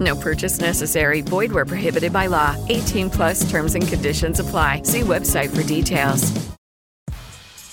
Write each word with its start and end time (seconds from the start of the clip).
No 0.00 0.16
purchase 0.16 0.58
necessary. 0.58 1.20
Void 1.20 1.52
where 1.52 1.66
prohibited 1.66 2.12
by 2.12 2.26
law. 2.26 2.56
18 2.68 3.10
plus 3.10 3.48
terms 3.50 3.74
and 3.74 3.86
conditions 3.86 4.40
apply. 4.40 4.82
See 4.82 5.00
website 5.00 5.54
for 5.54 5.62
details. 5.62 6.50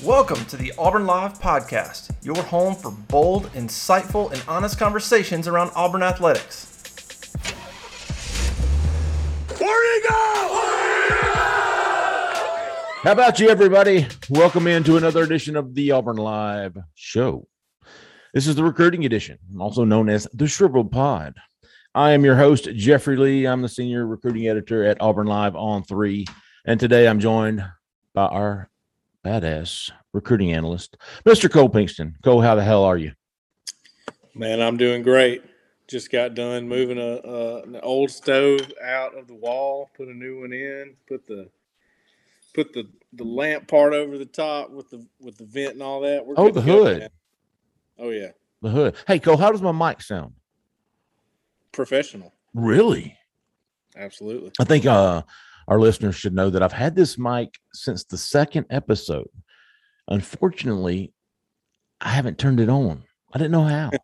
Welcome 0.04 0.46
to 0.46 0.58
the 0.58 0.74
Auburn 0.78 1.08
Live 1.08 1.40
Podcast, 1.40 2.14
your 2.22 2.44
home 2.44 2.76
for 2.76 2.92
bold, 2.92 3.52
insightful, 3.54 4.32
and 4.32 4.44
honest 4.48 4.78
conversations 4.78 5.48
around 5.48 5.72
Auburn 5.76 6.04
athletics. 6.04 6.74
How 13.04 13.14
about 13.14 13.40
you, 13.40 13.48
everybody? 13.50 14.06
Welcome 14.30 14.68
into 14.68 14.98
another 14.98 15.24
edition 15.24 15.56
of 15.56 15.74
the 15.74 15.92
Auburn 15.92 16.18
Live 16.18 16.78
Show. 16.94 17.48
This 18.34 18.48
is 18.48 18.56
the 18.56 18.64
recruiting 18.64 19.06
edition, 19.06 19.38
also 19.60 19.86
known 19.86 20.10
as 20.10 20.28
the 20.34 20.48
Shriveled 20.48 20.92
Pod. 20.92 21.36
I 21.98 22.12
am 22.12 22.24
your 22.24 22.36
host, 22.36 22.70
Jeffrey 22.76 23.18
Lee. 23.18 23.48
I'm 23.48 23.64
the 23.64 23.68
senior 23.68 24.06
recruiting 24.06 24.48
editor 24.48 24.84
at 24.84 25.02
Auburn 25.02 25.26
Live 25.26 25.56
on 25.56 25.82
three. 25.82 26.28
And 26.64 26.80
today 26.80 27.08
I'm 27.08 27.20
joined 27.20 27.66
by 28.14 28.28
our 28.28 28.70
badass 29.26 29.90
recruiting 30.14 30.54
analyst, 30.54 30.96
Mr. 31.26 31.52
Cole 31.52 31.72
Pinkston. 31.72 32.14
Cole, 32.24 32.40
how 32.40 32.54
the 32.54 32.64
hell 32.64 32.84
are 32.84 32.98
you? 32.98 33.14
Man, 34.36 34.62
I'm 34.62 34.78
doing 34.78 35.02
great. 35.02 35.42
Just 35.88 36.12
got 36.12 36.36
done 36.36 36.70
moving 36.70 37.00
a, 37.00 37.16
a 37.28 37.64
an 37.64 37.80
old 37.82 38.12
stove 38.12 38.72
out 38.84 39.18
of 39.18 39.26
the 39.26 39.34
wall, 39.34 39.90
put 39.98 40.08
a 40.08 40.14
new 40.14 40.42
one 40.42 40.54
in, 40.54 40.94
put 41.08 41.26
the 41.26 41.50
put 42.54 42.74
the 42.74 42.88
the 43.14 43.24
lamp 43.24 43.68
part 43.68 43.94
over 43.96 44.20
the 44.20 44.26
top 44.26 44.70
with 44.70 44.88
the 44.92 45.04
with 45.20 45.36
the 45.40 45.46
vent 45.46 45.74
and 45.74 45.82
all 45.82 46.02
that. 46.02 46.24
We're 46.24 46.36
Oh, 46.38 46.52
the 46.52 46.62
to 46.62 46.68
go, 46.68 46.86
hood. 46.86 47.10
Oh 47.98 48.12
yeah, 48.12 48.34
The 48.62 48.70
hood. 48.70 48.96
Hey, 49.08 49.18
Cole, 49.18 49.38
how 49.38 49.52
does 49.52 49.64
my 49.64 49.72
mic 49.72 50.04
sound? 50.04 50.36
Professional. 51.78 52.34
Really? 52.56 53.16
Absolutely. 53.96 54.52
I 54.60 54.64
think 54.64 54.86
uh, 54.88 55.22
our 55.68 55.80
listeners 55.80 56.16
should 56.16 56.34
know 56.34 56.50
that 56.50 56.64
I've 56.64 56.74
had 56.74 56.96
this 56.96 57.18
mic 57.18 57.54
since 57.72 58.04
the 58.04 58.18
second 58.18 58.66
episode. 58.72 59.30
Unfortunately, 60.08 61.14
I 62.02 62.10
haven't 62.10 62.38
turned 62.40 62.60
it 62.60 62.68
on. 62.70 63.04
I 63.34 63.38
didn't 63.38 63.52
know 63.52 63.64
how. 63.64 63.92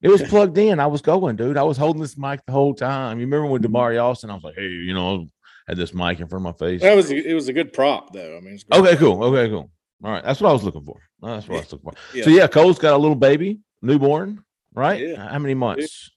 It 0.00 0.10
was 0.10 0.22
plugged 0.22 0.56
in. 0.58 0.78
I 0.78 0.86
was 0.86 1.02
going, 1.02 1.34
dude. 1.34 1.56
I 1.56 1.64
was 1.64 1.76
holding 1.76 2.00
this 2.00 2.16
mic 2.16 2.38
the 2.46 2.52
whole 2.52 2.72
time. 2.72 3.18
You 3.18 3.26
remember 3.26 3.48
when 3.48 3.62
Damari 3.64 4.00
Alston? 4.00 4.30
I 4.30 4.34
was 4.34 4.44
like, 4.44 4.54
hey, 4.54 4.68
you 4.68 4.94
know, 4.94 5.22
I 5.22 5.26
had 5.72 5.76
this 5.76 5.92
mic 5.92 6.20
in 6.20 6.28
front 6.28 6.46
of 6.46 6.54
my 6.60 6.66
face. 6.66 6.82
That 6.82 6.94
was 6.94 7.10
it 7.10 7.34
was 7.34 7.48
a 7.48 7.52
good 7.52 7.72
prop 7.72 8.12
though. 8.12 8.36
I 8.36 8.40
mean, 8.40 8.60
Okay, 8.72 8.90
prop. 8.94 8.98
cool. 9.00 9.24
Okay, 9.24 9.48
cool. 9.50 9.72
All 10.04 10.12
right, 10.12 10.22
that's 10.22 10.40
what 10.40 10.50
I 10.50 10.52
was 10.52 10.62
looking 10.62 10.84
for. 10.84 11.00
That's 11.20 11.48
what 11.48 11.56
I 11.56 11.60
was 11.62 11.72
looking 11.72 11.90
for. 11.90 11.96
Yeah. 12.16 12.22
So 12.22 12.30
yeah, 12.30 12.46
Cole's 12.46 12.78
got 12.78 12.94
a 12.94 12.96
little 12.96 13.16
baby, 13.16 13.58
newborn, 13.82 14.44
right? 14.72 15.00
Yeah. 15.00 15.30
How 15.32 15.38
many 15.40 15.54
months? 15.54 16.12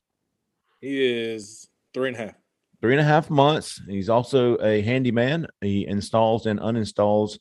He 0.81 1.05
is 1.05 1.69
three 1.93 2.09
and 2.09 2.17
a 2.17 2.19
half. 2.19 2.33
Three 2.81 2.93
and 2.93 3.01
a 3.01 3.03
half 3.05 3.29
months. 3.29 3.79
He's 3.87 4.09
also 4.09 4.57
a 4.57 4.81
handyman. 4.81 5.45
He 5.61 5.85
installs 5.87 6.47
and 6.47 6.59
uninstalls 6.59 7.37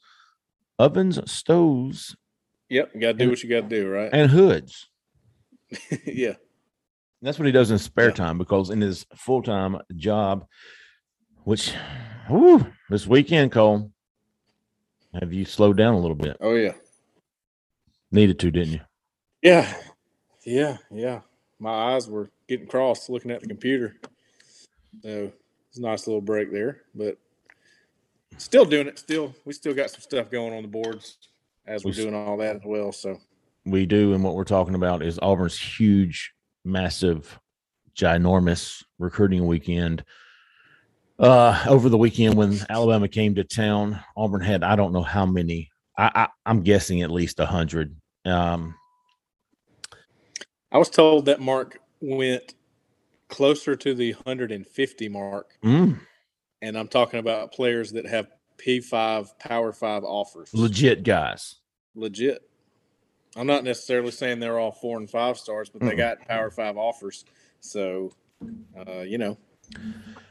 ovens, 0.79 1.19
stoves, 1.31 2.15
Yep, 2.69 2.91
you 2.95 3.01
got 3.01 3.13
to 3.13 3.25
do 3.25 3.31
what 3.31 3.43
you 3.43 3.51
got 3.51 3.69
to 3.69 3.77
do, 3.83 3.89
right? 3.89 4.11
and 4.13 4.31
hoods. 4.31 4.89
yeah. 6.07 6.35
That's 7.21 7.37
what 7.39 7.47
he 7.47 7.53
does 7.53 7.71
in 7.73 7.79
spare 7.79 8.09
Yeah. 8.11 8.15
time 8.15 8.39
because 8.39 8.71
in 8.71 8.81
his 8.81 9.05
full 9.17 9.43
time 9.43 9.77
job, 9.97 10.47
which, 11.45 11.73
whew, 12.29 12.65
this 12.89 13.07
weekend, 13.07 13.51
Cole, 13.53 13.91
have 15.21 15.33
you 15.33 15.45
slowed 15.45 15.77
down 15.79 15.95
a 15.95 15.99
little 15.99 16.15
bit? 16.17 16.37
Oh 16.41 16.55
yeah. 16.55 16.75
Needed 18.13 18.39
to, 18.41 18.51
didn't 18.51 18.75
you? 18.75 18.81
Yeah. 19.43 19.75
Yeah. 20.47 20.77
Yeah. 20.93 21.21
My 21.59 21.95
eyes 21.95 22.09
were 22.09 22.31
getting 22.51 22.67
crossed 22.67 23.09
looking 23.09 23.31
at 23.31 23.41
the 23.41 23.47
computer. 23.47 23.97
So 25.03 25.33
it's 25.69 25.79
a 25.79 25.83
nice 25.83 26.07
little 26.07 26.21
break 26.21 26.53
there, 26.53 26.83
but 26.95 27.17
still 28.39 28.65
doing 28.65 28.89
it. 28.89 28.99
Still, 28.99 29.35
we 29.45 29.53
still 29.53 29.73
got 29.73 29.91
some 29.91 30.01
stuff 30.01 30.31
going 30.31 30.53
on 30.53 30.63
the 30.63 30.69
boards 30.69 31.17
as 31.67 31.85
we're 31.85 31.93
We 31.93 31.97
doing 31.97 32.15
all 32.15 32.37
that 32.39 32.57
as 32.57 32.63
well. 32.65 32.91
So 32.91 33.21
we 33.67 33.87
do 33.87 34.15
and 34.15 34.25
what 34.25 34.35
we're 34.35 34.45
talking 34.45 34.75
about 34.75 35.03
is 35.03 35.19
auburn's 35.21 35.59
huge 35.59 36.33
massive 36.65 37.39
ginormous 37.95 38.83
recruiting 38.99 39.47
weekend 39.47 40.03
uh 41.19 41.63
over 41.69 41.89
the 41.89 41.99
weekend 41.99 42.35
when 42.35 42.59
alabama 42.71 43.07
came 43.07 43.35
to 43.35 43.45
town 43.45 44.01
auburn 44.17 44.41
had 44.41 44.65
i 44.65 44.75
don't 44.75 44.93
know 44.93 45.03
how 45.03 45.27
many 45.27 45.71
i, 45.99 46.11
I 46.15 46.29
i'm 46.47 46.63
guessing 46.63 47.03
at 47.03 47.11
least 47.11 47.39
a 47.41 47.47
hundred 47.47 47.95
um 48.25 48.75
I 50.73 50.79
was 50.79 50.89
told 50.89 51.25
that 51.27 51.41
mark 51.41 51.81
went 52.01 52.55
closer 53.29 53.77
to 53.77 53.95
the 53.95 54.13
150 54.15 55.09
mark, 55.09 55.51
mm, 55.65 55.99
and 56.63 56.77
I'm 56.77 56.89
talking 56.89 57.21
about 57.21 57.53
players 57.53 57.93
that 57.93 58.07
have 58.07 58.29
P5 58.59 59.39
Power 59.39 59.73
5 59.73 60.05
offers. 60.05 60.53
legit 60.53 61.03
guys. 61.03 61.57
Legit. 61.95 62.43
I'm 63.37 63.47
not 63.47 63.65
necessarily 63.65 64.11
saying 64.11 64.41
they're 64.41 64.59
all 64.59 64.73
four 64.73 64.99
and 64.99 65.09
five 65.09 65.39
stars, 65.39 65.71
but 65.71 65.83
they 65.83 65.95
got 65.95 66.27
Power 66.27 66.51
Five 66.51 66.77
offers. 66.77 67.25
So, 67.61 68.13
uh, 68.77 69.01
you 69.01 69.19
know, 69.19 69.39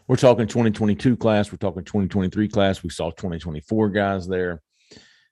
we're 0.07 0.16
talking 0.16 0.47
2022 0.47 1.16
class. 1.16 1.51
We're 1.51 1.57
talking 1.57 1.84
2023 1.84 2.47
class. 2.50 2.84
We 2.84 2.90
saw 2.90 3.12
2024 3.12 3.90
guys 3.90 4.28
there. 4.28 4.62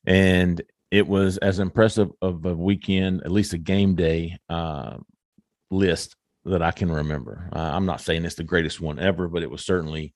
And 0.06 0.62
it 0.92 1.06
was 1.06 1.38
as 1.38 1.60
impressive 1.60 2.10
of 2.22 2.46
a 2.46 2.54
weekend 2.54 3.24
at 3.24 3.32
least 3.32 3.54
a 3.54 3.58
game 3.58 3.96
day 3.96 4.38
uh, 4.50 4.98
list 5.70 6.16
that 6.48 6.62
i 6.62 6.72
can 6.72 6.92
remember 6.92 7.50
uh, 7.54 7.60
i'm 7.74 7.86
not 7.86 8.02
saying 8.02 8.26
it's 8.26 8.36
the 8.36 8.44
greatest 8.44 8.80
one 8.82 9.00
ever 9.00 9.28
but 9.28 9.44
it 9.44 9.50
was 9.52 9.64
certainly 9.66 10.14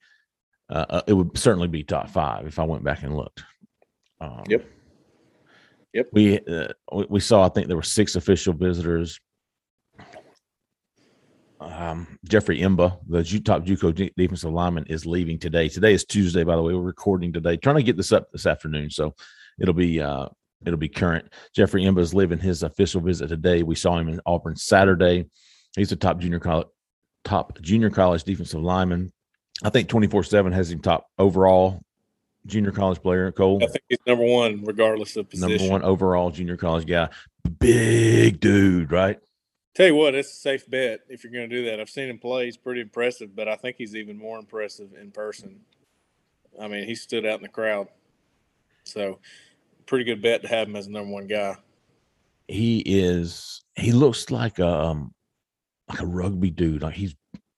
uh, 0.69 0.86
uh, 0.90 1.02
it 1.08 1.14
would 1.14 1.38
certainly 1.38 1.68
be 1.68 1.84
top 1.84 2.09
five 2.09 2.46
if 2.47 2.58
i 2.59 2.64
went 2.64 2.84
back 2.84 3.03
and 3.03 3.16
looked 3.16 3.44
um, 4.19 4.44
Yep. 4.47 4.66
Yep. 5.94 6.08
we 6.14 6.40
uh, 6.40 6.68
we- 6.94 7.08
we 7.09 7.19
saw 7.19 7.46
i 7.46 7.50
think 7.50 7.68
there 7.68 7.75
were 7.78 7.84
six 7.84 8.16
official 8.16 8.53
visitors 8.53 9.19
um, 11.59 12.18
Jeffrey 12.28 12.59
Imba, 12.59 12.98
the 13.08 13.22
Ju- 13.22 13.40
top 13.40 13.63
JUCO 13.63 13.94
de- 13.94 14.12
defensive 14.18 14.52
lineman, 14.52 14.86
is 14.88 15.06
leaving 15.06 15.38
today. 15.38 15.69
Today 15.69 15.94
is 15.94 16.06
Tuesday, 16.06 16.44
by 16.44 16.56
the 16.56 16.62
way. 16.63 16.74
We're 16.74 16.81
recording 16.81 17.31
today, 17.31 17.56
trying 17.56 17.75
to 17.75 17.84
get 17.84 17.98
this 17.98 18.12
up 18.12 18.31
this 18.31 18.48
afternoon, 18.48 18.90
so 18.90 19.13
it'll 19.59 19.75
be 19.75 20.02
uh, 20.02 20.28
it'll 20.66 20.80
be 20.80 20.90
current. 20.90 21.31
Jeffrey 21.56 21.84
Imba 21.84 22.00
is 22.00 22.16
leaving 22.16 22.40
his 22.40 22.63
official 22.63 23.00
visit 23.00 23.28
today. 23.28 23.62
We 23.62 23.75
saw 23.75 23.96
him 24.00 24.09
in 24.09 24.19
Auburn 24.25 24.56
Saturday. 24.56 25.30
He's 25.75 25.91
a 25.91 25.95
top 25.95 26.19
junior 26.19 26.39
college 26.39 26.67
top 27.23 27.59
junior 27.61 27.89
college 27.89 28.23
defensive 28.23 28.61
lineman. 28.61 29.11
I 29.63 29.69
think 29.69 29.89
twenty 29.89 30.07
four 30.07 30.23
seven 30.23 30.51
has 30.51 30.71
him 30.71 30.79
top 30.79 31.07
overall 31.17 31.81
junior 32.45 32.71
college 32.71 33.01
player. 33.01 33.31
Cole, 33.31 33.59
I 33.63 33.67
think 33.67 33.83
he's 33.89 33.99
number 34.07 34.25
one, 34.25 34.63
regardless 34.63 35.15
of 35.15 35.29
position. 35.29 35.57
number 35.57 35.71
one 35.71 35.83
overall 35.83 36.31
junior 36.31 36.57
college 36.57 36.87
guy. 36.87 37.09
Big 37.59 38.39
dude, 38.39 38.91
right? 38.91 39.19
Tell 39.73 39.87
you 39.87 39.95
what, 39.95 40.15
it's 40.15 40.31
a 40.31 40.35
safe 40.35 40.69
bet 40.69 40.99
if 41.07 41.23
you're 41.23 41.31
going 41.31 41.49
to 41.49 41.55
do 41.55 41.65
that. 41.65 41.79
I've 41.79 41.89
seen 41.89 42.09
him 42.09 42.19
play; 42.19 42.45
he's 42.45 42.57
pretty 42.57 42.81
impressive, 42.81 43.35
but 43.35 43.47
I 43.47 43.55
think 43.55 43.77
he's 43.77 43.95
even 43.95 44.17
more 44.17 44.38
impressive 44.38 44.89
in 44.99 45.11
person. 45.11 45.61
I 46.61 46.67
mean, 46.67 46.85
he 46.85 46.95
stood 46.95 47.25
out 47.25 47.38
in 47.38 47.43
the 47.43 47.49
crowd, 47.49 47.88
so 48.83 49.19
pretty 49.85 50.03
good 50.03 50.21
bet 50.21 50.41
to 50.41 50.47
have 50.47 50.67
him 50.67 50.75
as 50.75 50.88
number 50.88 51.12
one 51.12 51.27
guy. 51.27 51.56
he 52.47 52.79
is 52.85 53.62
he 53.75 53.91
looks 53.91 54.29
like 54.29 54.59
a 54.59 54.67
um 54.67 55.13
like 55.91 56.01
a 56.01 56.05
rugby 56.05 56.49
dude 56.49 56.81
like 56.81 56.95
he's 56.95 57.15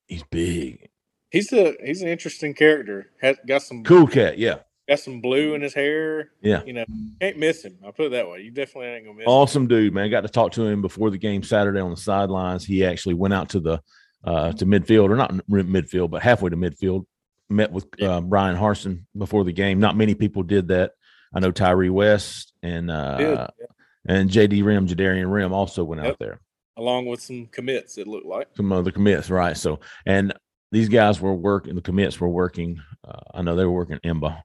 he's 0.07 0.23
big 0.31 0.89
He's 1.33 1.51
a 1.51 1.73
he's 1.83 2.03
an 2.03 2.09
interesting 2.09 2.53
character. 2.53 3.09
Has 3.19 3.37
got 3.47 3.63
some 3.63 3.83
cool 3.83 4.05
cat 4.05 4.37
yeah 4.37 4.57
got 4.87 4.99
some 4.99 5.19
blue 5.19 5.55
in 5.55 5.61
his 5.61 5.73
hair. 5.73 6.29
Yeah. 6.41 6.61
you 6.63 6.73
know, 6.73 6.85
can't 7.19 7.37
miss 7.39 7.63
him. 7.63 7.77
I'll 7.83 7.91
put 7.91 8.07
it 8.07 8.11
that 8.11 8.29
way. 8.29 8.41
You 8.41 8.51
definitely 8.51 8.89
ain't 8.89 9.05
gonna 9.05 9.17
miss 9.17 9.23
him. 9.23 9.29
awesome 9.29 9.67
dude 9.67 9.93
man 9.93 10.11
got 10.11 10.21
to 10.21 10.29
talk 10.29 10.51
to 10.53 10.63
him 10.63 10.81
before 10.83 11.09
the 11.09 11.17
game 11.17 11.41
saturday 11.41 11.79
on 11.79 11.89
the 11.89 11.97
sidelines 11.97 12.63
he 12.63 12.85
actually 12.85 13.15
went 13.15 13.33
out 13.33 13.49
to 13.49 13.59
the 13.59 13.81
uh 14.25 14.51
to 14.53 14.65
midfield 14.65 15.09
or 15.09 15.15
not 15.15 15.31
midfield 15.49 16.11
but 16.11 16.21
halfway 16.21 16.51
to 16.51 16.57
midfield 16.57 17.05
met 17.49 17.71
with 17.71 17.85
uh, 18.01 18.21
bryan 18.21 18.55
harsin 18.55 19.03
before 19.17 19.43
the 19.43 19.51
game 19.51 19.79
not 19.79 19.97
many 19.97 20.15
people 20.15 20.43
did 20.43 20.67
that 20.67 20.91
i 21.33 21.39
know 21.39 21.51
tyree 21.51 21.89
west 21.89 22.53
and 22.61 22.91
uh 22.91 23.17
Did, 23.17 23.67
and 24.07 24.29
jd 24.29 24.63
rim 24.63 24.87
jadarian 24.87 25.31
rim 25.33 25.51
also 25.51 25.83
went 25.83 26.05
out 26.05 26.19
there 26.19 26.39
along 26.77 27.05
with 27.05 27.21
some 27.21 27.47
commits. 27.47 27.97
It 27.97 28.07
looked 28.07 28.25
like. 28.25 28.47
some 28.55 28.71
of 28.71 28.85
the 28.85 28.91
commits, 28.91 29.29
right? 29.29 29.55
So, 29.55 29.79
and 30.05 30.33
these 30.71 30.89
guys 30.89 31.21
were 31.21 31.33
working, 31.33 31.75
the 31.75 31.81
commits 31.81 32.19
were 32.19 32.29
working. 32.29 32.81
Uh, 33.07 33.19
I 33.33 33.41
know 33.41 33.55
they 33.55 33.65
were 33.65 33.71
working 33.71 33.99
IMBA. 34.03 34.41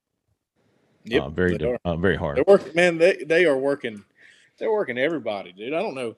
Yep, 1.04 1.22
uh, 1.22 1.28
very 1.30 1.78
uh, 1.84 1.96
very 1.96 2.16
hard. 2.16 2.36
They're 2.36 2.44
working, 2.46 2.74
man. 2.74 2.98
They 2.98 3.24
they 3.26 3.46
are 3.46 3.56
working. 3.56 4.04
They're 4.58 4.72
working 4.72 4.98
everybody, 4.98 5.52
dude. 5.52 5.72
I 5.72 5.80
don't 5.80 5.94
know. 5.94 6.16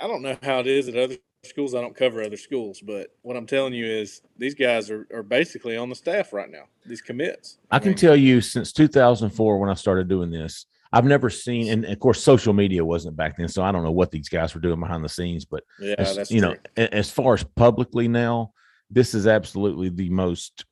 I 0.00 0.06
don't 0.06 0.22
know 0.22 0.36
how 0.42 0.58
it 0.58 0.66
is 0.66 0.88
at 0.88 0.96
other 0.96 1.16
schools. 1.44 1.74
I 1.74 1.80
don't 1.80 1.96
cover 1.96 2.22
other 2.22 2.36
schools, 2.36 2.80
but 2.80 3.08
what 3.22 3.36
I'm 3.36 3.46
telling 3.46 3.72
you 3.72 3.86
is 3.86 4.20
these 4.36 4.54
guys 4.54 4.90
are, 4.90 5.06
are 5.12 5.22
basically 5.22 5.76
on 5.76 5.88
the 5.88 5.94
staff 5.94 6.32
right 6.32 6.50
now. 6.50 6.64
These 6.84 7.00
commits. 7.00 7.58
I, 7.70 7.76
I 7.76 7.78
can 7.78 7.94
tell 7.94 8.16
you 8.16 8.40
since 8.40 8.72
2004 8.72 9.58
when 9.58 9.70
I 9.70 9.74
started 9.74 10.08
doing 10.08 10.30
this, 10.30 10.66
I've 10.94 11.04
never 11.04 11.28
seen, 11.28 11.72
and 11.72 11.84
of 11.84 11.98
course, 11.98 12.22
social 12.22 12.52
media 12.52 12.84
wasn't 12.84 13.16
back 13.16 13.36
then, 13.36 13.48
so 13.48 13.64
I 13.64 13.72
don't 13.72 13.82
know 13.82 13.90
what 13.90 14.12
these 14.12 14.28
guys 14.28 14.54
were 14.54 14.60
doing 14.60 14.78
behind 14.78 15.04
the 15.04 15.08
scenes. 15.08 15.44
But 15.44 15.64
yeah, 15.80 15.96
as, 15.98 16.30
you 16.30 16.40
true. 16.40 16.56
know, 16.76 16.86
as 16.92 17.10
far 17.10 17.34
as 17.34 17.42
publicly 17.42 18.06
now, 18.06 18.52
this 18.90 19.12
is 19.12 19.26
absolutely 19.26 19.88
the 19.88 20.10
most 20.10 20.64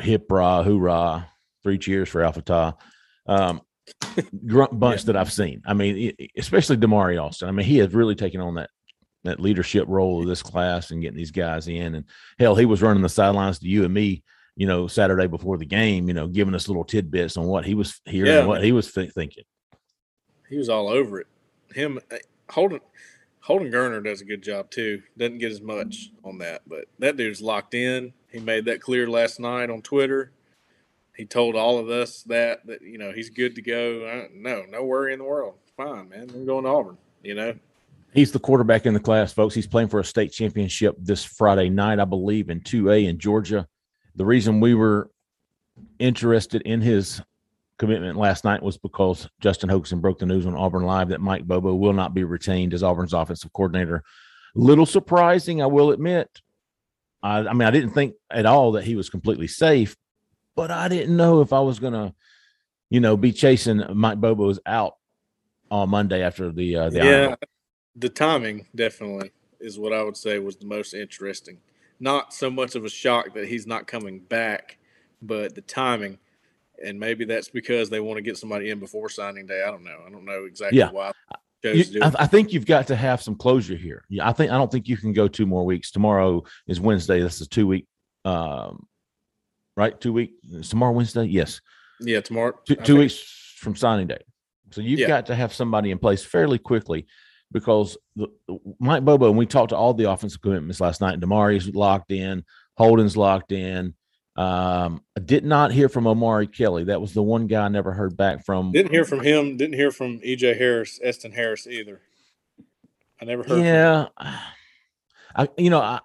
hip 0.00 0.24
rah 0.30 0.62
hoorah, 0.62 1.28
three 1.62 1.76
cheers 1.76 2.08
for 2.08 2.22
Alpha 2.22 2.40
Ta 2.40 2.74
um, 3.26 3.60
bunch 4.72 5.00
yeah. 5.00 5.06
that 5.06 5.16
I've 5.16 5.32
seen. 5.32 5.60
I 5.66 5.74
mean, 5.74 6.16
especially 6.38 6.78
Damari 6.78 7.22
Alston. 7.22 7.48
I 7.48 7.52
mean, 7.52 7.66
he 7.66 7.76
has 7.78 7.92
really 7.92 8.14
taken 8.14 8.40
on 8.40 8.54
that 8.54 8.70
that 9.24 9.38
leadership 9.38 9.84
role 9.86 10.22
of 10.22 10.26
this 10.26 10.42
class 10.42 10.90
and 10.90 11.02
getting 11.02 11.16
these 11.16 11.30
guys 11.30 11.68
in. 11.68 11.94
And 11.94 12.06
hell, 12.38 12.56
he 12.56 12.64
was 12.64 12.80
running 12.80 13.02
the 13.02 13.08
sidelines 13.08 13.58
to 13.58 13.68
you 13.68 13.84
and 13.84 13.92
me 13.92 14.22
you 14.56 14.66
know, 14.66 14.86
Saturday 14.86 15.26
before 15.26 15.56
the 15.56 15.64
game, 15.64 16.08
you 16.08 16.14
know, 16.14 16.26
giving 16.26 16.54
us 16.54 16.68
little 16.68 16.84
tidbits 16.84 17.36
on 17.36 17.46
what 17.46 17.64
he 17.64 17.74
was 17.74 18.00
hearing, 18.04 18.32
yeah, 18.32 18.44
what 18.44 18.62
he 18.62 18.72
was 18.72 18.92
th- 18.92 19.12
thinking. 19.12 19.44
He 20.48 20.58
was 20.58 20.68
all 20.68 20.88
over 20.88 21.20
it. 21.20 21.26
Him, 21.74 21.98
eh, 22.10 22.18
Holden, 22.50 22.80
Holden 23.40 23.72
Geriner 23.72 24.04
does 24.04 24.20
a 24.20 24.26
good 24.26 24.42
job 24.42 24.70
too. 24.70 25.02
Doesn't 25.16 25.38
get 25.38 25.52
as 25.52 25.62
much 25.62 26.10
on 26.24 26.38
that, 26.38 26.62
but 26.66 26.84
that 26.98 27.16
dude's 27.16 27.40
locked 27.40 27.74
in. 27.74 28.12
He 28.30 28.40
made 28.40 28.66
that 28.66 28.80
clear 28.80 29.08
last 29.08 29.40
night 29.40 29.70
on 29.70 29.80
Twitter. 29.80 30.32
He 31.16 31.24
told 31.24 31.56
all 31.56 31.78
of 31.78 31.88
us 31.88 32.22
that 32.24 32.66
that 32.66 32.82
you 32.82 32.98
know 32.98 33.12
he's 33.12 33.30
good 33.30 33.54
to 33.54 33.62
go. 33.62 34.06
I, 34.06 34.28
no, 34.34 34.64
no 34.68 34.84
worry 34.84 35.12
in 35.12 35.18
the 35.18 35.24
world. 35.24 35.54
Fine, 35.76 36.10
man. 36.10 36.30
I'm 36.34 36.46
going 36.46 36.64
to 36.64 36.70
Auburn. 36.70 36.98
You 37.22 37.34
know. 37.34 37.54
He's 38.14 38.32
the 38.32 38.38
quarterback 38.38 38.84
in 38.84 38.92
the 38.92 39.00
class, 39.00 39.32
folks. 39.32 39.54
He's 39.54 39.66
playing 39.66 39.88
for 39.88 39.98
a 39.98 40.04
state 40.04 40.32
championship 40.32 40.96
this 40.98 41.24
Friday 41.24 41.70
night, 41.70 41.98
I 41.98 42.04
believe, 42.04 42.50
in 42.50 42.60
2A 42.60 43.08
in 43.08 43.18
Georgia 43.18 43.66
the 44.16 44.24
reason 44.24 44.60
we 44.60 44.74
were 44.74 45.10
interested 45.98 46.62
in 46.62 46.80
his 46.80 47.22
commitment 47.78 48.16
last 48.16 48.44
night 48.44 48.62
was 48.62 48.76
because 48.76 49.28
Justin 49.40 49.68
Hokanson 49.68 50.00
broke 50.00 50.18
the 50.18 50.26
news 50.26 50.46
on 50.46 50.54
Auburn 50.54 50.84
Live 50.84 51.08
that 51.08 51.20
Mike 51.20 51.44
Bobo 51.44 51.74
will 51.74 51.92
not 51.92 52.14
be 52.14 52.24
retained 52.24 52.74
as 52.74 52.82
Auburn's 52.82 53.12
offensive 53.12 53.52
coordinator. 53.52 54.04
Little 54.54 54.86
surprising, 54.86 55.62
I 55.62 55.66
will 55.66 55.90
admit. 55.90 56.28
I, 57.22 57.38
I 57.38 57.52
mean, 57.52 57.66
I 57.66 57.70
didn't 57.70 57.90
think 57.90 58.14
at 58.30 58.46
all 58.46 58.72
that 58.72 58.84
he 58.84 58.96
was 58.96 59.08
completely 59.08 59.48
safe, 59.48 59.96
but 60.54 60.70
I 60.70 60.88
didn't 60.88 61.16
know 61.16 61.40
if 61.40 61.52
I 61.52 61.60
was 61.60 61.78
going 61.78 61.94
to, 61.94 62.14
you 62.90 63.00
know, 63.00 63.16
be 63.16 63.32
chasing 63.32 63.82
Mike 63.94 64.18
Bobo's 64.18 64.60
out 64.66 64.94
on 65.70 65.88
Monday 65.88 66.22
after 66.22 66.52
the 66.52 66.76
uh, 66.76 66.90
the 66.90 66.98
yeah. 66.98 67.34
The 67.96 68.08
timing 68.08 68.66
definitely 68.74 69.32
is 69.60 69.78
what 69.78 69.92
I 69.92 70.02
would 70.02 70.16
say 70.16 70.38
was 70.38 70.56
the 70.56 70.66
most 70.66 70.94
interesting 70.94 71.58
not 72.02 72.34
so 72.34 72.50
much 72.50 72.74
of 72.74 72.84
a 72.84 72.88
shock 72.88 73.32
that 73.34 73.46
he's 73.46 73.66
not 73.66 73.86
coming 73.86 74.18
back, 74.18 74.76
but 75.22 75.54
the 75.54 75.60
timing. 75.60 76.18
And 76.84 76.98
maybe 76.98 77.24
that's 77.24 77.48
because 77.48 77.88
they 77.90 78.00
want 78.00 78.16
to 78.16 78.22
get 78.22 78.36
somebody 78.36 78.70
in 78.70 78.80
before 78.80 79.08
signing 79.08 79.46
day. 79.46 79.62
I 79.62 79.70
don't 79.70 79.84
know. 79.84 80.00
I 80.04 80.10
don't 80.10 80.24
know 80.24 80.44
exactly 80.44 80.80
yeah. 80.80 80.90
why. 80.90 81.12
You, 81.62 81.84
I, 82.02 82.12
I, 82.18 82.26
think 82.26 82.52
you've 82.52 82.66
got 82.66 82.88
to 82.88 82.96
have 82.96 83.22
some 83.22 83.36
closure 83.36 83.76
here. 83.76 84.04
Yeah, 84.08 84.28
I 84.28 84.32
think 84.32 84.50
I 84.50 84.58
don't 84.58 84.70
think 84.70 84.88
you 84.88 84.96
can 84.96 85.12
go 85.12 85.28
two 85.28 85.46
more 85.46 85.64
weeks. 85.64 85.92
Tomorrow 85.92 86.42
is 86.66 86.80
Wednesday. 86.80 87.20
This 87.20 87.40
is 87.40 87.46
two 87.46 87.68
week, 87.68 87.86
um, 88.24 88.84
right? 89.76 89.98
Two 90.00 90.12
week. 90.12 90.32
Tomorrow 90.64 90.90
Wednesday. 90.90 91.22
Yes. 91.26 91.60
Yeah, 92.00 92.20
tomorrow. 92.20 92.58
Two, 92.66 92.74
two 92.74 92.96
weeks 92.96 93.54
from 93.58 93.76
signing 93.76 94.08
day. 94.08 94.24
So 94.72 94.80
you've 94.80 94.98
yeah. 94.98 95.06
got 95.06 95.26
to 95.26 95.36
have 95.36 95.54
somebody 95.54 95.92
in 95.92 95.98
place 95.98 96.24
fairly 96.24 96.58
quickly 96.58 97.06
because 97.52 97.96
the, 98.16 98.28
Mike 98.78 99.04
Bobo, 99.04 99.28
and 99.28 99.38
we 99.38 99.46
talked 99.46 99.70
to 99.70 99.76
all 99.76 99.94
the 99.94 100.10
offensive 100.10 100.40
commitments 100.40 100.80
last 100.80 101.00
night, 101.00 101.14
and 101.14 101.22
Damari's 101.22 101.68
locked 101.74 102.12
in, 102.12 102.44
Holden's 102.74 103.16
locked 103.16 103.52
in. 103.52 103.94
Um, 104.34 105.02
I 105.16 105.20
did 105.20 105.44
not 105.44 105.72
hear 105.72 105.88
from 105.88 106.06
Omari 106.06 106.46
Kelly. 106.46 106.84
That 106.84 107.00
was 107.00 107.12
the 107.12 107.22
one 107.22 107.46
guy 107.46 107.66
I 107.66 107.68
never 107.68 107.92
heard 107.92 108.16
back 108.16 108.44
from. 108.44 108.72
Didn't 108.72 108.92
hear 108.92 109.04
from 109.04 109.20
him. 109.20 109.56
Didn't 109.58 109.74
hear 109.74 109.90
from 109.90 110.20
EJ 110.20 110.56
Harris, 110.56 110.98
Eston 111.02 111.32
Harris 111.32 111.66
either. 111.66 112.00
I 113.20 113.26
never 113.26 113.42
heard. 113.42 113.62
Yeah, 113.62 114.06
I, 115.36 115.48
you 115.58 115.70
know, 115.70 115.80
I, 115.80 116.00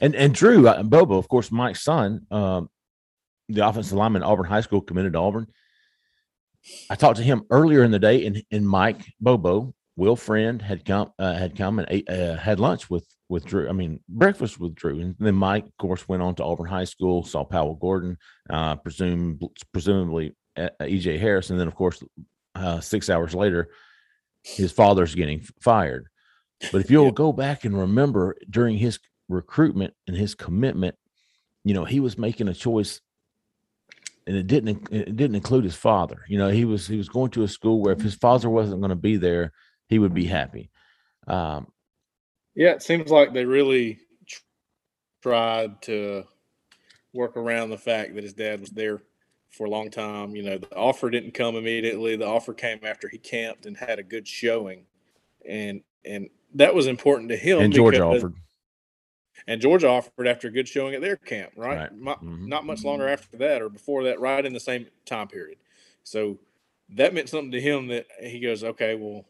and 0.00 0.14
and 0.14 0.34
Drew 0.34 0.66
and 0.66 0.78
uh, 0.80 0.82
Bobo, 0.82 1.18
of 1.18 1.28
course, 1.28 1.52
Mike's 1.52 1.82
son, 1.82 2.26
um, 2.30 2.68
the 3.48 3.66
offensive 3.66 3.96
lineman 3.96 4.22
Auburn 4.22 4.46
High 4.46 4.60
School, 4.62 4.80
committed 4.80 5.12
to 5.12 5.18
Auburn. 5.20 5.46
I 6.90 6.94
talked 6.96 7.18
to 7.18 7.22
him 7.22 7.44
earlier 7.50 7.84
in 7.84 7.90
the 7.90 7.98
day, 7.98 8.26
and 8.26 8.42
and 8.50 8.68
Mike 8.68 9.04
Bobo 9.20 9.72
Will 10.00 10.16
Friend 10.16 10.62
had 10.62 10.86
come 10.86 11.12
uh, 11.18 11.34
had 11.34 11.58
come 11.58 11.78
and 11.78 11.86
ate, 11.90 12.08
uh, 12.08 12.34
had 12.34 12.58
lunch 12.58 12.88
with 12.88 13.06
with 13.28 13.44
Drew. 13.44 13.68
I 13.68 13.72
mean, 13.72 14.00
breakfast 14.08 14.58
with 14.58 14.74
Drew, 14.74 14.98
and 14.98 15.14
then 15.18 15.34
Mike, 15.34 15.66
of 15.66 15.76
course, 15.76 16.08
went 16.08 16.22
on 16.22 16.34
to 16.36 16.42
Auburn 16.42 16.70
High 16.70 16.84
School, 16.84 17.22
saw 17.22 17.44
Powell 17.44 17.74
Gordon, 17.74 18.16
uh, 18.48 18.76
presume 18.76 19.38
presumably 19.72 20.34
uh, 20.56 20.70
EJ 20.80 21.20
Harris, 21.20 21.50
and 21.50 21.60
then 21.60 21.68
of 21.68 21.74
course, 21.74 22.02
uh, 22.54 22.80
six 22.80 23.10
hours 23.10 23.34
later, 23.34 23.68
his 24.42 24.72
father's 24.72 25.14
getting 25.14 25.46
fired. 25.60 26.06
But 26.72 26.80
if 26.80 26.90
you'll 26.90 27.04
yeah. 27.04 27.10
go 27.10 27.30
back 27.34 27.66
and 27.66 27.78
remember 27.78 28.36
during 28.48 28.78
his 28.78 29.00
recruitment 29.28 29.92
and 30.06 30.16
his 30.16 30.34
commitment, 30.34 30.96
you 31.62 31.74
know, 31.74 31.84
he 31.84 32.00
was 32.00 32.16
making 32.16 32.48
a 32.48 32.54
choice 32.54 33.02
and 34.26 34.34
it 34.34 34.46
didn't 34.46 34.88
it 34.90 35.14
didn't 35.14 35.36
include 35.36 35.64
his 35.64 35.76
father. 35.76 36.24
You 36.26 36.38
know, 36.38 36.48
he 36.48 36.64
was 36.64 36.86
he 36.86 36.96
was 36.96 37.10
going 37.10 37.32
to 37.32 37.42
a 37.42 37.48
school 37.48 37.82
where 37.82 37.92
if 37.92 38.00
his 38.00 38.14
father 38.14 38.48
wasn't 38.48 38.80
going 38.80 38.88
to 38.88 38.96
be 38.96 39.18
there, 39.18 39.52
he 39.90 39.98
would 39.98 40.14
be 40.14 40.24
happy. 40.24 40.70
Um, 41.26 41.70
yeah, 42.54 42.70
it 42.70 42.82
seems 42.82 43.10
like 43.10 43.34
they 43.34 43.44
really 43.44 43.98
tried 45.20 45.82
to 45.82 46.24
work 47.12 47.36
around 47.36 47.70
the 47.70 47.78
fact 47.78 48.14
that 48.14 48.24
his 48.24 48.32
dad 48.32 48.60
was 48.60 48.70
there 48.70 49.02
for 49.50 49.66
a 49.66 49.70
long 49.70 49.90
time. 49.90 50.34
You 50.34 50.44
know, 50.44 50.58
the 50.58 50.74
offer 50.74 51.10
didn't 51.10 51.34
come 51.34 51.56
immediately. 51.56 52.16
The 52.16 52.26
offer 52.26 52.54
came 52.54 52.78
after 52.84 53.08
he 53.08 53.18
camped 53.18 53.66
and 53.66 53.76
had 53.76 53.98
a 53.98 54.04
good 54.04 54.26
showing, 54.26 54.86
and 55.46 55.82
and 56.04 56.30
that 56.54 56.74
was 56.74 56.86
important 56.86 57.28
to 57.30 57.36
him. 57.36 57.60
And 57.60 57.72
Georgia 57.72 58.04
offered. 58.04 58.34
And 59.46 59.60
Georgia 59.60 59.88
offered 59.88 60.28
after 60.28 60.48
a 60.48 60.50
good 60.50 60.68
showing 60.68 60.94
at 60.94 61.00
their 61.00 61.16
camp, 61.16 61.52
right? 61.56 61.78
right. 61.78 61.92
Mm-hmm. 61.92 62.46
Not 62.46 62.66
much 62.66 62.84
longer 62.84 63.08
after 63.08 63.38
that 63.38 63.62
or 63.62 63.70
before 63.70 64.04
that, 64.04 64.20
right 64.20 64.44
in 64.44 64.52
the 64.52 64.60
same 64.60 64.86
time 65.06 65.28
period. 65.28 65.58
So 66.04 66.38
that 66.90 67.14
meant 67.14 67.30
something 67.30 67.52
to 67.52 67.60
him 67.60 67.86
that 67.88 68.06
he 68.20 68.38
goes, 68.38 68.62
okay, 68.62 68.94
well, 68.94 69.24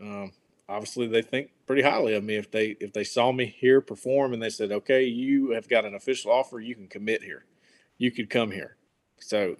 um, 0.00 0.32
obviously 0.68 1.06
they 1.06 1.22
think 1.22 1.50
pretty 1.66 1.82
highly 1.82 2.14
of 2.14 2.24
me 2.24 2.36
if 2.36 2.50
they 2.50 2.76
if 2.80 2.92
they 2.92 3.04
saw 3.04 3.32
me 3.32 3.46
here 3.46 3.80
perform 3.80 4.32
and 4.32 4.42
they 4.42 4.50
said, 4.50 4.72
okay, 4.72 5.04
you 5.04 5.50
have 5.50 5.68
got 5.68 5.84
an 5.84 5.94
official 5.94 6.32
offer, 6.32 6.60
you 6.60 6.74
can 6.74 6.88
commit 6.88 7.22
here, 7.22 7.44
you 7.98 8.10
could 8.10 8.30
come 8.30 8.50
here. 8.50 8.76
So, 9.18 9.56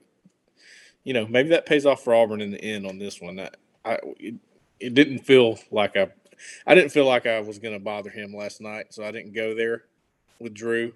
you 1.05 1.14
know, 1.14 1.26
maybe 1.26 1.50
that 1.50 1.66
pays 1.66 1.87
off 1.87 2.02
for 2.02 2.14
Auburn 2.14 2.40
in 2.40 2.50
the 2.50 2.62
end 2.62 2.87
on 2.87 2.99
this 2.99 3.21
one. 3.21 3.38
I, 3.40 3.50
I 3.85 3.99
it, 4.19 4.35
it 4.81 4.95
didn't 4.95 5.21
feel 5.21 5.59
like 5.71 5.97
I, 5.97 6.09
I 6.66 6.75
didn't 6.75 6.90
feel 6.90 7.07
like 7.07 7.26
I 7.26 7.40
was 7.40 7.59
going 7.59 7.75
to 7.75 7.81
bother 7.81 8.11
him 8.11 8.35
last 8.35 8.61
night, 8.61 8.93
so 8.93 9.05
I 9.05 9.11
didn't 9.11 9.33
go 9.33 9.55
there 9.55 9.85
with 10.38 10.55
Drew. 10.55 10.93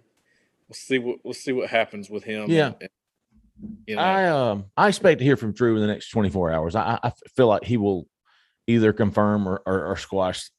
We'll 0.69 0.75
see 0.75 0.99
what 0.99 1.19
we'll 1.25 1.35
see 1.35 1.53
what 1.53 1.71
happens 1.71 2.11
with 2.11 2.25
him. 2.25 2.51
Yeah. 2.51 2.73
And, 2.81 2.91
you 3.87 3.97
know. 3.97 4.03
I 4.03 4.27
um 4.27 4.67
I 4.77 4.89
expect 4.89 5.19
to 5.19 5.25
hear 5.25 5.37
from 5.37 5.53
Drew 5.53 5.75
in 5.77 5.81
the 5.81 5.87
next 5.87 6.11
24 6.11 6.53
hours. 6.53 6.77
I, 6.77 6.99
I 7.03 7.13
feel 7.35 7.49
like 7.49 7.65
he 7.65 7.77
will 7.77 8.07
either 8.71 8.93
confirm 8.93 9.49
or, 9.49 9.63
or, 9.67 9.87
or 9.87 9.97
squash 9.97 10.51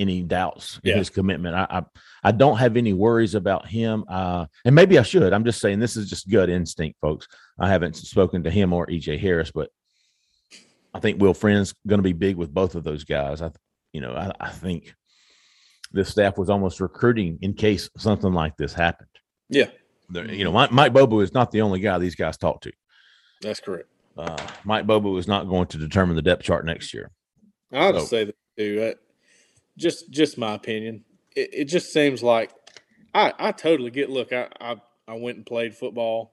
any 0.00 0.22
doubts 0.22 0.80
in 0.82 0.96
his 0.96 1.10
commitment. 1.10 1.54
I, 1.54 1.66
I, 1.68 1.82
I 2.24 2.32
don't 2.32 2.56
have 2.56 2.78
any 2.78 2.94
worries 2.94 3.34
about 3.34 3.68
him. 3.68 4.04
Uh, 4.08 4.46
and 4.64 4.74
maybe 4.74 4.98
I 4.98 5.02
should. 5.02 5.32
I'm 5.32 5.44
just 5.44 5.60
saying 5.60 5.78
this 5.78 5.96
is 5.96 6.08
just 6.08 6.30
gut 6.30 6.48
instinct, 6.48 6.98
folks. 7.00 7.28
I 7.58 7.68
haven't 7.68 7.96
spoken 7.96 8.42
to 8.44 8.50
him 8.50 8.72
or 8.72 8.86
EJ 8.86 9.20
Harris, 9.20 9.50
but 9.50 9.68
I 10.94 11.00
think 11.00 11.20
Will 11.20 11.34
Friend's 11.34 11.74
going 11.86 11.98
to 11.98 12.02
be 12.02 12.14
big 12.14 12.36
with 12.36 12.52
both 12.52 12.74
of 12.74 12.82
those 12.82 13.04
guys. 13.04 13.42
I, 13.42 13.50
you 13.92 14.00
know, 14.00 14.14
I, 14.14 14.32
I 14.40 14.48
think 14.48 14.94
the 15.92 16.04
staff 16.04 16.38
was 16.38 16.48
almost 16.48 16.80
recruiting 16.80 17.38
in 17.42 17.52
case 17.52 17.90
something 17.98 18.32
like 18.32 18.56
this 18.56 18.72
happened. 18.72 19.08
Yeah. 19.50 19.68
You 20.12 20.44
know, 20.44 20.52
Mike, 20.52 20.72
Mike 20.72 20.92
Bobo 20.94 21.20
is 21.20 21.34
not 21.34 21.50
the 21.50 21.60
only 21.60 21.78
guy 21.78 21.98
these 21.98 22.16
guys 22.16 22.36
talk 22.38 22.62
to. 22.62 22.72
That's 23.42 23.60
correct. 23.60 23.88
Uh, 24.16 24.36
Mike 24.64 24.86
Bobo 24.86 25.16
is 25.18 25.28
not 25.28 25.48
going 25.48 25.66
to 25.68 25.78
determine 25.78 26.16
the 26.16 26.22
depth 26.22 26.42
chart 26.42 26.64
next 26.64 26.92
year. 26.94 27.10
I'll 27.72 28.00
so. 28.00 28.06
say 28.06 28.24
that 28.24 28.34
too. 28.56 28.94
just 29.76 30.10
just 30.10 30.38
my 30.38 30.54
opinion. 30.54 31.04
It, 31.36 31.50
it, 31.52 31.64
just 31.66 31.92
seems 31.92 32.22
like 32.22 32.52
I 33.14 33.32
I 33.38 33.52
totally 33.52 33.90
get. 33.90 34.10
Look, 34.10 34.32
I 34.32 34.48
I, 34.60 34.76
I 35.06 35.14
went 35.14 35.36
and 35.36 35.46
played 35.46 35.74
football 35.74 36.32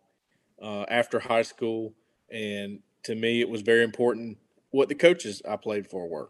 uh, 0.61 0.85
after 0.89 1.19
high 1.19 1.43
school, 1.43 1.93
and 2.29 2.79
to 3.03 3.15
me, 3.15 3.41
it 3.41 3.49
was 3.49 3.61
very 3.61 3.83
important 3.83 4.37
what 4.71 4.89
the 4.89 4.95
coaches 4.95 5.41
I 5.47 5.55
played 5.55 5.87
for 5.87 6.07
were. 6.07 6.29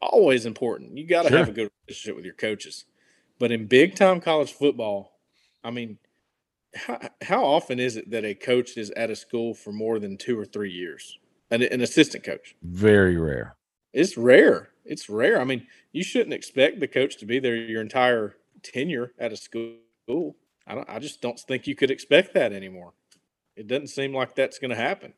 Always 0.00 0.46
important. 0.46 0.96
You 0.96 1.06
got 1.06 1.22
to 1.22 1.28
sure. 1.28 1.38
have 1.38 1.48
a 1.48 1.52
good 1.52 1.70
relationship 1.86 2.16
with 2.16 2.24
your 2.24 2.34
coaches. 2.34 2.84
But 3.38 3.52
in 3.52 3.66
big 3.66 3.94
time 3.94 4.20
college 4.20 4.52
football, 4.52 5.18
I 5.64 5.70
mean, 5.70 5.98
how, 6.74 7.00
how 7.22 7.44
often 7.44 7.80
is 7.80 7.96
it 7.96 8.10
that 8.10 8.24
a 8.24 8.34
coach 8.34 8.76
is 8.76 8.90
at 8.92 9.10
a 9.10 9.16
school 9.16 9.54
for 9.54 9.72
more 9.72 9.98
than 9.98 10.16
two 10.16 10.38
or 10.38 10.44
three 10.44 10.70
years? 10.70 11.18
An, 11.50 11.62
an 11.62 11.80
assistant 11.80 12.24
coach. 12.24 12.54
Very 12.62 13.16
rare. 13.16 13.57
It's 13.92 14.16
rare. 14.16 14.70
It's 14.84 15.08
rare. 15.08 15.40
I 15.40 15.44
mean, 15.44 15.66
you 15.92 16.02
shouldn't 16.02 16.34
expect 16.34 16.80
the 16.80 16.88
coach 16.88 17.18
to 17.18 17.26
be 17.26 17.38
there 17.38 17.56
your 17.56 17.82
entire 17.82 18.36
tenure 18.62 19.12
at 19.18 19.32
a 19.32 19.36
school. 19.36 20.36
I 20.66 20.74
don't. 20.74 20.88
I 20.88 20.98
just 20.98 21.20
don't 21.20 21.38
think 21.38 21.66
you 21.66 21.74
could 21.74 21.90
expect 21.90 22.34
that 22.34 22.52
anymore. 22.52 22.92
It 23.56 23.66
doesn't 23.66 23.88
seem 23.88 24.14
like 24.14 24.34
that's 24.34 24.58
going 24.58 24.70
to 24.70 24.76
happen. 24.76 25.14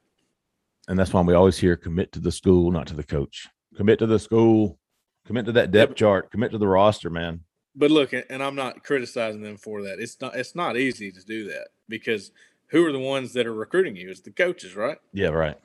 And 0.89 0.99
that's 0.99 1.13
why 1.13 1.21
we 1.21 1.35
always 1.35 1.59
hear 1.59 1.77
commit 1.77 2.13
to 2.13 2.21
the 2.21 2.33
school, 2.33 2.71
not 2.71 2.87
to 2.89 2.95
the 2.95 3.05
coach. 3.05 3.49
Commit 3.77 3.99
to 3.99 4.07
the 4.07 4.19
school. 4.19 4.79
Commit 5.27 5.47
to 5.47 5.53
that 5.53 5.71
depth 5.71 5.95
chart. 5.95 6.31
Commit 6.31 6.51
to 6.53 6.59
the 6.59 6.67
roster, 6.67 7.11
man. 7.11 7.41
But 7.77 7.91
look, 7.91 8.13
and 8.13 8.43
I'm 8.43 8.57
not 8.57 8.83
criticizing 8.83 9.43
them 9.43 9.57
for 9.57 9.83
that. 9.83 10.01
It's 10.01 10.21
not. 10.21 10.35
It's 10.35 10.57
not 10.57 10.77
easy 10.77 11.13
to 11.13 11.25
do 11.25 11.49
that 11.49 11.69
because 11.89 12.33
who 12.69 12.85
are 12.87 12.93
the 12.93 12.99
ones 12.99 13.33
that 13.35 13.47
are 13.47 13.55
recruiting 13.55 13.97
you? 13.97 14.11
It's 14.11 14.21
the 14.21 14.31
coaches, 14.31 14.75
right? 14.75 14.99
Yeah, 15.13 15.29
right. 15.29 15.57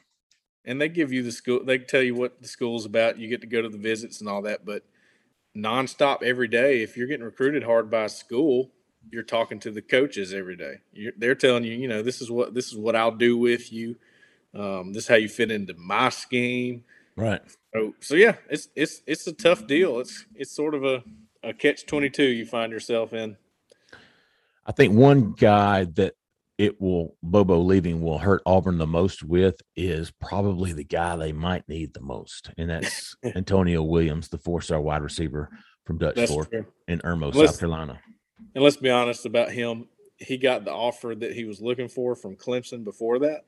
And 0.66 0.82
they 0.82 0.90
give 0.90 1.14
you 1.14 1.24
the 1.24 1.32
school. 1.32 1.64
They 1.64 1.78
tell 1.78 2.02
you 2.02 2.16
what 2.16 2.42
the 2.42 2.48
school's 2.48 2.86
about. 2.86 3.20
You 3.20 3.28
get 3.28 3.42
to 3.42 3.48
go 3.48 3.62
to 3.62 3.70
the 3.70 3.78
visits 3.78 4.20
and 4.20 4.28
all 4.28 4.42
that. 4.44 4.66
But 4.66 4.84
nonstop 5.56 6.24
every 6.24 6.48
day, 6.48 6.82
if 6.82 6.98
you're 6.98 7.08
getting 7.08 7.26
recruited 7.26 7.64
hard 7.64 7.90
by 7.90 8.06
a 8.06 8.10
school, 8.10 8.72
you're 9.12 9.24
talking 9.24 9.60
to 9.60 9.72
the 9.72 9.82
coaches 9.82 10.34
every 10.34 10.56
day. 10.56 10.80
You're, 10.92 11.14
they're 11.18 11.36
telling 11.36 11.64
you, 11.64 11.74
you 11.74 11.88
know, 11.88 12.02
this 12.02 12.22
is 12.22 12.32
what 12.32 12.54
this 12.54 12.68
is 12.68 12.78
what 12.78 12.96
I'll 12.96 13.12
do 13.12 13.38
with 13.38 13.72
you. 13.72 13.96
Um, 14.54 14.94
this 14.94 15.04
is 15.04 15.08
how 15.08 15.16
you 15.16 15.30
fit 15.30 15.52
into 15.52 15.74
my 15.76 16.10
scheme. 16.10 16.84
Right. 17.16 17.42
So, 17.74 17.94
so 18.00 18.16
yeah, 18.16 18.36
it's 18.50 18.70
it's 18.76 19.02
it's 19.06 19.28
a 19.28 19.34
tough 19.34 19.68
deal. 19.68 20.00
It's 20.00 20.26
it's 20.34 20.52
sort 20.52 20.74
of 20.74 20.84
a, 20.84 21.04
a 21.44 21.54
catch 21.54 21.86
twenty 21.86 22.10
two 22.10 22.24
you 22.24 22.46
find 22.46 22.72
yourself 22.72 23.14
in. 23.14 23.38
I 24.66 24.72
think 24.72 24.96
one 24.96 25.34
guy 25.34 25.86
that 25.96 26.16
it 26.58 26.80
will 26.80 27.16
Bobo 27.22 27.60
leaving 27.60 28.02
will 28.02 28.18
hurt 28.18 28.42
Auburn 28.46 28.78
the 28.78 28.88
most 28.88 29.24
with 29.24 29.62
is 29.76 30.12
probably 30.12 30.74
the 30.74 30.84
guy 30.84 31.16
they 31.16 31.34
might 31.34 31.68
need 31.68 31.94
the 31.94 32.02
most, 32.02 32.52
and 32.58 32.70
that's 32.70 33.16
Antonio 33.24 33.84
Williams, 33.84 34.30
the 34.30 34.38
four-star 34.38 34.82
wide 34.82 35.02
receiver 35.04 35.50
from 35.86 35.98
Dutch 35.98 36.16
That's 36.16 36.32
Fork 36.32 36.50
true. 36.50 36.66
in 36.88 37.00
Irmo, 37.00 37.34
South 37.34 37.60
Carolina. 37.60 38.00
And 38.54 38.64
let's 38.64 38.78
be 38.78 38.90
honest 38.90 39.26
about 39.26 39.52
him. 39.52 39.88
He 40.18 40.38
got 40.38 40.66
the 40.66 40.72
offer 40.72 41.14
that 41.14 41.34
he 41.34 41.44
was 41.44 41.62
looking 41.62 41.90
for 41.90 42.16
from 42.16 42.36
Clemson 42.36 42.84
before 42.84 43.20
that. 43.20 43.46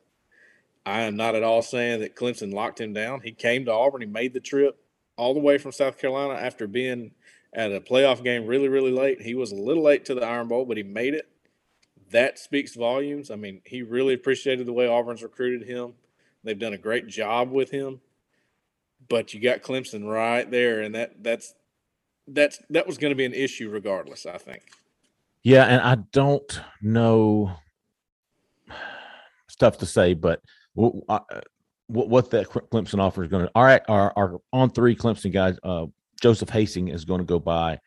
I 0.85 1.01
am 1.01 1.15
not 1.15 1.35
at 1.35 1.43
all 1.43 1.61
saying 1.61 2.01
that 2.01 2.15
Clemson 2.15 2.53
locked 2.53 2.79
him 2.79 2.93
down. 2.93 3.21
He 3.21 3.31
came 3.31 3.65
to 3.65 3.73
Auburn. 3.73 4.01
He 4.01 4.07
made 4.07 4.33
the 4.33 4.39
trip 4.39 4.77
all 5.17 5.33
the 5.33 5.39
way 5.39 5.57
from 5.57 5.71
South 5.71 5.97
Carolina 5.97 6.33
after 6.33 6.67
being 6.67 7.11
at 7.53 7.71
a 7.71 7.81
playoff 7.81 8.23
game 8.23 8.45
really, 8.45 8.69
really 8.69 8.91
late. 8.91 9.21
He 9.21 9.33
was 9.33 9.51
a 9.51 9.55
little 9.55 9.83
late 9.83 10.05
to 10.05 10.15
the 10.15 10.25
Iron 10.25 10.47
Bowl, 10.47 10.65
but 10.65 10.77
he 10.77 10.83
made 10.83 11.13
it. 11.13 11.27
That 12.11 12.39
speaks 12.39 12.75
volumes. 12.75 13.31
I 13.31 13.35
mean, 13.35 13.61
he 13.65 13.81
really 13.81 14.13
appreciated 14.13 14.65
the 14.65 14.73
way 14.73 14.87
Auburn's 14.87 15.23
recruited 15.23 15.67
him. 15.67 15.93
They've 16.43 16.57
done 16.57 16.73
a 16.73 16.77
great 16.77 17.07
job 17.07 17.51
with 17.51 17.71
him. 17.71 17.99
But 19.09 19.33
you 19.33 19.41
got 19.41 19.61
Clemson 19.61 20.09
right 20.09 20.49
there, 20.49 20.81
and 20.81 20.95
that 20.95 21.23
that's 21.23 21.53
that's 22.27 22.59
that 22.69 22.87
was 22.87 22.97
going 22.97 23.11
to 23.11 23.15
be 23.15 23.25
an 23.25 23.33
issue 23.33 23.69
regardless. 23.69 24.25
I 24.25 24.37
think. 24.37 24.63
Yeah, 25.43 25.63
and 25.65 25.81
I 25.81 25.95
don't 26.11 26.61
know. 26.81 27.51
It's 29.45 29.55
tough 29.55 29.77
to 29.77 29.85
say, 29.85 30.13
but 30.13 30.41
what 30.73 30.93
what, 31.87 32.09
what 32.09 32.29
that 32.31 32.47
Clemson 32.49 32.99
offer 32.99 33.23
is 33.23 33.29
going 33.29 33.45
to. 33.45 33.51
All 33.55 33.63
right, 33.63 33.81
our 33.87 34.11
our 34.17 34.41
on 34.51 34.69
three 34.69 34.93
Clemson 34.93 35.31
guys, 35.31 35.57
uh, 35.63 35.85
Joseph 36.21 36.49
Hasting 36.49 36.89
is 36.89 37.05
going 37.05 37.19
to 37.19 37.25
go 37.25 37.39
by 37.39 37.79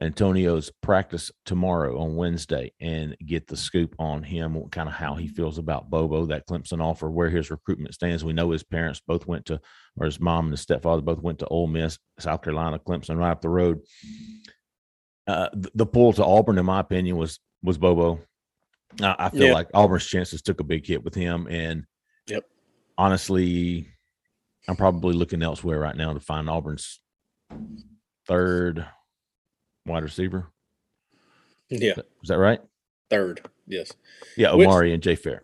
Antonio's 0.00 0.70
practice 0.82 1.30
tomorrow 1.46 1.98
on 1.98 2.16
Wednesday 2.16 2.72
and 2.80 3.16
get 3.24 3.46
the 3.46 3.54
mm-hmm. 3.54 3.60
scoop 3.60 3.96
on 3.98 4.22
him, 4.22 4.62
kind 4.70 4.88
of 4.88 4.94
how 4.94 5.14
he 5.14 5.26
mm-hmm. 5.26 5.34
feels 5.34 5.58
about 5.58 5.88
Bobo, 5.88 6.26
that 6.26 6.46
Clemson 6.46 6.82
offer, 6.82 7.10
where 7.10 7.30
his 7.30 7.50
recruitment 7.50 7.94
stands. 7.94 8.24
We 8.24 8.34
know 8.34 8.50
his 8.50 8.62
parents 8.62 9.00
both 9.06 9.26
went 9.26 9.46
to, 9.46 9.60
or 9.96 10.04
his 10.04 10.20
mom 10.20 10.46
and 10.46 10.52
his 10.52 10.60
stepfather 10.60 11.00
both 11.00 11.20
went 11.20 11.38
to 11.38 11.46
Ole 11.46 11.66
Miss, 11.66 11.98
South 12.18 12.42
Carolina, 12.42 12.78
Clemson, 12.78 13.16
right 13.16 13.30
up 13.30 13.40
the 13.40 13.48
road. 13.48 13.80
Mm-hmm. 14.06 14.34
Uh, 15.28 15.48
the, 15.74 15.86
pull 15.86 16.12
to 16.12 16.24
Auburn, 16.24 16.58
in 16.58 16.66
my 16.66 16.80
opinion, 16.80 17.16
was 17.16 17.40
was 17.62 17.78
Bobo. 17.78 18.20
I, 19.02 19.16
I 19.18 19.30
feel 19.30 19.52
like 19.52 19.68
Auburn's 19.74 20.06
chances 20.06 20.40
took 20.40 20.60
a 20.60 20.64
big 20.64 20.86
hit 20.86 21.02
with 21.02 21.14
him, 21.14 21.48
and 21.48 21.84
Yep. 22.28 22.44
honestly, 22.96 23.88
I'm 24.68 24.76
probably 24.76 25.14
looking 25.14 25.42
elsewhere 25.42 25.80
right 25.80 25.96
now 25.96 26.12
to 26.12 26.20
find 26.20 26.48
Auburn's 26.48 27.00
third 28.28 28.86
wide 29.86 30.02
receiver. 30.02 30.46
Yeah, 31.68 31.94
Is 32.22 32.28
that 32.28 32.38
right? 32.38 32.60
third. 33.10 33.40
Yes. 33.66 33.92
Yeah, 34.36 34.54
Which- 34.54 34.66
Omari 34.68 34.92
and 34.92 35.02
Jay 35.02 35.16
Fair. 35.16 35.42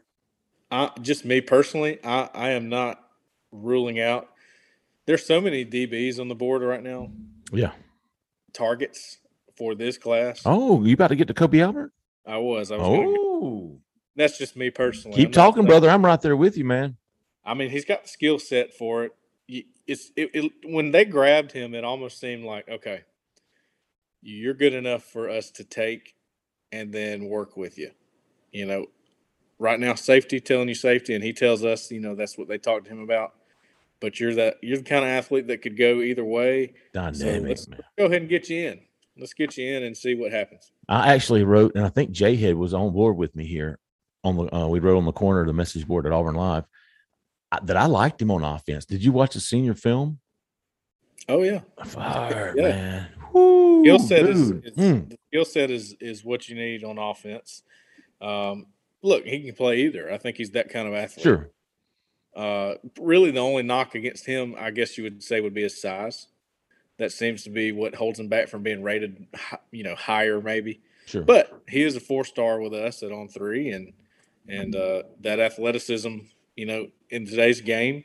I 0.70 0.90
just 1.00 1.24
me 1.24 1.40
personally, 1.40 1.98
I 2.04 2.28
I 2.34 2.50
am 2.50 2.68
not 2.68 3.02
ruling 3.50 4.00
out. 4.00 4.28
There's 5.06 5.26
so 5.26 5.40
many 5.40 5.64
DBs 5.64 6.18
on 6.20 6.28
the 6.28 6.34
board 6.34 6.62
right 6.62 6.82
now. 6.82 7.10
Yeah. 7.52 7.72
Targets 8.52 9.18
for 9.56 9.74
this 9.74 9.98
class. 9.98 10.42
Oh, 10.44 10.82
you 10.84 10.94
about 10.94 11.08
to 11.08 11.16
get 11.16 11.28
to 11.28 11.34
Kobe 11.34 11.60
Albert? 11.60 11.92
I 12.26 12.38
was. 12.38 12.70
I 12.70 12.76
was. 12.76 12.86
Oh, 12.88 13.78
that's 14.16 14.38
just 14.38 14.56
me 14.56 14.70
personally. 14.70 15.16
keep 15.16 15.28
I'm 15.28 15.32
talking, 15.32 15.62
saying- 15.62 15.66
brother. 15.68 15.90
I'm 15.90 16.04
right 16.04 16.20
there 16.20 16.36
with 16.36 16.56
you, 16.56 16.64
man. 16.64 16.96
I 17.44 17.54
mean, 17.54 17.70
he's 17.70 17.84
got 17.84 18.04
the 18.04 18.08
skill 18.08 18.38
set 18.38 18.72
for 18.72 19.04
it. 19.04 19.12
It's 19.86 20.12
it, 20.16 20.30
it, 20.32 20.52
when 20.64 20.92
they 20.92 21.04
grabbed 21.04 21.50
him, 21.52 21.74
it 21.74 21.82
almost 21.84 22.20
seemed 22.20 22.44
like 22.44 22.68
okay, 22.68 23.02
you're 24.22 24.54
good 24.54 24.74
enough 24.74 25.02
for 25.04 25.28
us 25.28 25.50
to 25.52 25.64
take 25.64 26.14
and 26.70 26.92
then 26.92 27.28
work 27.28 27.56
with 27.56 27.76
you. 27.78 27.90
You 28.52 28.66
know, 28.66 28.86
right 29.58 29.78
now 29.80 29.94
safety 29.94 30.40
telling 30.40 30.68
you 30.68 30.74
safety, 30.74 31.14
and 31.14 31.22
he 31.24 31.32
tells 31.32 31.64
us, 31.64 31.90
you 31.90 32.00
know, 32.00 32.14
that's 32.14 32.38
what 32.38 32.48
they 32.48 32.58
talked 32.58 32.84
to 32.86 32.92
him 32.92 33.00
about. 33.00 33.34
But 34.00 34.18
you're 34.18 34.34
that 34.34 34.56
you're 34.62 34.78
the 34.78 34.82
kind 34.82 35.04
of 35.04 35.10
athlete 35.10 35.46
that 35.48 35.62
could 35.62 35.76
go 35.76 36.00
either 36.00 36.24
way. 36.24 36.74
Dynamic, 36.92 37.48
let's- 37.48 37.68
man. 37.68 37.80
Go 37.98 38.06
ahead 38.06 38.22
and 38.22 38.28
get 38.30 38.48
you 38.50 38.68
in. 38.68 38.80
Let's 39.16 39.34
get 39.34 39.56
you 39.58 39.76
in 39.76 39.82
and 39.82 39.94
see 39.96 40.14
what 40.14 40.32
happens. 40.32 40.72
I 40.88 41.12
actually 41.14 41.44
wrote, 41.44 41.74
and 41.74 41.84
I 41.84 41.90
think 41.90 42.12
Jay 42.12 42.34
Head 42.34 42.54
was 42.56 42.72
on 42.72 42.92
board 42.92 43.16
with 43.16 43.36
me 43.36 43.44
here. 43.46 43.78
On 44.24 44.36
the 44.36 44.54
uh, 44.54 44.68
we 44.68 44.78
wrote 44.78 44.96
on 44.96 45.04
the 45.04 45.12
corner 45.12 45.40
of 45.40 45.46
the 45.48 45.52
message 45.52 45.86
board 45.86 46.06
at 46.06 46.12
Auburn 46.12 46.34
Live 46.36 46.64
I, 47.50 47.58
that 47.64 47.76
I 47.76 47.86
liked 47.86 48.22
him 48.22 48.30
on 48.30 48.42
offense. 48.44 48.84
Did 48.84 49.04
you 49.04 49.10
watch 49.12 49.34
the 49.34 49.40
senior 49.40 49.74
film? 49.74 50.18
Oh 51.28 51.42
yeah, 51.42 51.60
Fire, 51.84 52.54
Yeah. 52.56 52.62
man. 52.68 53.08
Woo, 53.32 53.82
skill 53.82 53.98
set 53.98 54.26
is, 54.28 54.50
is 54.50 54.74
Mm. 54.76 55.16
skill 55.28 55.44
set 55.44 55.70
is 55.70 55.94
is 56.00 56.24
what 56.24 56.48
you 56.48 56.54
need 56.54 56.84
on 56.84 56.98
offense. 56.98 57.62
Um, 58.20 58.66
look, 59.02 59.24
he 59.24 59.42
can 59.44 59.54
play 59.54 59.80
either. 59.82 60.12
I 60.12 60.18
think 60.18 60.36
he's 60.36 60.50
that 60.52 60.68
kind 60.70 60.86
of 60.88 60.94
athlete. 60.94 61.22
Sure. 61.24 61.50
Uh, 62.34 62.74
really, 62.98 63.30
the 63.30 63.40
only 63.40 63.62
knock 63.62 63.94
against 63.94 64.24
him, 64.26 64.54
I 64.58 64.70
guess 64.70 64.96
you 64.96 65.04
would 65.04 65.22
say, 65.22 65.40
would 65.40 65.52
be 65.54 65.62
his 65.62 65.80
size. 65.80 66.28
That 66.98 67.12
seems 67.12 67.42
to 67.44 67.50
be 67.50 67.72
what 67.72 67.94
holds 67.94 68.18
him 68.20 68.28
back 68.28 68.48
from 68.48 68.62
being 68.62 68.82
rated, 68.82 69.26
you 69.70 69.82
know, 69.82 69.94
higher 69.94 70.40
maybe. 70.40 70.80
Sure. 71.06 71.22
But 71.22 71.62
he 71.68 71.82
is 71.82 71.96
a 71.96 72.00
four 72.00 72.24
star 72.24 72.60
with 72.60 72.72
us 72.72 73.02
at 73.02 73.12
on 73.12 73.28
three, 73.28 73.70
and 73.70 73.92
and 74.48 74.74
uh, 74.76 75.02
that 75.20 75.40
athleticism, 75.40 76.18
you 76.56 76.66
know, 76.66 76.88
in 77.10 77.26
today's 77.26 77.60
game, 77.60 78.04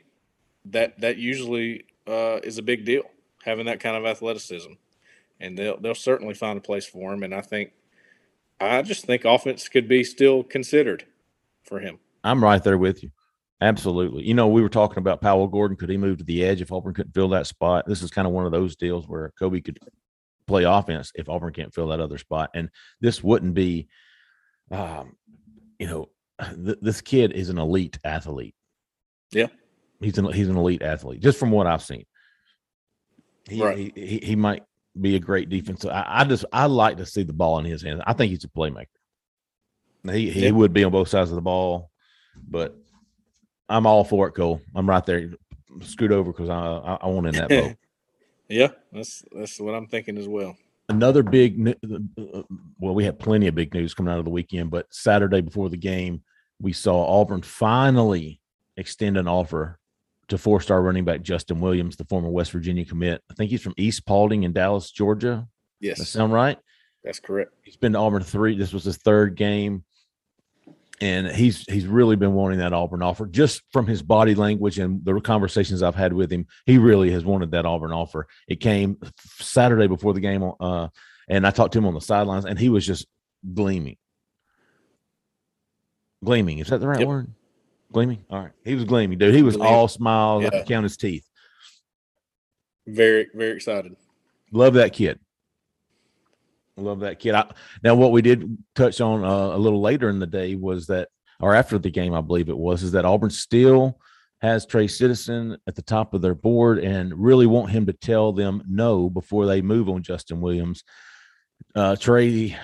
that 0.66 1.00
that 1.00 1.16
usually 1.16 1.84
uh, 2.06 2.40
is 2.42 2.58
a 2.58 2.62
big 2.62 2.84
deal. 2.84 3.04
Having 3.44 3.66
that 3.66 3.80
kind 3.80 3.96
of 3.96 4.04
athleticism, 4.04 4.72
and 5.40 5.56
they'll 5.56 5.78
they'll 5.80 5.94
certainly 5.94 6.34
find 6.34 6.58
a 6.58 6.62
place 6.62 6.86
for 6.86 7.12
him. 7.12 7.22
And 7.22 7.34
I 7.34 7.40
think, 7.40 7.72
I 8.60 8.82
just 8.82 9.04
think 9.04 9.24
offense 9.24 9.68
could 9.68 9.88
be 9.88 10.04
still 10.04 10.42
considered 10.42 11.04
for 11.64 11.80
him. 11.80 11.98
I'm 12.24 12.42
right 12.42 12.62
there 12.62 12.78
with 12.78 13.02
you. 13.02 13.10
Absolutely. 13.60 14.24
You 14.24 14.34
know, 14.34 14.46
we 14.48 14.62
were 14.62 14.68
talking 14.68 14.98
about 14.98 15.20
Powell 15.20 15.48
Gordon. 15.48 15.76
Could 15.76 15.90
he 15.90 15.96
move 15.96 16.18
to 16.18 16.24
the 16.24 16.44
edge 16.44 16.60
if 16.60 16.70
Auburn 16.70 16.94
couldn't 16.94 17.12
fill 17.12 17.28
that 17.30 17.46
spot? 17.46 17.86
This 17.86 18.02
is 18.02 18.10
kind 18.10 18.26
of 18.26 18.32
one 18.32 18.46
of 18.46 18.52
those 18.52 18.76
deals 18.76 19.08
where 19.08 19.32
Kobe 19.38 19.60
could 19.60 19.78
play 20.46 20.64
offense 20.64 21.12
if 21.14 21.28
Auburn 21.28 21.52
can't 21.52 21.74
fill 21.74 21.88
that 21.88 22.00
other 22.00 22.18
spot. 22.18 22.50
And 22.54 22.70
this 23.00 23.22
wouldn't 23.22 23.54
be, 23.54 23.88
um, 24.70 25.16
you 25.78 25.88
know, 25.88 26.08
th- 26.64 26.78
this 26.80 27.00
kid 27.00 27.32
is 27.32 27.48
an 27.48 27.58
elite 27.58 27.98
athlete. 28.04 28.54
Yeah. 29.32 29.48
He's 30.00 30.18
an 30.18 30.32
he's 30.32 30.48
an 30.48 30.56
elite 30.56 30.82
athlete, 30.82 31.20
just 31.20 31.38
from 31.38 31.50
what 31.50 31.66
I've 31.66 31.82
seen. 31.82 32.04
He 33.48 33.60
Right. 33.60 33.76
he, 33.76 33.92
he, 33.94 34.18
he 34.18 34.36
might 34.36 34.62
be 35.00 35.16
a 35.16 35.20
great 35.20 35.48
defensive. 35.48 35.90
I, 35.90 36.04
I 36.06 36.24
just 36.24 36.44
I 36.52 36.66
like 36.66 36.96
to 36.98 37.06
see 37.06 37.22
the 37.22 37.32
ball 37.32 37.58
in 37.58 37.64
his 37.64 37.82
hands. 37.82 38.02
I 38.06 38.12
think 38.12 38.30
he's 38.30 38.44
a 38.44 38.48
playmaker. 38.48 38.86
He 40.10 40.30
he 40.30 40.44
Yeah. 40.46 40.50
would 40.52 40.72
be 40.72 40.84
on 40.84 40.92
both 40.92 41.08
sides 41.08 41.30
of 41.30 41.36
the 41.36 41.42
ball, 41.42 41.90
but 42.48 42.76
I'm 43.68 43.86
all 43.86 44.04
for 44.04 44.28
it, 44.28 44.32
Cole. 44.32 44.60
I'm 44.74 44.88
right 44.88 45.04
there. 45.04 45.30
Scoot 45.82 46.12
over 46.12 46.32
because 46.32 46.48
I, 46.48 46.54
I 46.58 46.94
I 47.02 47.06
want 47.08 47.26
in 47.26 47.34
that 47.34 47.48
boat. 47.48 47.74
Yeah, 48.50 48.68
that's 48.90 49.22
that's 49.30 49.60
what 49.60 49.74
I'm 49.74 49.86
thinking 49.88 50.16
as 50.16 50.26
well. 50.26 50.56
Another 50.88 51.22
big, 51.22 51.76
well, 52.78 52.94
we 52.94 53.04
had 53.04 53.18
plenty 53.18 53.46
of 53.46 53.54
big 53.54 53.74
news 53.74 53.92
coming 53.92 54.10
out 54.10 54.18
of 54.20 54.24
the 54.24 54.30
weekend, 54.30 54.70
but 54.70 54.86
Saturday 54.90 55.42
before 55.42 55.68
the 55.68 55.76
game, 55.76 56.22
we 56.58 56.72
saw 56.72 57.20
Auburn 57.20 57.42
finally 57.42 58.40
extend 58.78 59.18
an 59.18 59.28
offer 59.28 59.77
to 60.28 60.38
four-star 60.38 60.80
running 60.82 61.04
back 61.04 61.22
Justin 61.22 61.60
Williams, 61.60 61.96
the 61.96 62.04
former 62.04 62.28
West 62.30 62.52
Virginia 62.52 62.84
commit. 62.84 63.22
I 63.30 63.34
think 63.34 63.50
he's 63.50 63.62
from 63.62 63.74
East 63.76 64.06
Paulding 64.06 64.42
in 64.44 64.52
Dallas, 64.52 64.90
Georgia. 64.90 65.48
Does 65.80 65.98
that 65.98 66.02
Yes, 66.02 66.08
sound 66.08 66.32
right? 66.32 66.58
that's 67.04 67.20
correct. 67.20 67.52
He's 67.62 67.76
been 67.76 67.92
to 67.92 67.98
Auburn 67.98 68.22
three. 68.22 68.56
This 68.56 68.72
was 68.72 68.84
his 68.84 68.96
third 68.98 69.34
game. 69.36 69.84
and 71.00 71.28
he's 71.28 71.62
he's 71.70 71.86
really 71.86 72.16
been 72.16 72.34
wanting 72.34 72.58
that 72.58 72.72
Auburn 72.72 73.02
offer 73.02 73.26
just 73.26 73.62
from 73.72 73.86
his 73.86 74.02
body 74.02 74.34
language 74.34 74.78
and 74.78 75.04
the 75.04 75.20
conversations 75.20 75.82
I've 75.82 75.94
had 75.94 76.12
with 76.12 76.30
him. 76.32 76.46
He 76.66 76.78
really 76.78 77.10
has 77.12 77.24
wanted 77.24 77.52
that 77.52 77.66
Auburn 77.66 77.92
offer. 77.92 78.26
It 78.48 78.56
came 78.56 78.98
Saturday 79.38 79.86
before 79.86 80.12
the 80.12 80.20
game, 80.20 80.42
uh, 80.60 80.88
and 81.28 81.46
I 81.46 81.50
talked 81.52 81.72
to 81.74 81.78
him 81.78 81.86
on 81.86 81.94
the 81.94 82.00
sidelines, 82.00 82.44
and 82.46 82.58
he 82.58 82.68
was 82.68 82.84
just 82.84 83.06
gleaming, 83.54 83.96
gleaming. 86.24 86.58
Is 86.58 86.68
that 86.68 86.80
the 86.80 86.88
right 86.88 86.98
yep. 86.98 87.08
word? 87.08 87.32
Gleaming. 87.92 88.24
All 88.30 88.40
right, 88.40 88.52
he 88.64 88.74
was 88.74 88.84
gleaming, 88.84 89.18
dude. 89.18 89.34
He 89.34 89.42
was 89.42 89.56
gleaming. 89.56 89.74
all 89.74 89.88
smiles. 89.88 90.42
Yeah. 90.42 90.48
I 90.48 90.58
could 90.58 90.66
count 90.66 90.84
his 90.84 90.96
teeth. 90.96 91.26
Very 92.86 93.28
very 93.34 93.56
excited. 93.56 93.96
Love 94.52 94.74
that 94.74 94.92
kid. 94.92 95.18
Love 96.76 97.00
that 97.00 97.18
kid. 97.18 97.34
I, 97.34 97.50
now, 97.82 97.94
what 97.94 98.12
we 98.12 98.22
did 98.22 98.56
touch 98.74 99.00
on 99.00 99.24
uh, 99.24 99.56
a 99.56 99.58
little 99.58 99.80
later 99.80 100.08
in 100.08 100.18
the 100.18 100.26
day 100.26 100.54
was 100.54 100.86
that, 100.86 101.08
or 101.40 101.54
after 101.54 101.78
the 101.78 101.90
game, 101.90 102.14
I 102.14 102.20
believe 102.20 102.48
it 102.48 102.56
was, 102.56 102.82
is 102.82 102.92
that 102.92 103.04
Auburn 103.04 103.30
still 103.30 103.98
has 104.40 104.64
Trey 104.64 104.86
Citizen 104.86 105.56
at 105.66 105.74
the 105.74 105.82
top 105.82 106.14
of 106.14 106.22
their 106.22 106.34
board 106.34 106.78
and 106.78 107.12
really 107.16 107.46
want 107.46 107.70
him 107.70 107.86
to 107.86 107.92
tell 107.92 108.32
them 108.32 108.62
no 108.68 109.10
before 109.10 109.46
they 109.46 109.60
move 109.60 109.88
on 109.88 110.02
Justin 110.02 110.40
Williams. 110.40 110.84
Uh, 111.74 111.96
Trey 111.96 112.56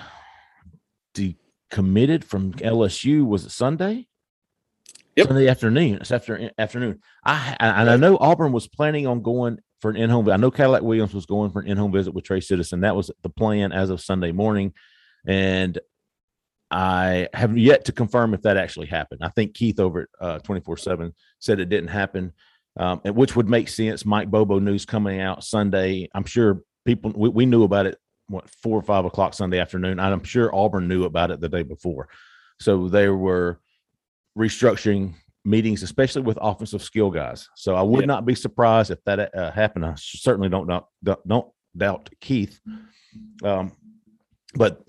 decommitted 1.13 2.23
from 2.23 2.53
LSU. 2.53 3.25
Was 3.25 3.45
it 3.45 3.51
Sunday? 3.51 4.07
Yep. 5.15 5.27
Sunday 5.27 5.47
afternoon. 5.47 5.95
It's 6.01 6.11
after 6.11 6.51
afternoon. 6.57 6.99
I 7.23 7.55
and 7.59 7.89
I 7.89 7.95
know 7.95 8.17
Auburn 8.17 8.51
was 8.51 8.67
planning 8.67 9.07
on 9.07 9.21
going 9.21 9.59
for 9.79 9.89
an 9.89 9.95
in-home. 9.95 10.29
I 10.29 10.35
know 10.35 10.51
Cadillac 10.51 10.81
Williams 10.81 11.13
was 11.13 11.25
going 11.25 11.51
for 11.51 11.61
an 11.61 11.67
in-home 11.67 11.93
visit 11.93 12.13
with 12.13 12.25
Trey 12.25 12.41
Citizen. 12.41 12.81
That 12.81 12.97
was 12.97 13.11
the 13.23 13.29
plan 13.29 13.71
as 13.71 13.89
of 13.89 14.01
Sunday 14.01 14.33
morning, 14.33 14.73
and 15.25 15.79
I 16.69 17.29
have 17.33 17.57
yet 17.57 17.85
to 17.85 17.93
confirm 17.93 18.33
if 18.33 18.41
that 18.41 18.57
actually 18.57 18.87
happened. 18.87 19.21
I 19.23 19.29
think 19.29 19.53
Keith 19.53 19.79
over 19.79 20.09
at 20.21 20.43
Twenty 20.43 20.59
Four 20.59 20.75
Seven 20.75 21.13
said 21.39 21.61
it 21.61 21.69
didn't 21.69 21.91
happen, 21.91 22.33
um, 22.77 22.99
which 23.05 23.37
would 23.37 23.47
make 23.47 23.69
sense. 23.69 24.05
Mike 24.05 24.29
Bobo 24.29 24.59
news 24.59 24.85
coming 24.85 25.21
out 25.21 25.45
Sunday. 25.45 26.09
I'm 26.13 26.25
sure 26.25 26.61
people 26.83 27.13
we, 27.15 27.29
we 27.29 27.45
knew 27.45 27.63
about 27.63 27.85
it 27.85 27.97
what 28.27 28.49
four 28.49 28.77
or 28.77 28.83
five 28.83 29.05
o'clock 29.05 29.33
Sunday 29.33 29.59
afternoon. 29.59 29.97
I'm 29.97 30.25
sure 30.25 30.53
Auburn 30.53 30.89
knew 30.89 31.05
about 31.05 31.31
it 31.31 31.39
the 31.39 31.47
day 31.47 31.63
before, 31.63 32.09
so 32.59 32.89
there 32.89 33.15
were 33.15 33.61
restructuring 34.37 35.13
meetings, 35.43 35.83
especially 35.83 36.23
with 36.23 36.37
offensive 36.41 36.81
skill 36.81 37.11
guys. 37.11 37.47
So 37.55 37.75
I 37.75 37.81
would 37.81 38.01
yeah. 38.01 38.07
not 38.07 38.25
be 38.25 38.35
surprised 38.35 38.91
if 38.91 39.03
that 39.05 39.35
uh, 39.35 39.51
happened. 39.51 39.85
I 39.85 39.93
certainly 39.95 40.49
don't 40.49 40.67
doubt, 40.67 40.87
don't 41.27 41.47
doubt 41.77 42.09
Keith. 42.19 42.59
Um, 43.43 43.71
but 44.55 44.81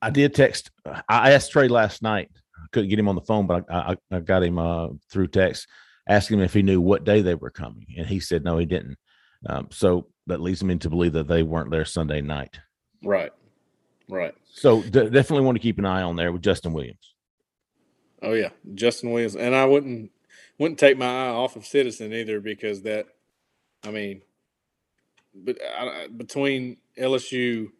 I 0.00 0.10
did 0.10 0.34
text. 0.34 0.70
I 1.08 1.32
asked 1.32 1.52
Trey 1.52 1.68
last 1.68 2.02
night. 2.02 2.30
I 2.34 2.66
couldn't 2.72 2.90
get 2.90 2.98
him 2.98 3.08
on 3.08 3.14
the 3.14 3.22
phone, 3.22 3.46
but 3.46 3.64
I, 3.70 3.96
I, 4.12 4.16
I 4.16 4.20
got 4.20 4.42
him 4.42 4.58
uh, 4.58 4.88
through 5.10 5.28
text, 5.28 5.66
asking 6.08 6.38
him 6.38 6.44
if 6.44 6.54
he 6.54 6.62
knew 6.62 6.80
what 6.80 7.04
day 7.04 7.22
they 7.22 7.34
were 7.34 7.50
coming, 7.50 7.86
and 7.96 8.06
he 8.06 8.20
said 8.20 8.44
no, 8.44 8.58
he 8.58 8.66
didn't. 8.66 8.96
Um, 9.46 9.68
so 9.70 10.08
that 10.26 10.40
leads 10.40 10.62
me 10.62 10.76
to 10.78 10.90
believe 10.90 11.14
that 11.14 11.28
they 11.28 11.42
weren't 11.42 11.70
there 11.70 11.84
Sunday 11.84 12.20
night. 12.20 12.60
Right. 13.02 13.32
Right. 14.08 14.34
So 14.52 14.82
d- 14.82 15.08
definitely 15.10 15.44
want 15.44 15.56
to 15.56 15.62
keep 15.62 15.78
an 15.78 15.86
eye 15.86 16.02
on 16.02 16.16
there 16.16 16.32
with 16.32 16.42
Justin 16.42 16.72
Williams. 16.72 17.11
Oh 18.22 18.34
yeah, 18.34 18.50
Justin 18.74 19.10
Williams, 19.10 19.34
and 19.34 19.54
I 19.54 19.64
wouldn't 19.64 20.12
wouldn't 20.58 20.78
take 20.78 20.96
my 20.96 21.06
eye 21.06 21.28
off 21.30 21.56
of 21.56 21.66
Citizen 21.66 22.12
either 22.12 22.40
because 22.40 22.82
that, 22.82 23.06
I 23.82 23.90
mean, 23.90 24.22
but 25.34 25.58
I, 25.62 26.06
between 26.06 26.76
LSU, 26.96 27.72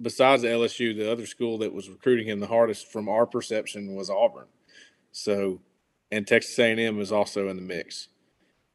besides 0.00 0.42
LSU, 0.42 0.96
the 0.96 1.10
other 1.10 1.26
school 1.26 1.58
that 1.58 1.72
was 1.72 1.88
recruiting 1.88 2.26
him 2.26 2.40
the 2.40 2.48
hardest 2.48 2.90
from 2.90 3.08
our 3.08 3.26
perception 3.26 3.94
was 3.94 4.10
Auburn. 4.10 4.46
So, 5.12 5.60
and 6.10 6.26
Texas 6.26 6.58
A&M 6.58 7.00
is 7.00 7.12
also 7.12 7.48
in 7.48 7.56
the 7.56 7.62
mix. 7.62 8.08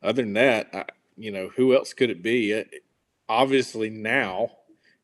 Other 0.02 0.22
than 0.24 0.34
that, 0.34 0.70
I, 0.74 0.86
you 1.18 1.32
know, 1.32 1.50
who 1.56 1.76
else 1.76 1.94
could 1.94 2.10
it 2.10 2.24
be? 2.24 2.64
Obviously, 3.28 3.90
now 3.90 4.52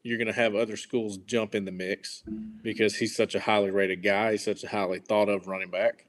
you're 0.07 0.17
going 0.17 0.27
to 0.27 0.33
have 0.33 0.55
other 0.55 0.77
schools 0.77 1.17
jump 1.17 1.53
in 1.53 1.65
the 1.65 1.71
mix 1.71 2.23
because 2.61 2.95
he's 2.95 3.15
such 3.15 3.35
a 3.35 3.39
highly 3.39 3.71
rated 3.71 4.01
guy. 4.01 4.31
He's 4.31 4.45
such 4.45 4.63
a 4.63 4.67
highly 4.69 4.99
thought 4.99 5.27
of 5.27 5.47
running 5.47 5.69
back. 5.69 6.05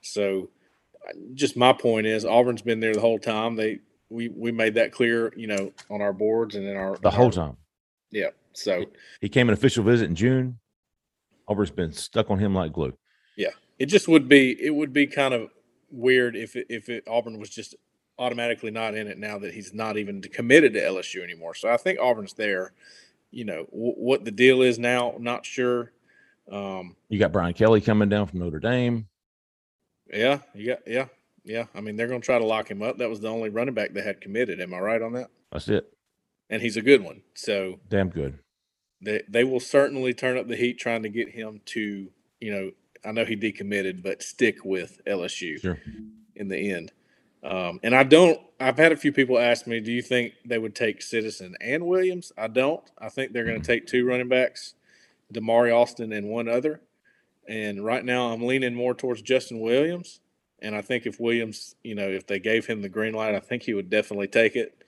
So, 0.00 0.50
just 1.34 1.56
my 1.56 1.72
point 1.72 2.06
is, 2.06 2.24
Auburn's 2.24 2.62
been 2.62 2.80
there 2.80 2.92
the 2.92 3.00
whole 3.00 3.20
time. 3.20 3.54
They 3.54 3.80
we 4.10 4.28
we 4.28 4.50
made 4.50 4.74
that 4.74 4.90
clear, 4.90 5.32
you 5.36 5.46
know, 5.46 5.72
on 5.90 6.02
our 6.02 6.12
boards 6.12 6.56
and 6.56 6.66
in 6.66 6.76
our 6.76 6.96
the 6.96 7.10
whole 7.10 7.30
time. 7.30 7.56
Yeah. 8.10 8.30
So 8.52 8.86
he 9.20 9.28
came 9.28 9.48
an 9.48 9.54
official 9.54 9.84
visit 9.84 10.08
in 10.08 10.16
June. 10.16 10.58
Auburn's 11.46 11.70
been 11.70 11.92
stuck 11.92 12.30
on 12.30 12.38
him 12.38 12.54
like 12.54 12.72
glue. 12.72 12.96
Yeah, 13.36 13.50
it 13.78 13.86
just 13.86 14.08
would 14.08 14.28
be 14.28 14.56
it 14.60 14.74
would 14.74 14.92
be 14.92 15.06
kind 15.06 15.34
of 15.34 15.50
weird 15.90 16.34
if 16.34 16.56
it, 16.56 16.66
if 16.68 16.88
it, 16.88 17.04
Auburn 17.06 17.38
was 17.38 17.50
just 17.50 17.76
automatically 18.18 18.70
not 18.70 18.94
in 18.94 19.06
it 19.06 19.18
now 19.18 19.38
that 19.38 19.54
he's 19.54 19.74
not 19.74 19.96
even 19.96 20.22
committed 20.22 20.72
to 20.72 20.80
LSU 20.80 21.22
anymore. 21.22 21.54
So 21.54 21.68
I 21.68 21.76
think 21.76 21.98
Auburn's 22.00 22.32
there 22.32 22.72
you 23.30 23.44
know 23.44 23.64
w- 23.66 23.94
what 23.94 24.24
the 24.24 24.30
deal 24.30 24.62
is 24.62 24.78
now. 24.78 25.14
Not 25.18 25.46
sure. 25.46 25.92
Um, 26.50 26.96
you 27.08 27.18
got 27.18 27.32
Brian 27.32 27.54
Kelly 27.54 27.80
coming 27.80 28.08
down 28.08 28.26
from 28.26 28.40
Notre 28.40 28.60
Dame. 28.60 29.08
Yeah, 30.12 30.40
you 30.54 30.68
got 30.68 30.80
yeah, 30.86 31.06
yeah. 31.44 31.64
I 31.74 31.80
mean, 31.80 31.96
they're 31.96 32.08
going 32.08 32.20
to 32.20 32.24
try 32.24 32.38
to 32.38 32.44
lock 32.44 32.70
him 32.70 32.82
up. 32.82 32.98
That 32.98 33.10
was 33.10 33.20
the 33.20 33.28
only 33.28 33.50
running 33.50 33.74
back 33.74 33.92
they 33.92 34.02
had 34.02 34.20
committed. 34.20 34.60
Am 34.60 34.74
I 34.74 34.78
right 34.78 35.02
on 35.02 35.12
that? 35.14 35.30
That's 35.50 35.68
it. 35.68 35.92
And 36.48 36.62
he's 36.62 36.76
a 36.76 36.82
good 36.82 37.02
one. 37.02 37.22
So 37.34 37.80
damn 37.88 38.10
good. 38.10 38.38
They 39.00 39.22
they 39.28 39.44
will 39.44 39.60
certainly 39.60 40.14
turn 40.14 40.38
up 40.38 40.48
the 40.48 40.56
heat 40.56 40.78
trying 40.78 41.02
to 41.02 41.08
get 41.08 41.30
him 41.30 41.60
to 41.66 42.10
you 42.40 42.52
know. 42.52 42.70
I 43.04 43.12
know 43.12 43.24
he 43.24 43.36
decommitted, 43.36 44.02
but 44.02 44.20
stick 44.22 44.64
with 44.64 45.00
LSU 45.06 45.60
sure. 45.60 45.78
in 46.34 46.48
the 46.48 46.72
end. 46.72 46.90
Um, 47.46 47.78
and 47.84 47.94
I 47.94 48.02
don't. 48.02 48.40
I've 48.58 48.76
had 48.76 48.90
a 48.90 48.96
few 48.96 49.12
people 49.12 49.38
ask 49.38 49.66
me, 49.66 49.78
"Do 49.80 49.92
you 49.92 50.02
think 50.02 50.34
they 50.44 50.58
would 50.58 50.74
take 50.74 51.00
Citizen 51.00 51.54
and 51.60 51.86
Williams?" 51.86 52.32
I 52.36 52.48
don't. 52.48 52.82
I 52.98 53.08
think 53.08 53.32
they're 53.32 53.44
going 53.44 53.60
to 53.60 53.66
take 53.66 53.86
two 53.86 54.04
running 54.04 54.28
backs, 54.28 54.74
Damari 55.32 55.72
Alston 55.72 56.12
and 56.12 56.28
one 56.28 56.48
other. 56.48 56.80
And 57.48 57.84
right 57.84 58.04
now, 58.04 58.32
I'm 58.32 58.44
leaning 58.44 58.74
more 58.74 58.94
towards 58.94 59.22
Justin 59.22 59.60
Williams. 59.60 60.20
And 60.58 60.74
I 60.74 60.82
think 60.82 61.06
if 61.06 61.20
Williams, 61.20 61.76
you 61.84 61.94
know, 61.94 62.08
if 62.08 62.26
they 62.26 62.40
gave 62.40 62.66
him 62.66 62.82
the 62.82 62.88
green 62.88 63.14
light, 63.14 63.36
I 63.36 63.40
think 63.40 63.62
he 63.62 63.74
would 63.74 63.90
definitely 63.90 64.26
take 64.26 64.56
it. 64.56 64.82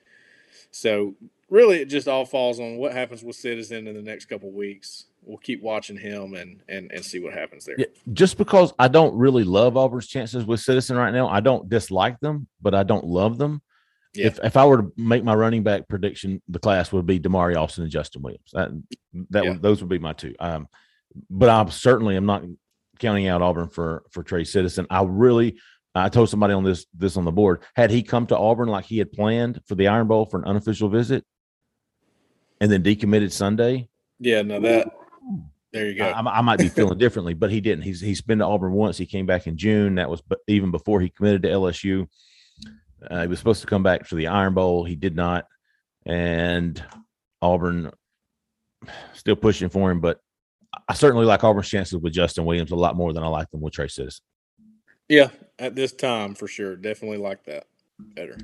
So 0.73 1.14
really, 1.49 1.79
it 1.79 1.87
just 1.87 2.09
all 2.09 2.25
falls 2.25 2.59
on 2.59 2.77
what 2.77 2.92
happens 2.92 3.23
with 3.23 3.37
Citizen 3.37 3.87
in 3.87 3.94
the 3.94 4.03
next 4.03 4.25
couple 4.25 4.51
weeks 4.51 5.05
we'll 5.29 5.38
keep 5.38 5.62
watching 5.62 5.97
him 5.97 6.35
and 6.35 6.62
and 6.69 6.91
and 6.91 7.05
see 7.05 7.21
what 7.21 7.35
happens 7.35 7.67
there. 7.67 7.77
Yeah, 7.79 7.87
just 8.12 8.38
because 8.38 8.73
I 8.79 8.88
don't 8.88 9.14
really 9.14 9.45
love 9.45 9.77
Auburn's 9.77 10.09
chances 10.09 10.45
with 10.45 10.61
Citizen 10.61 10.97
right 10.97 11.12
now, 11.12 11.29
I 11.29 11.41
don't 11.41 11.69
dislike 11.69 12.19
them, 12.21 12.49
but 12.61 12.75
I 12.75 12.83
don't 12.83 13.05
love 13.05 13.38
them. 13.38 13.62
Yeah. 14.14 14.29
If 14.29 14.41
if 14.43 14.57
I 14.57 14.64
were 14.64 14.79
to 14.79 14.93
make 14.97 15.23
my 15.23 15.35
running 15.35 15.62
back 15.62 15.87
prediction, 15.87 16.43
the 16.49 16.59
class 16.59 16.91
would 16.93 17.07
be 17.07 17.21
Damari 17.21 17.57
Alston 17.57 17.85
and 17.85 17.93
Justin 17.93 18.23
Williams. 18.23 18.51
That 18.53 18.71
that 19.31 19.45
yeah. 19.45 19.51
would, 19.51 19.62
those 19.62 19.81
would 19.81 19.91
be 19.91 19.99
my 19.99 20.14
two. 20.14 20.35
Um, 20.41 20.67
but 21.31 21.49
I 21.49 21.69
certainly 21.71 22.17
am 22.17 22.27
not 22.27 22.43
counting 22.99 23.29
out 23.29 23.43
Auburn 23.43 23.69
for 23.69 24.05
for 24.11 24.23
Trey 24.23 24.45
Citizen. 24.45 24.87
I 24.91 25.05
really. 25.05 25.61
I 25.95 26.11
told 26.11 26.29
somebody 26.29 26.55
on 26.55 26.62
this 26.62 26.87
this 26.97 27.17
on 27.17 27.25
the 27.25 27.33
board. 27.33 27.62
Had 27.75 27.91
he 27.91 28.05
come 28.05 28.27
to 28.27 28.38
Auburn 28.38 28.69
like 28.69 28.85
he 28.85 28.99
had 28.99 29.11
planned 29.11 29.61
for 29.67 29.75
the 29.75 29.88
Iron 29.88 30.07
Bowl 30.07 30.27
for 30.27 30.38
an 30.38 30.45
unofficial 30.45 30.88
visit, 30.88 31.25
and 32.61 32.71
then 32.71 32.85
decommitted 32.85 33.33
Sunday, 33.33 33.88
yeah, 34.21 34.43
no, 34.43 34.61
that 34.61 34.93
there 35.73 35.87
you 35.87 35.95
go. 35.95 36.05
I, 36.05 36.38
I, 36.38 36.41
might 36.41 36.59
be 36.59 36.69
feeling 36.69 36.99
differently, 36.99 37.35
but 37.35 37.51
he 37.51 37.61
didn't. 37.61 37.83
He's 37.83 38.01
he's 38.01 38.23
been 38.23 38.38
to 38.38 38.47
Auburn 38.47 38.73
once. 38.73 38.97
He 38.97 39.07
came 39.07 39.27
back 39.27 39.47
in 39.47 39.57
June. 39.57 39.97
That 39.97 40.09
was 40.09 40.23
even 40.47 40.71
before 40.71 41.01
he 41.01 41.11
committed 41.11 41.43
to 41.43 41.49
LSU. 41.49 42.09
Uh, 43.09 43.23
he 43.23 43.29
was 43.29 43.38
supposed 43.38 43.61
to 43.61 43.67
come 43.67 43.83
back 43.83 44.07
for 44.07 44.17
the 44.17 44.29
Iron 44.29 44.55
Bowl. 44.55 44.85
He 44.85 44.97
did 44.97 45.14
not, 45.14 45.47
and 46.07 46.83
Auburn 47.43 47.91
still 49.12 49.37
pushing 49.37 49.69
for 49.69 49.91
him. 49.91 50.01
But 50.01 50.21
I 50.88 50.95
certainly 50.95 51.27
like 51.27 51.45
Auburn's 51.45 51.69
chances 51.69 51.99
with 51.99 52.12
Justin 52.12 52.45
Williams 52.45 52.71
a 52.71 52.77
lot 52.77 52.97
more 52.97 53.12
than 53.12 53.23
I 53.23 53.29
like 53.29 53.51
them 53.51 53.61
with 53.61 53.75
Trey 53.75 53.88
Citizen. 53.88 54.25
Yeah, 55.09 55.29
at 55.59 55.75
this 55.75 55.93
time 55.93 56.35
for 56.35 56.49
sure, 56.49 56.77
definitely 56.77 57.19
like 57.19 57.45
that 57.45 57.67
better. 57.99 58.38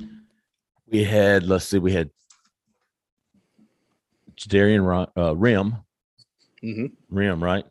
We 0.87 1.05
had 1.05 1.45
let's 1.45 1.65
see, 1.65 1.79
we 1.79 1.93
had 1.93 2.11
Darian 4.49 4.83
uh, 5.17 5.35
Rim 5.37 5.77
Mm-hmm. 6.65 6.87
Rim, 7.11 7.45
right? 7.45 7.65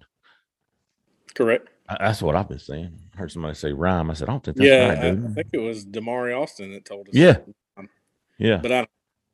Correct. 1.33 1.69
That's 1.99 2.21
what 2.21 2.35
I've 2.35 2.47
been 2.47 2.59
saying. 2.59 2.97
I 3.13 3.17
heard 3.17 3.31
somebody 3.31 3.55
say 3.55 3.73
rhyme. 3.73 4.09
I 4.09 4.13
said, 4.13 4.29
I 4.29 4.31
don't 4.31 4.43
think 4.43 4.57
that's 4.57 4.67
yeah, 4.67 4.89
right, 4.89 5.01
dude. 5.01 5.25
I 5.25 5.33
think 5.33 5.47
it 5.51 5.59
was 5.59 5.85
Damari 5.85 6.37
Alston 6.37 6.71
that 6.73 6.85
told 6.85 7.09
us. 7.09 7.15
Yeah. 7.15 7.37
Yeah. 8.37 8.57
But 8.57 8.71
I, 8.71 8.87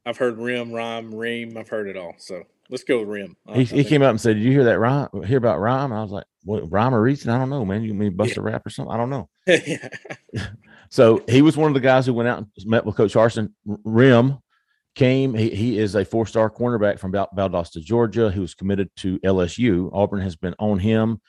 I've 0.05 0.17
heard 0.17 0.37
rim, 0.37 0.71
rhyme, 0.71 1.13
ream. 1.13 1.57
I've 1.57 1.69
heard 1.69 1.87
it 1.87 1.95
all. 1.95 2.15
So 2.17 2.43
let's 2.69 2.83
go 2.83 2.99
with 2.99 3.09
rim. 3.09 3.35
He, 3.53 3.63
he 3.63 3.83
came 3.83 4.01
up 4.01 4.09
and 4.09 4.19
said, 4.19 4.35
Did 4.35 4.43
you 4.43 4.51
hear 4.51 4.63
that 4.65 4.79
rhyme? 4.79 5.07
Hear 5.25 5.37
about 5.37 5.59
rhyme? 5.59 5.93
I 5.93 6.01
was 6.01 6.11
like, 6.11 6.25
What 6.43 6.71
rhyme 6.71 6.93
or 6.93 7.01
reason? 7.01 7.31
I 7.31 7.37
don't 7.37 7.49
know, 7.49 7.65
man. 7.65 7.83
You 7.83 7.93
mean 7.93 8.15
bust 8.15 8.35
yeah. 8.35 8.39
a 8.39 8.43
rap 8.43 8.65
or 8.65 8.69
something? 8.69 8.93
I 8.93 8.97
don't 8.97 9.09
know. 9.09 9.29
yeah. 9.47 9.89
so 10.89 11.23
he 11.27 11.41
was 11.41 11.57
one 11.57 11.69
of 11.69 11.73
the 11.73 11.79
guys 11.79 12.05
who 12.05 12.13
went 12.13 12.29
out 12.29 12.39
and 12.39 12.47
met 12.65 12.85
with 12.85 12.95
Coach 12.95 13.13
Harsin. 13.13 13.51
Rim 13.65 14.39
came. 14.95 15.33
He, 15.33 15.49
he 15.49 15.79
is 15.79 15.95
a 15.95 16.05
four 16.05 16.25
star 16.25 16.49
cornerback 16.49 16.99
from 16.99 17.11
Valdosta, 17.11 17.81
Georgia, 17.81 18.29
who 18.29 18.41
was 18.41 18.53
committed 18.53 18.89
to 18.97 19.19
LSU. 19.19 19.89
Auburn 19.93 20.21
has 20.21 20.35
been 20.35 20.55
on 20.59 20.79
him 20.79 21.21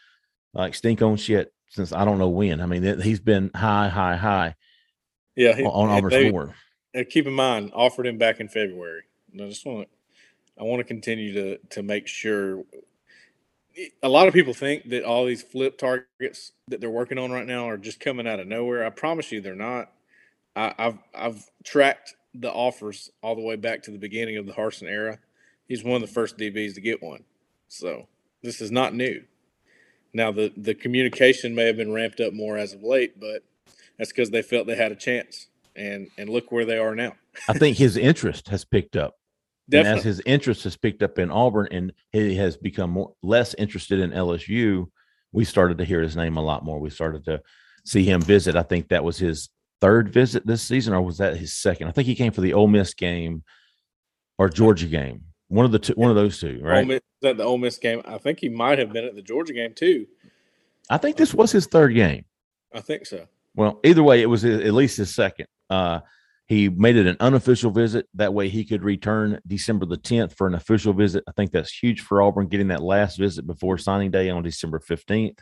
like 0.53 0.75
stink 0.75 1.03
on 1.03 1.17
shit 1.17 1.53
since 1.69 1.93
I 1.93 2.05
don't 2.05 2.19
know 2.19 2.29
when. 2.29 2.61
I 2.61 2.67
mean, 2.67 3.01
he's 3.01 3.21
been 3.21 3.51
high, 3.55 3.89
high, 3.89 4.17
high. 4.17 4.57
Yeah, 5.37 5.55
he, 5.55 5.65
on 5.65 5.89
Auburn's 5.89 6.13
they, 6.13 6.31
board. 6.31 6.53
keep 7.09 7.27
in 7.27 7.33
mind, 7.33 7.71
offered 7.75 8.07
him 8.07 8.19
back 8.19 8.41
in 8.41 8.49
February. 8.49 9.03
And 9.33 9.43
I 9.43 9.49
just 9.49 9.65
want 9.65 9.89
I 10.59 10.65
want 10.65 10.81
to 10.81 10.85
continue 10.85 11.33
to 11.35 11.59
to 11.71 11.83
make 11.83 12.07
sure. 12.07 12.65
A 14.03 14.09
lot 14.09 14.27
of 14.27 14.35
people 14.35 14.53
think 14.53 14.91
that 14.91 15.05
all 15.05 15.25
these 15.25 15.43
flip 15.43 15.79
targets 15.79 16.53
that 16.69 16.81
they're 16.81 16.91
working 16.91 17.19
on 17.19 17.31
right 17.31 17.47
now 17.47 17.69
are 17.69 17.79
just 17.79 18.01
coming 18.01 18.27
out 18.27 18.41
of 18.41 18.49
nowhere. 18.49 18.85
I 18.85 18.91
promise 18.91 19.31
you, 19.31 19.41
they're 19.41 19.55
not. 19.55 19.93
I, 20.57 20.75
I've 20.77 20.99
I've 21.15 21.51
tracked 21.65 22.17
the 22.35 22.51
offers 22.51 23.11
all 23.23 23.35
the 23.35 23.43
way 23.43 23.57
back 23.57 23.83
to 23.83 23.91
the 23.91 23.99
beginning 23.99 24.37
of 24.37 24.47
the 24.47 24.53
Harsin 24.53 24.89
era. 24.89 25.19
He's 25.67 25.85
one 25.85 26.03
of 26.03 26.09
the 26.09 26.13
first 26.15 26.37
DBs 26.37 26.75
to 26.75 26.81
get 26.81 27.03
one, 27.03 27.25
so 27.69 28.07
this 28.43 28.61
is 28.61 28.71
not 28.71 28.95
new. 28.95 29.23
Now 30.13 30.33
the 30.33 30.53
the 30.57 30.75
communication 30.75 31.55
may 31.55 31.67
have 31.67 31.77
been 31.77 31.93
ramped 31.93 32.21
up 32.21 32.33
more 32.33 32.57
as 32.57 32.73
of 32.73 32.83
late, 32.83 33.21
but 33.21 33.43
that's 33.99 34.11
because 34.11 34.31
they 34.31 34.43
felt 34.43 34.67
they 34.67 34.77
had 34.77 34.93
a 34.93 34.97
chance, 34.97 35.49
and 35.77 36.09
and 36.19 36.29
look 36.29 36.51
where 36.51 36.65
they 36.65 36.79
are 36.79 36.95
now. 36.95 37.15
I 37.49 37.53
think 37.53 37.77
his 37.77 37.97
interest 37.97 38.49
has 38.49 38.65
picked 38.65 38.97
up. 38.97 39.17
Definitely. 39.69 39.91
And 39.91 39.99
as 39.99 40.05
his 40.05 40.23
interest 40.27 40.65
has 40.65 40.77
picked 40.77 41.03
up 41.03 41.19
in 41.19 41.31
Auburn 41.31 41.69
and 41.71 41.93
he 42.11 42.35
has 42.35 42.57
become 42.57 42.91
more, 42.91 43.13
less 43.23 43.55
interested 43.55 44.01
in 44.01 44.11
LSU, 44.11 44.87
we 45.31 45.45
started 45.45 45.79
to 45.79 45.85
hear 45.85 46.01
his 46.01 46.17
name 46.17 46.37
a 46.37 46.43
lot 46.43 46.65
more. 46.65 46.81
We 46.81 46.91
started 46.91 47.25
to 47.27 47.41
see 47.85 48.05
him 48.05 48.21
visit. 48.21 48.57
I 48.57 48.65
think 48.65 48.89
that 48.89 49.05
was 49.05 49.19
his 49.19 49.49
third 49.81 50.13
visit 50.13 50.47
this 50.47 50.63
season, 50.63 50.95
or 50.95 51.03
was 51.03 51.19
that 51.19 51.37
his 51.37 51.55
second? 51.55 51.89
I 51.89 51.93
think 51.93 52.07
he 52.07 52.15
came 52.15 52.33
for 52.33 52.41
the 52.41 52.55
Ole 52.55 52.69
Miss 52.69 52.95
game 52.95 53.43
or 54.39 54.49
Georgia 54.49 54.87
game. 54.87 55.25
One 55.49 55.67
of 55.67 55.73
the 55.73 55.79
two, 55.79 55.95
one 55.95 56.11
of 56.11 56.17
those 56.17 56.39
two, 56.39 56.61
right? 56.63 56.79
Ole 56.79 56.85
Miss, 56.85 57.01
at 57.25 57.37
the 57.37 57.45
Ole 57.45 57.59
Miss 57.59 57.79
game, 57.79 58.03
I 58.05 58.19
think 58.19 58.39
he 58.41 58.49
might 58.49 58.79
have 58.79 58.93
been 58.93 59.05
at 59.05 59.17
the 59.17 59.23
Georgia 59.23 59.53
game 59.53 59.75
too. 59.75 60.07
I 60.89 60.99
think 60.99 61.17
this 61.17 61.35
was 61.35 61.53
his 61.53 61.67
third 61.67 61.95
game. 61.95 62.25
I 62.75 62.81
think 62.81 63.07
so. 63.07 63.27
Well, 63.55 63.81
either 63.85 64.03
way, 64.03 64.23
it 64.23 64.27
was 64.27 64.45
at 64.45 64.73
least 64.75 64.97
his 64.97 65.15
second. 65.15 65.47
Uh, 65.69 66.01
he 66.47 66.69
made 66.69 66.97
it 66.97 67.07
an 67.07 67.17
unofficial 67.21 67.71
visit. 67.71 68.09
That 68.15 68.35
way 68.35 68.49
he 68.49 68.65
could 68.65 68.83
return 68.83 69.41
December 69.47 69.87
the 69.87 69.97
10th 69.97 70.37
for 70.37 70.47
an 70.47 70.55
official 70.55 70.93
visit. 70.93 71.25
I 71.29 71.33
think 71.33 71.53
that's 71.53 71.73
huge 71.73 72.01
for 72.01 72.23
Auburn 72.23 72.49
getting 72.49 72.69
that 72.69 72.83
last 72.83 73.19
visit 73.19 73.47
before 73.47 73.79
signing 73.79 74.11
day 74.11 74.31
on 74.31 74.43
December 74.43 74.81
15th. 74.81 75.39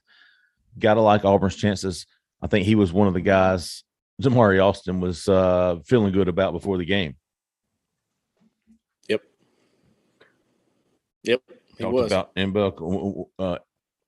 Got 0.79 0.94
to 0.94 1.01
like 1.01 1.24
Auburn's 1.24 1.57
chances. 1.57 2.07
I 2.42 2.46
think 2.46 2.66
he 2.66 2.74
was 2.74 2.92
one 2.92 3.09
of 3.09 3.14
the 3.14 3.20
guys 3.20 3.85
Damari 4.20 4.62
Alston 4.62 5.00
was 5.00 5.28
uh, 5.28 5.76
feeling 5.87 6.12
good 6.12 6.28
about 6.28 6.52
before 6.52 6.76
the 6.78 6.85
game. 6.85 7.16
Yep. 9.09 9.22
Yep. 11.22 11.42
He 11.76 11.85
Talked 11.85 11.94
was. 11.94 12.12
about 12.12 12.35
Imba. 12.35 13.26
Uh, 13.38 13.59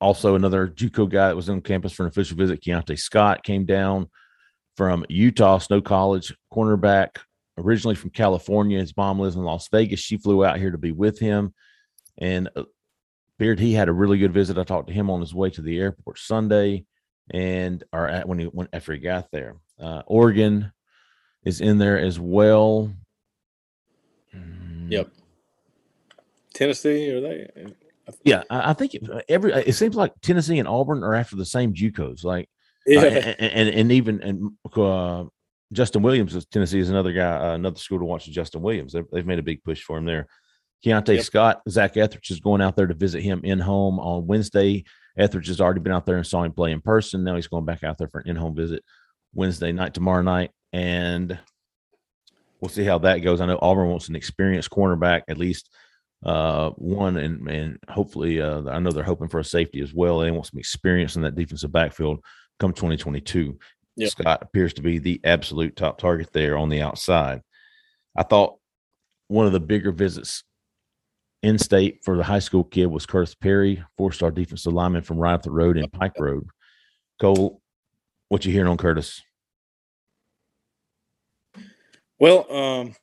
also, 0.00 0.34
another 0.34 0.66
JUCO 0.66 1.08
guy 1.08 1.28
that 1.28 1.36
was 1.36 1.48
on 1.48 1.60
campus 1.60 1.92
for 1.92 2.04
an 2.04 2.08
official 2.08 2.36
visit, 2.36 2.62
Keionte 2.62 2.98
Scott, 2.98 3.44
came 3.44 3.64
down 3.66 4.08
from 4.76 5.04
Utah, 5.08 5.58
Snow 5.58 5.80
College, 5.80 6.34
cornerback, 6.52 7.18
originally 7.58 7.94
from 7.94 8.10
California. 8.10 8.80
His 8.80 8.96
mom 8.96 9.20
lives 9.20 9.36
in 9.36 9.42
Las 9.42 9.68
Vegas. 9.70 10.00
She 10.00 10.16
flew 10.16 10.44
out 10.44 10.58
here 10.58 10.70
to 10.70 10.78
be 10.78 10.90
with 10.90 11.18
him. 11.18 11.54
And 12.18 12.48
uh, 12.56 12.64
Beard, 13.38 13.60
he 13.60 13.74
had 13.74 13.88
a 13.88 13.92
really 13.92 14.18
good 14.18 14.34
visit. 14.34 14.58
I 14.58 14.64
talked 14.64 14.88
to 14.88 14.94
him 14.94 15.08
on 15.08 15.20
his 15.20 15.34
way 15.34 15.50
to 15.50 15.62
the 15.62 15.78
airport 15.78 16.18
Sunday, 16.18 16.84
and 17.30 17.84
or 17.92 18.08
at, 18.08 18.28
when 18.28 18.38
he 18.38 18.48
went 18.52 18.70
after 18.72 18.92
he 18.92 18.98
got 18.98 19.30
there. 19.30 19.56
Uh, 19.80 20.02
Oregon 20.06 20.72
is 21.44 21.60
in 21.60 21.78
there 21.78 21.98
as 21.98 22.18
well. 22.18 22.92
Yep. 24.88 25.10
Tennessee 26.52 27.10
are 27.10 27.20
they? 27.20 27.48
Yeah, 28.24 28.42
I, 28.50 28.70
I 28.70 28.72
think 28.72 28.92
every 29.28 29.52
it 29.52 29.74
seems 29.74 29.94
like 29.94 30.12
Tennessee 30.20 30.58
and 30.58 30.68
Auburn 30.68 31.04
are 31.04 31.14
after 31.14 31.36
the 31.36 31.44
same 31.44 31.72
JUCOs. 31.72 32.24
Like 32.24 32.48
yeah, 32.86 33.00
uh, 33.00 33.04
and, 33.04 33.52
and, 33.52 33.68
and 33.68 33.92
even 33.92 34.22
and 34.22 34.50
uh, 34.76 35.24
Justin 35.72 36.02
Williams 36.02 36.34
of 36.34 36.48
Tennessee 36.50 36.80
is 36.80 36.90
another 36.90 37.12
guy, 37.12 37.50
uh, 37.50 37.54
another 37.54 37.78
school 37.78 37.98
to 37.98 38.04
watch. 38.04 38.26
Justin 38.26 38.62
Williams, 38.62 38.92
they've, 38.92 39.06
they've, 39.12 39.26
made 39.26 39.38
a 39.38 39.44
big 39.44 39.62
push 39.62 39.82
for 39.82 39.96
him 39.96 40.04
there. 40.04 40.26
Keionte 40.84 41.16
yep. 41.16 41.24
Scott, 41.24 41.60
Zach 41.68 41.96
Etheridge 41.96 42.30
is 42.30 42.40
going 42.40 42.60
out 42.60 42.74
there 42.74 42.86
to 42.86 42.94
visit 42.94 43.22
him 43.22 43.42
in 43.44 43.60
home 43.60 44.00
on 44.00 44.26
Wednesday. 44.26 44.84
Etheridge 45.16 45.48
has 45.48 45.60
already 45.60 45.80
been 45.80 45.92
out 45.92 46.06
there 46.06 46.16
and 46.16 46.26
saw 46.26 46.42
him 46.42 46.52
play 46.52 46.72
in 46.72 46.80
person. 46.80 47.22
Now 47.22 47.36
he's 47.36 47.48
going 47.48 47.64
back 47.64 47.84
out 47.84 47.98
there 47.98 48.08
for 48.08 48.20
an 48.20 48.30
in 48.30 48.36
home 48.36 48.56
visit 48.56 48.82
Wednesday 49.34 49.72
night, 49.72 49.94
tomorrow 49.94 50.22
night, 50.22 50.50
and 50.72 51.38
we'll 52.60 52.68
see 52.68 52.84
how 52.84 52.98
that 52.98 53.18
goes. 53.18 53.40
I 53.40 53.46
know 53.46 53.58
Auburn 53.60 53.88
wants 53.88 54.08
an 54.08 54.16
experienced 54.16 54.70
cornerback, 54.70 55.22
at 55.28 55.38
least 55.38 55.70
uh, 56.24 56.70
one, 56.70 57.16
and 57.16 57.48
and 57.48 57.78
hopefully, 57.88 58.40
uh, 58.40 58.62
I 58.68 58.78
know 58.78 58.90
they're 58.90 59.02
hoping 59.02 59.28
for 59.28 59.40
a 59.40 59.44
safety 59.44 59.80
as 59.80 59.94
well. 59.94 60.18
They 60.18 60.30
want 60.30 60.46
some 60.46 60.58
experience 60.58 61.16
in 61.16 61.22
that 61.22 61.36
defensive 61.36 61.72
backfield 61.72 62.20
come 62.58 62.72
2022. 62.72 63.58
Yep. 63.96 64.10
Scott 64.10 64.42
appears 64.42 64.74
to 64.74 64.82
be 64.82 64.98
the 64.98 65.20
absolute 65.24 65.76
top 65.76 65.98
target 65.98 66.32
there 66.32 66.56
on 66.56 66.68
the 66.68 66.82
outside. 66.82 67.42
I 68.16 68.22
thought 68.22 68.58
one 69.28 69.46
of 69.46 69.52
the 69.52 69.60
bigger 69.60 69.92
visits 69.92 70.44
in 71.42 71.58
state 71.58 72.00
for 72.04 72.16
the 72.16 72.22
high 72.22 72.38
school 72.38 72.64
kid 72.64 72.86
was 72.86 73.06
Curtis 73.06 73.34
Perry, 73.34 73.82
four 73.96 74.12
star 74.12 74.30
defensive 74.30 74.72
lineman 74.72 75.02
from 75.02 75.18
right 75.18 75.34
up 75.34 75.42
the 75.42 75.50
road 75.50 75.76
in 75.76 75.88
Pike 75.88 76.18
Road. 76.18 76.48
Cole, 77.20 77.59
what 78.30 78.46
you 78.46 78.52
hearing 78.52 78.68
on 78.68 78.76
Curtis? 78.76 79.22
Well, 82.18 82.50
um, 82.50 82.94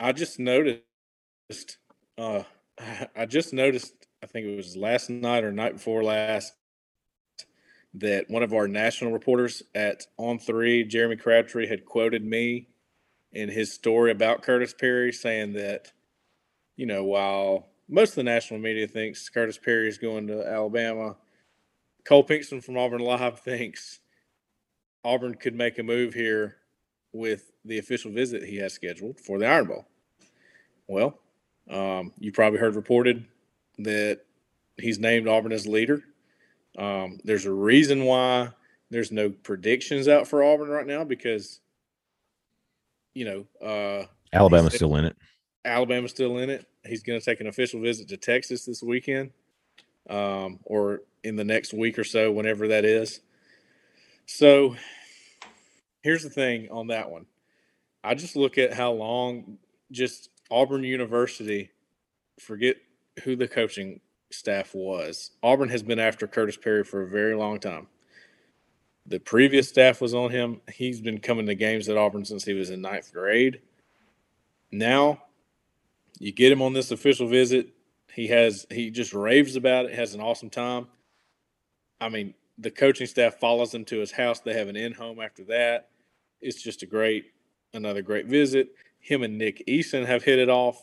I 0.00 0.12
just 0.12 0.40
noticed. 0.40 0.82
Uh, 2.18 2.42
I 3.14 3.26
just 3.26 3.52
noticed. 3.52 3.92
I 4.22 4.26
think 4.26 4.46
it 4.46 4.56
was 4.56 4.76
last 4.76 5.10
night 5.10 5.44
or 5.44 5.52
night 5.52 5.74
before 5.74 6.02
last 6.02 6.54
that 7.94 8.28
one 8.28 8.42
of 8.42 8.52
our 8.54 8.66
national 8.66 9.12
reporters 9.12 9.62
at 9.74 10.06
On 10.16 10.38
Three, 10.38 10.82
Jeremy 10.82 11.16
Crabtree, 11.16 11.66
had 11.66 11.84
quoted 11.84 12.24
me 12.24 12.68
in 13.32 13.50
his 13.50 13.72
story 13.72 14.10
about 14.10 14.42
Curtis 14.42 14.72
Perry, 14.72 15.12
saying 15.12 15.52
that, 15.54 15.92
you 16.76 16.86
know, 16.86 17.04
while 17.04 17.68
most 17.86 18.10
of 18.10 18.16
the 18.16 18.22
national 18.22 18.60
media 18.60 18.86
thinks 18.86 19.28
Curtis 19.28 19.58
Perry 19.58 19.88
is 19.88 19.98
going 19.98 20.26
to 20.28 20.46
Alabama, 20.46 21.16
Cole 22.06 22.24
Pinkston 22.24 22.64
from 22.64 22.78
Auburn 22.78 23.00
Live 23.00 23.40
thinks 23.44 24.00
Auburn 25.06 25.34
could 25.34 25.54
make 25.54 25.78
a 25.78 25.82
move 25.82 26.14
here 26.14 26.56
with 27.12 27.52
the 27.64 27.78
official 27.78 28.10
visit 28.10 28.42
he 28.42 28.56
has 28.56 28.72
scheduled 28.72 29.18
for 29.20 29.38
the 29.38 29.46
Iron 29.46 29.66
Bowl. 29.66 29.86
Well, 30.86 31.18
um, 31.70 32.12
you 32.18 32.32
probably 32.32 32.58
heard 32.58 32.76
reported 32.76 33.26
that 33.78 34.20
he's 34.76 34.98
named 34.98 35.28
Auburn 35.28 35.52
as 35.52 35.66
leader 35.66 36.02
um, 36.78 37.18
there's 37.24 37.46
a 37.46 37.52
reason 37.52 38.04
why 38.04 38.50
there's 38.90 39.10
no 39.10 39.30
predictions 39.30 40.08
out 40.08 40.28
for 40.28 40.42
Auburn 40.44 40.68
right 40.68 40.86
now 40.86 41.04
because, 41.04 41.60
you 43.14 43.24
know, 43.24 43.66
uh, 43.66 44.06
Alabama's 44.32 44.74
still 44.74 44.94
in 44.96 45.06
it. 45.06 45.16
Alabama's 45.64 46.10
still 46.10 46.38
in 46.38 46.50
it. 46.50 46.66
He's 46.84 47.02
going 47.02 47.18
to 47.18 47.24
take 47.24 47.40
an 47.40 47.46
official 47.46 47.80
visit 47.80 48.08
to 48.08 48.16
Texas 48.16 48.64
this 48.64 48.82
weekend, 48.82 49.30
um, 50.08 50.60
or 50.64 51.00
in 51.24 51.34
the 51.34 51.44
next 51.44 51.72
week 51.72 51.98
or 51.98 52.04
so, 52.04 52.30
whenever 52.30 52.68
that 52.68 52.84
is. 52.84 53.20
So, 54.26 54.76
here's 56.06 56.22
the 56.22 56.30
thing 56.30 56.68
on 56.70 56.86
that 56.86 57.10
one. 57.10 57.26
I 58.04 58.14
just 58.14 58.36
look 58.36 58.58
at 58.58 58.72
how 58.72 58.92
long 58.92 59.58
just 59.90 60.30
Auburn 60.52 60.84
University, 60.84 61.72
forget 62.38 62.76
who 63.24 63.34
the 63.34 63.48
coaching 63.48 63.98
staff 64.30 64.72
was. 64.72 65.32
Auburn 65.42 65.68
has 65.68 65.82
been 65.82 65.98
after 65.98 66.28
Curtis 66.28 66.56
Perry 66.56 66.84
for 66.84 67.02
a 67.02 67.08
very 67.08 67.34
long 67.34 67.58
time. 67.58 67.88
The 69.04 69.18
previous 69.18 69.68
staff 69.68 70.00
was 70.00 70.14
on 70.14 70.30
him. 70.30 70.60
He's 70.72 71.00
been 71.00 71.18
coming 71.18 71.46
to 71.46 71.56
games 71.56 71.88
at 71.88 71.96
Auburn 71.96 72.24
since 72.24 72.44
he 72.44 72.54
was 72.54 72.70
in 72.70 72.80
ninth 72.80 73.12
grade. 73.12 73.60
Now, 74.70 75.24
you 76.20 76.30
get 76.30 76.52
him 76.52 76.62
on 76.62 76.72
this 76.72 76.92
official 76.92 77.26
visit. 77.26 77.70
He 78.12 78.28
has 78.28 78.64
he 78.70 78.92
just 78.92 79.12
raves 79.12 79.56
about 79.56 79.86
it. 79.86 79.94
Has 79.94 80.14
an 80.14 80.20
awesome 80.20 80.50
time. 80.50 80.86
I 82.00 82.10
mean, 82.10 82.34
the 82.58 82.70
coaching 82.70 83.08
staff 83.08 83.40
follows 83.40 83.74
him 83.74 83.84
to 83.86 83.98
his 83.98 84.12
house. 84.12 84.38
They 84.38 84.54
have 84.54 84.68
an 84.68 84.76
in 84.76 84.92
home 84.92 85.20
after 85.20 85.42
that. 85.46 85.88
It's 86.40 86.62
just 86.62 86.82
a 86.82 86.86
great, 86.86 87.26
another 87.72 88.02
great 88.02 88.26
visit. 88.26 88.68
Him 88.98 89.22
and 89.22 89.38
Nick 89.38 89.64
Eason 89.66 90.06
have 90.06 90.24
hit 90.24 90.38
it 90.38 90.48
off 90.48 90.80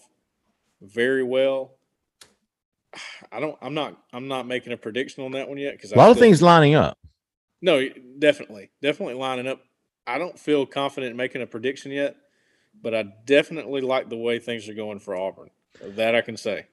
very 0.81 1.23
well. 1.23 1.75
I 3.31 3.39
don't. 3.39 3.57
I'm 3.61 3.73
not. 3.73 3.97
I'm 4.13 4.27
not 4.27 4.45
making 4.45 4.73
a 4.73 4.77
prediction 4.77 5.23
on 5.23 5.31
that 5.31 5.49
one 5.49 5.57
yet 5.57 5.73
because 5.73 5.91
a 5.91 5.97
lot 5.97 6.11
of 6.11 6.19
things 6.19 6.41
lining 6.41 6.75
up. 6.75 6.97
No, 7.61 7.87
definitely, 8.19 8.69
definitely 8.81 9.15
lining 9.15 9.47
up. 9.47 9.61
I 10.05 10.17
don't 10.17 10.37
feel 10.37 10.65
confident 10.65 11.11
in 11.11 11.17
making 11.17 11.41
a 11.41 11.47
prediction 11.47 11.91
yet, 11.91 12.15
but 12.81 12.93
I 12.93 13.05
definitely 13.25 13.81
like 13.81 14.09
the 14.09 14.17
way 14.17 14.37
things 14.37 14.67
are 14.69 14.73
going 14.73 14.99
for 14.99 15.15
Auburn. 15.15 15.49
That 15.81 16.13
I 16.13 16.21
can 16.21 16.37
say. 16.37 16.67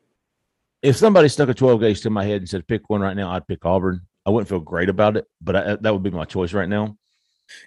If 0.82 0.96
somebody 0.96 1.28
stuck 1.28 1.48
a 1.48 1.54
12 1.54 1.80
gauge 1.80 2.00
to 2.02 2.10
my 2.10 2.24
head 2.24 2.38
and 2.38 2.48
said 2.48 2.66
pick 2.66 2.88
one 2.88 3.00
right 3.00 3.16
now, 3.16 3.30
I'd 3.30 3.46
pick 3.46 3.64
Auburn. 3.64 4.00
I 4.26 4.30
wouldn't 4.30 4.48
feel 4.48 4.60
great 4.60 4.88
about 4.88 5.16
it, 5.16 5.26
but 5.40 5.56
I, 5.56 5.76
that 5.76 5.92
would 5.92 6.02
be 6.02 6.10
my 6.10 6.24
choice 6.24 6.52
right 6.52 6.68
now. 6.68 6.96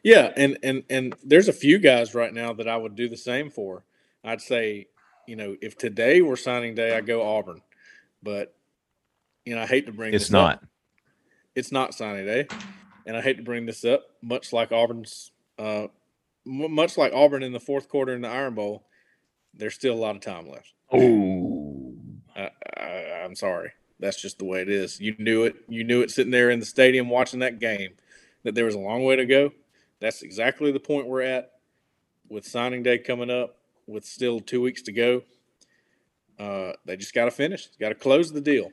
Yeah, 0.03 0.31
and 0.35 0.57
and 0.63 0.83
and 0.89 1.15
there's 1.23 1.47
a 1.47 1.53
few 1.53 1.79
guys 1.79 2.15
right 2.15 2.33
now 2.33 2.53
that 2.53 2.67
I 2.67 2.77
would 2.77 2.95
do 2.95 3.09
the 3.09 3.17
same 3.17 3.49
for. 3.49 3.83
I'd 4.23 4.41
say, 4.41 4.87
you 5.27 5.35
know, 5.35 5.55
if 5.61 5.77
today 5.77 6.21
were 6.21 6.37
signing 6.37 6.75
day, 6.75 6.95
I 6.95 7.01
go 7.01 7.21
Auburn. 7.21 7.61
But 8.21 8.55
you 9.45 9.55
know, 9.55 9.61
I 9.61 9.65
hate 9.65 9.85
to 9.87 9.91
bring 9.91 10.13
it's 10.13 10.31
not. 10.31 10.55
Up. 10.55 10.65
it's 11.55 11.71
not 11.71 11.93
signing 11.93 12.25
day, 12.25 12.47
and 13.05 13.17
I 13.17 13.21
hate 13.21 13.37
to 13.37 13.43
bring 13.43 13.65
this 13.65 13.83
up. 13.83 14.05
Much 14.21 14.53
like 14.53 14.71
Auburn's, 14.71 15.31
uh, 15.59 15.87
much 16.45 16.97
like 16.97 17.13
Auburn 17.13 17.43
in 17.43 17.53
the 17.53 17.59
fourth 17.59 17.89
quarter 17.89 18.13
in 18.13 18.21
the 18.21 18.29
Iron 18.29 18.55
Bowl, 18.55 18.85
there's 19.53 19.75
still 19.75 19.93
a 19.93 19.95
lot 19.95 20.15
of 20.15 20.21
time 20.21 20.49
left. 20.49 20.73
Oh, 20.91 21.95
I, 22.35 22.49
I, 22.77 23.21
I'm 23.23 23.35
sorry. 23.35 23.71
That's 23.99 24.21
just 24.21 24.39
the 24.39 24.45
way 24.45 24.61
it 24.61 24.69
is. 24.69 24.99
You 24.99 25.15
knew 25.17 25.43
it. 25.43 25.55
You 25.67 25.83
knew 25.83 26.01
it 26.01 26.11
sitting 26.11 26.31
there 26.31 26.49
in 26.49 26.59
the 26.59 26.65
stadium 26.65 27.09
watching 27.09 27.39
that 27.39 27.59
game 27.59 27.91
that 28.43 28.55
there 28.55 28.65
was 28.65 28.75
a 28.75 28.79
long 28.79 29.03
way 29.03 29.15
to 29.15 29.25
go. 29.25 29.51
That's 30.03 30.21
exactly 30.21 30.73
the 30.73 30.81
point 30.81 31.07
we're 31.07 31.21
at 31.21 31.51
with 32.27 32.45
signing 32.45 32.83
day 32.83 32.97
coming 32.97 33.29
up, 33.29 33.55
with 33.87 34.03
still 34.03 34.41
two 34.41 34.61
weeks 34.61 34.81
to 34.83 34.91
go. 34.91 35.21
Uh, 36.37 36.73
they 36.85 36.97
just 36.97 37.13
got 37.13 37.25
to 37.25 37.31
finish. 37.31 37.69
Got 37.79 37.89
to 37.89 37.95
close 37.95 38.31
the 38.31 38.41
deal. 38.41 38.71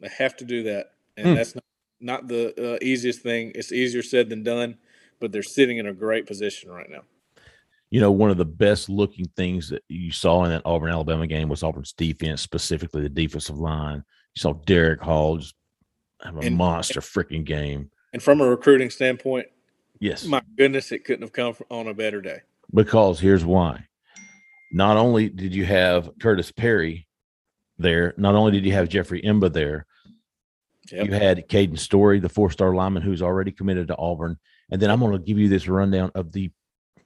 They 0.00 0.08
have 0.16 0.36
to 0.36 0.44
do 0.44 0.62
that, 0.64 0.92
and 1.16 1.26
Hmm. 1.28 1.34
that's 1.34 1.54
not, 1.56 1.64
not 2.00 2.28
the 2.28 2.74
uh, 2.74 2.78
easiest 2.82 3.20
thing. 3.20 3.50
It's 3.56 3.72
easier 3.72 4.02
said 4.02 4.28
than 4.28 4.44
done, 4.44 4.76
but 5.18 5.32
they're 5.32 5.42
sitting 5.42 5.78
in 5.78 5.86
a 5.86 5.92
great 5.92 6.26
position 6.26 6.70
right 6.70 6.88
now. 6.88 7.02
you 7.90 8.00
know, 8.00 8.10
one 8.10 8.30
of 8.30 8.36
the 8.36 8.44
best 8.44 8.88
looking 8.88 9.26
things 9.36 9.68
that 9.68 9.82
you 9.88 10.10
saw 10.10 10.42
in 10.44 10.50
that 10.50 10.62
Auburn 10.64 10.90
Alabama 10.90 11.26
game 11.28 11.48
was 11.48 11.62
Auburn's 11.62 11.92
defense, 11.92 12.42
specifically 12.42 13.02
the 13.02 13.08
defensive 13.08 13.58
line. 13.58 13.98
You 14.34 14.40
saw 14.40 14.52
Derick 14.52 15.00
Hall 15.00 15.36
just 15.38 15.54
have 16.24 16.36
a 16.36 16.40
And- 16.40 16.56
monster 16.56 17.00
freaking 17.00 17.44
game. 17.44 17.90
And 18.12 18.20
from 18.22 18.40
a 18.40 18.48
recruiting 18.48 18.90
standpoint, 18.90 19.46
Yes, 20.04 20.24
my 20.26 20.42
goodness, 20.58 20.92
it 20.92 21.04
couldn't 21.04 21.22
have 21.22 21.32
come 21.32 21.54
on 21.70 21.86
a 21.88 21.94
better 21.94 22.20
day. 22.20 22.40
because 22.72 23.18
here's 23.20 23.44
why. 23.44 23.86
Not 24.72 24.96
only 24.96 25.28
did 25.28 25.54
you 25.54 25.64
have 25.64 26.10
Curtis 26.20 26.50
Perry 26.52 27.06
there, 27.78 28.12
not 28.18 28.34
only 28.34 28.52
did 28.52 28.66
you 28.66 28.72
have 28.72 28.88
Jeffrey 28.88 29.22
Imba 29.22 29.52
there, 29.52 29.86
Yep. 30.92 31.06
you 31.06 31.12
had 31.14 31.48
Caden 31.48 31.78
Story, 31.78 32.20
the 32.20 32.28
four 32.28 32.50
star 32.50 32.74
lineman 32.74 33.02
who's 33.02 33.22
already 33.22 33.50
committed 33.50 33.88
to 33.88 33.96
Auburn. 33.96 34.36
And 34.70 34.82
then 34.82 34.90
I'm 34.90 35.00
going 35.00 35.12
to 35.12 35.18
give 35.18 35.38
you 35.38 35.48
this 35.48 35.66
rundown 35.66 36.10
of 36.14 36.30
the 36.32 36.50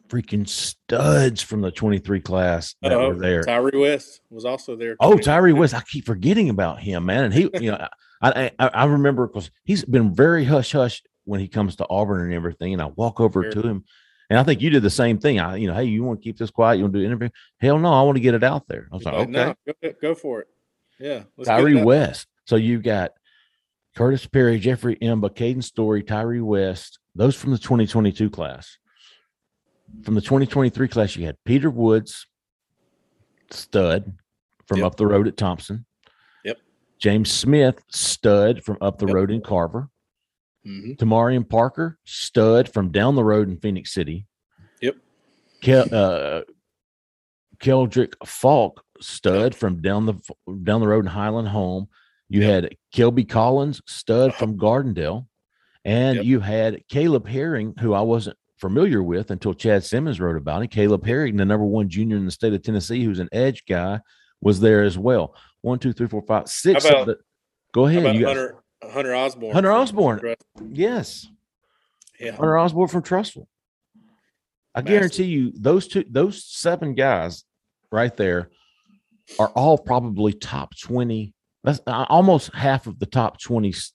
freaking 0.09 0.49
studs 0.49 1.43
from 1.43 1.61
the 1.61 1.71
23 1.71 2.19
class 2.21 2.75
that 2.83 2.91
Uh-oh, 2.91 3.11
were 3.11 3.15
there. 3.15 3.43
Tyree 3.45 3.79
West 3.79 4.23
was 4.31 4.45
also 4.45 4.75
there. 4.75 4.97
Oh. 4.99 5.17
Tyree 5.17 5.53
West. 5.53 5.75
I 5.75 5.83
keep 5.83 6.07
forgetting 6.07 6.49
about 6.51 6.81
him, 6.81 7.05
man. 7.07 7.27
And 7.27 7.35
he, 7.35 7.49
you 7.61 7.71
know, 7.71 7.87
I 8.21 8.51
I, 8.59 8.69
I 8.69 8.85
remember 8.87 9.29
because 9.29 9.53
he's 9.63 9.85
been 9.85 10.13
very 10.13 10.45
hush 10.45 10.73
hush 10.73 11.01
when 11.29 11.41
he 11.41 11.47
comes 11.49 11.77
to 11.77 11.87
Auburn 11.91 12.23
and 12.23 12.33
everything. 12.35 12.73
And 12.73 12.81
I 12.83 12.87
walk 12.87 13.21
over 13.21 13.43
Sure. 13.45 13.53
to 13.53 13.69
him, 13.69 13.85
and 14.31 14.39
I 14.39 14.43
think 14.43 14.61
you 14.63 14.71
did 14.71 14.83
the 14.83 14.91
same 14.91 15.19
thing. 15.19 15.39
I, 15.39 15.57
you 15.57 15.69
know, 15.69 15.75
hey, 15.75 15.85
you 15.85 16.03
want 16.03 16.21
to 16.21 16.25
keep 16.25 16.39
this 16.39 16.51
quiet? 16.51 16.77
You 16.79 16.85
want 16.85 16.95
to 16.95 16.99
do 17.01 17.05
an 17.05 17.11
interview? 17.13 17.29
Hell 17.61 17.79
no, 17.79 17.93
I 17.93 18.03
want 18.03 18.17
to 18.17 18.21
get 18.21 18.35
it 18.35 18.43
out 18.43 18.67
there. 18.67 18.89
I 18.91 18.97
was 18.97 19.05
like, 19.05 19.15
okay, 19.15 19.31
no, 19.31 19.55
go, 19.83 19.93
go 20.03 20.15
for 20.15 20.41
it. 20.41 20.49
Yeah, 20.99 21.23
Tyree 21.45 21.79
it. 21.79 21.85
West. 21.85 22.27
So 22.47 22.57
you 22.57 22.81
got 22.81 23.13
Curtis 23.95 24.27
Perry, 24.27 24.59
Jeffrey 24.59 24.97
Imba, 24.97 25.31
Caden 25.31 25.63
Story, 25.63 26.03
Tyree 26.03 26.41
West. 26.41 26.99
Those 27.15 27.37
from 27.37 27.51
the 27.53 27.59
2022 27.59 28.31
class. 28.31 28.79
From 30.03 30.15
the 30.15 30.21
2023 30.21 30.89
class, 30.89 31.15
you 31.17 31.25
had 31.27 31.37
Peter 31.45 31.71
Woods, 31.71 32.27
stud 33.51 34.13
from 34.67 34.79
Yep. 34.79 34.87
up 34.87 34.97
the 34.97 35.07
road 35.07 35.27
at 35.29 35.37
Thompson. 35.37 35.87
Yep. 36.45 36.59
James 36.99 37.31
Smith, 37.31 37.83
stud 37.89 38.63
from 38.65 38.77
up 38.81 38.99
the 38.99 39.07
Yep. 39.07 39.15
road 39.15 39.31
in 39.31 39.41
Carver. 39.41 39.89
Mhm. 40.69 40.97
Tamarian 40.99 41.49
Parker, 41.49 41.99
stud 42.05 42.69
from 42.69 42.91
down 42.93 43.15
the 43.15 43.25
road 43.25 43.49
in 43.49 43.57
Phenix 43.57 43.93
City. 43.95 44.27
Yep. 44.83 44.97
Kel, 45.63 45.87
uh, 45.93 46.43
Keldric 47.61 48.15
Faulk, 48.27 48.85
stud 49.01 49.55
from 49.55 49.81
down 49.83 50.07
the 50.07 50.15
down 50.63 50.81
the 50.81 50.89
road 50.89 51.05
in 51.05 51.11
Highland 51.11 51.49
Home. 51.49 51.89
You 52.29 52.43
had 52.45 52.77
Kelby 52.95 53.29
Collins, 53.29 53.81
stud 53.87 54.35
from 54.35 54.57
Gardendale, 54.59 55.27
and 55.85 56.17
Yep. 56.17 56.25
you 56.27 56.41
had 56.41 56.87
Caleb 56.89 57.27
Herring, 57.27 57.75
who 57.81 57.95
I 57.95 58.03
wasn't 58.03 58.37
familiar 58.59 59.03
with 59.03 59.31
until 59.31 59.55
Chad 59.55 59.85
Simmons 59.85 60.21
wrote 60.21 60.37
about 60.37 60.63
it. 60.63 60.69
Caleb 60.71 61.05
Herring, 61.07 61.37
the 61.37 61.45
number 61.45 61.65
one 61.65 61.89
junior 61.89 62.17
in 62.17 62.25
the 62.27 62.31
state 62.31 62.53
of 62.53 62.63
Tennessee, 62.63 63.03
who's 63.05 63.21
an 63.21 63.29
edge 63.33 63.65
guy, 63.67 64.01
was 64.41 64.61
there 64.61 64.83
as 64.85 64.99
well. 64.99 65.35
One, 65.63 65.79
two, 65.79 65.93
three, 65.93 66.07
four, 66.09 66.23
five, 66.23 66.49
six. 66.49 66.85
How 66.85 66.91
of 66.91 66.95
about- 67.03 67.07
the- 67.07 67.23
go 67.73 67.85
How 67.85 67.91
ahead. 67.91 68.03
about 68.05 68.15
You 68.17 68.27
Hunter 68.27 68.63
Hunter 68.83 69.15
Osborne? 69.15 69.53
Hunter 69.55 69.73
Osborne. 69.73 70.35
yes. 70.71 71.27
Yeah, 72.21 72.33
Hunter 72.33 72.59
Osborne 72.59 72.89
from 72.89 73.03
Trussville. 73.03 73.47
I 74.75 74.81
Massive. 74.81 74.87
guarantee 74.87 75.25
you, 75.25 75.53
those 75.55 75.87
two, 75.89 76.05
those 76.11 76.45
seven 76.45 76.95
guys 76.95 77.45
right 77.91 78.17
there 78.17 78.51
are 79.39 79.49
all 79.49 79.79
probably 79.79 80.33
top 80.33 80.77
20. 80.79 81.33
That's 81.65 81.81
uh, 81.87 82.07
almost 82.09 82.53
half 82.55 82.87
of 82.87 82.99
the 82.99 83.07
top 83.07 83.41
20 83.41 83.69
s- 83.71 83.93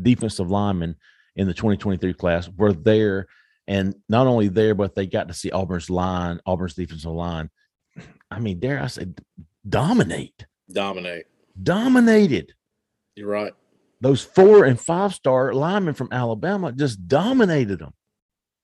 defensive 0.00 0.50
linemen 0.50 0.96
in 1.36 1.46
the 1.46 1.54
2023 1.54 2.14
class 2.14 2.48
were 2.48 2.72
there. 2.72 3.26
And 3.66 3.94
not 4.08 4.26
only 4.26 4.48
there, 4.48 4.74
but 4.74 4.94
they 4.94 5.06
got 5.06 5.28
to 5.28 5.34
see 5.34 5.50
Auburn's 5.50 5.88
line, 5.90 6.38
Auburn's 6.46 6.74
defensive 6.74 7.10
line. 7.12 7.50
I 8.30 8.38
mean, 8.40 8.60
dare 8.60 8.82
I 8.82 8.88
say, 8.88 9.06
dominate, 9.68 10.44
dominate. 10.70 11.26
dominated. 11.62 12.52
You're 13.14 13.28
right. 13.28 13.52
Those 14.00 14.22
four 14.22 14.64
and 14.64 14.78
five 14.78 15.14
star 15.14 15.52
linemen 15.54 15.94
from 15.94 16.08
Alabama 16.12 16.72
just 16.72 17.08
dominated 17.08 17.78
them. 17.78 17.94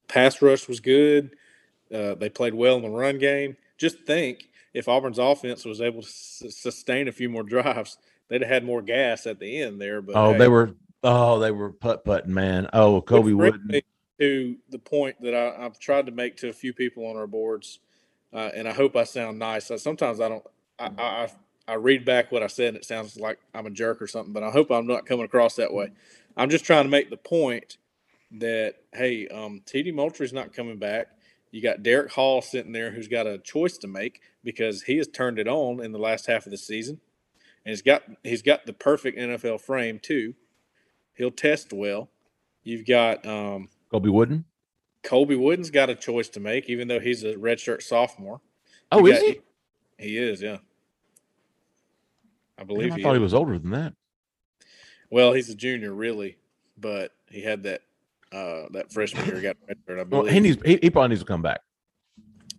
Pass 0.08 0.42
rush 0.42 0.68
was 0.68 0.80
good. 0.80 1.36
Uh, 1.92 2.14
they 2.14 2.28
played 2.28 2.54
well 2.54 2.76
in 2.76 2.82
the 2.82 2.90
run 2.90 3.18
game. 3.18 3.56
Just 3.78 4.00
think 4.00 4.48
if 4.74 4.88
Auburn's 4.88 5.18
offense 5.18 5.64
was 5.64 5.80
able 5.80 6.02
to 6.02 6.08
s- 6.08 6.42
sustain 6.50 7.08
a 7.08 7.12
few 7.12 7.28
more 7.28 7.42
drives, 7.42 7.96
they'd 8.28 8.42
have 8.42 8.50
had 8.50 8.64
more 8.64 8.82
gas 8.82 9.26
at 9.26 9.38
the 9.38 9.62
end 9.62 9.80
there. 9.80 10.02
But 10.02 10.16
Oh, 10.16 10.32
hey, 10.32 10.38
they 10.38 10.48
were 10.48 10.74
oh, 11.02 11.38
they 11.38 11.50
were 11.50 11.72
putt 11.72 12.04
putting, 12.04 12.34
man. 12.34 12.68
Oh, 12.72 13.00
Kobe 13.00 13.32
me 13.32 13.82
To 14.20 14.56
the 14.68 14.78
point 14.78 15.20
that 15.22 15.34
I, 15.34 15.64
I've 15.64 15.78
tried 15.78 16.06
to 16.06 16.12
make 16.12 16.36
to 16.38 16.48
a 16.48 16.52
few 16.52 16.72
people 16.72 17.06
on 17.06 17.16
our 17.16 17.26
boards, 17.26 17.80
uh, 18.32 18.50
and 18.54 18.68
I 18.68 18.72
hope 18.72 18.96
I 18.96 19.04
sound 19.04 19.38
nice. 19.38 19.70
Uh, 19.70 19.78
Sometimes 19.78 20.20
I 20.20 20.28
don't. 20.28 20.44
I, 20.78 20.90
I 20.98 21.28
I- 21.68 21.74
read 21.74 22.04
back 22.04 22.30
what 22.32 22.42
I 22.42 22.46
said, 22.48 22.68
and 22.68 22.76
it 22.76 22.84
sounds 22.84 23.16
like 23.16 23.38
I'm 23.54 23.66
a 23.66 23.70
jerk 23.70 24.00
or 24.02 24.06
something. 24.06 24.32
But 24.32 24.42
I 24.42 24.50
hope 24.50 24.70
I'm 24.70 24.86
not 24.86 25.06
coming 25.06 25.24
across 25.24 25.56
that 25.56 25.72
way. 25.72 25.90
I'm 26.36 26.50
just 26.50 26.64
trying 26.64 26.84
to 26.84 26.90
make 26.90 27.10
the 27.10 27.16
point 27.16 27.76
that 28.32 28.76
hey, 28.92 29.26
um, 29.28 29.60
TD 29.66 29.92
Moultrie's 29.92 30.32
not 30.32 30.52
coming 30.52 30.78
back. 30.78 31.08
You 31.50 31.60
got 31.62 31.82
Derick 31.82 32.12
Hall 32.12 32.40
sitting 32.42 32.72
there 32.72 32.90
who's 32.92 33.08
got 33.08 33.26
a 33.26 33.38
choice 33.38 33.76
to 33.78 33.88
make 33.88 34.20
because 34.44 34.82
he 34.82 34.96
has 34.98 35.08
turned 35.08 35.38
it 35.38 35.48
on 35.48 35.82
in 35.82 35.90
the 35.92 35.98
last 35.98 36.26
half 36.26 36.46
of 36.46 36.52
the 36.52 36.58
season, 36.58 37.00
and 37.64 37.70
he's 37.72 37.82
got 37.82 38.02
he's 38.22 38.42
got 38.42 38.66
the 38.66 38.72
perfect 38.72 39.18
NFL 39.18 39.60
frame 39.60 39.98
too. 39.98 40.34
He'll 41.14 41.30
test 41.32 41.72
well. 41.72 42.08
You've 42.62 42.86
got 42.86 43.26
um, 43.26 43.68
Kobe 43.90 44.08
Wooden. 44.08 44.44
Colby 45.02 45.34
Wooden's 45.34 45.70
got 45.70 45.88
a 45.88 45.94
choice 45.94 46.28
to 46.30 46.40
make, 46.40 46.68
even 46.68 46.86
though 46.88 47.00
he's 47.00 47.24
a 47.24 47.34
redshirt 47.34 47.82
sophomore. 47.82 48.40
Oh, 48.92 49.06
You 49.06 49.12
is 49.14 49.18
got- 49.18 49.26
he? 49.28 49.40
He 49.98 50.18
is, 50.18 50.40
yeah. 50.42 50.58
I 52.60 52.64
Damn, 52.64 52.66
believe 52.66 52.92
I 52.92 52.96
he 52.96 53.02
thought 53.02 53.14
he 53.14 53.18
was 53.20 53.32
older 53.34 53.58
than 53.58 53.70
that. 53.70 53.94
Well, 55.10 55.32
he's 55.32 55.48
a 55.48 55.54
junior, 55.54 55.92
really, 55.94 56.36
but 56.78 57.12
he 57.30 57.40
had 57.40 57.62
that 57.64 57.82
uh, 58.32 58.66
that 58.72 58.92
freshman 58.92 59.24
year. 59.26 59.36
He 59.36 59.42
got 59.42 59.56
redshirt, 59.68 59.98
I 59.98 60.04
Well, 60.04 60.20
believe. 60.22 60.32
he 60.32 60.40
needs 60.40 60.62
he, 60.64 60.78
he 60.82 60.90
probably 60.90 61.08
needs 61.08 61.22
to 61.22 61.26
come 61.26 61.42
back. 61.42 61.62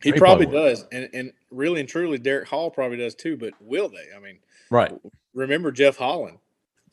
He 0.03 0.11
He 0.11 0.17
probably 0.19 0.47
probably 0.47 0.59
does, 0.59 0.85
and 0.91 1.07
and 1.13 1.31
really 1.51 1.79
and 1.79 1.87
truly, 1.87 2.17
Derick 2.17 2.47
Hall 2.47 2.71
probably 2.71 2.97
does 2.97 3.13
too. 3.13 3.37
But 3.37 3.53
will 3.61 3.89
they? 3.89 4.07
I 4.15 4.19
mean, 4.19 4.39
Right. 4.71 4.91
remember 5.33 5.71
Jeff 5.71 5.97
Holland? 5.97 6.39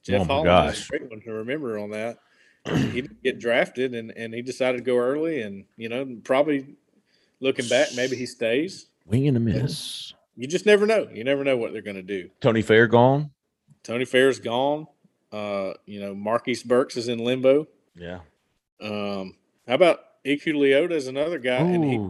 Jeff 0.02 0.22
Oh 0.22 0.44
Holland 0.44 0.68
is 0.70 0.84
a 0.84 0.88
great 0.90 1.10
one 1.10 1.20
to 1.22 1.32
remember 1.32 1.78
on 1.78 1.90
that. 1.90 2.18
he 2.66 3.00
didn't 3.00 3.22
get 3.22 3.38
drafted, 3.40 3.94
and 3.94 4.10
and 4.16 4.34
he 4.34 4.42
decided 4.42 4.78
to 4.78 4.84
go 4.84 4.98
early, 4.98 5.40
and 5.40 5.64
you 5.78 5.88
know, 5.88 6.06
probably 6.24 6.76
looking 7.40 7.66
back, 7.68 7.88
maybe 7.96 8.16
he 8.16 8.26
stays. 8.26 8.86
Wing 9.06 9.26
and 9.26 9.36
a 9.38 9.40
miss. 9.40 10.12
You 10.38 10.46
just 10.46 10.66
never 10.66 10.86
know. 10.86 11.08
You 11.12 11.24
never 11.24 11.42
know 11.42 11.56
what 11.56 11.72
they're 11.72 11.82
going 11.82 11.96
to 11.96 12.02
do. 12.02 12.30
Tony 12.40 12.62
Fair 12.62 12.86
gone. 12.86 13.32
Tony 13.82 14.04
Fair's 14.04 14.38
gone. 14.38 14.86
Uh, 15.32 15.72
you 15.84 16.00
know, 16.00 16.14
Marquise 16.14 16.62
Burks 16.62 16.96
is 16.96 17.08
in 17.08 17.18
limbo. 17.18 17.66
Yeah. 17.96 18.20
Um, 18.80 19.34
how 19.66 19.74
about 19.74 19.98
Eku 20.24 20.54
Leota 20.54 20.92
is 20.92 21.08
another 21.08 21.40
guy, 21.40 21.56
and 21.56 21.84
he, 21.84 22.00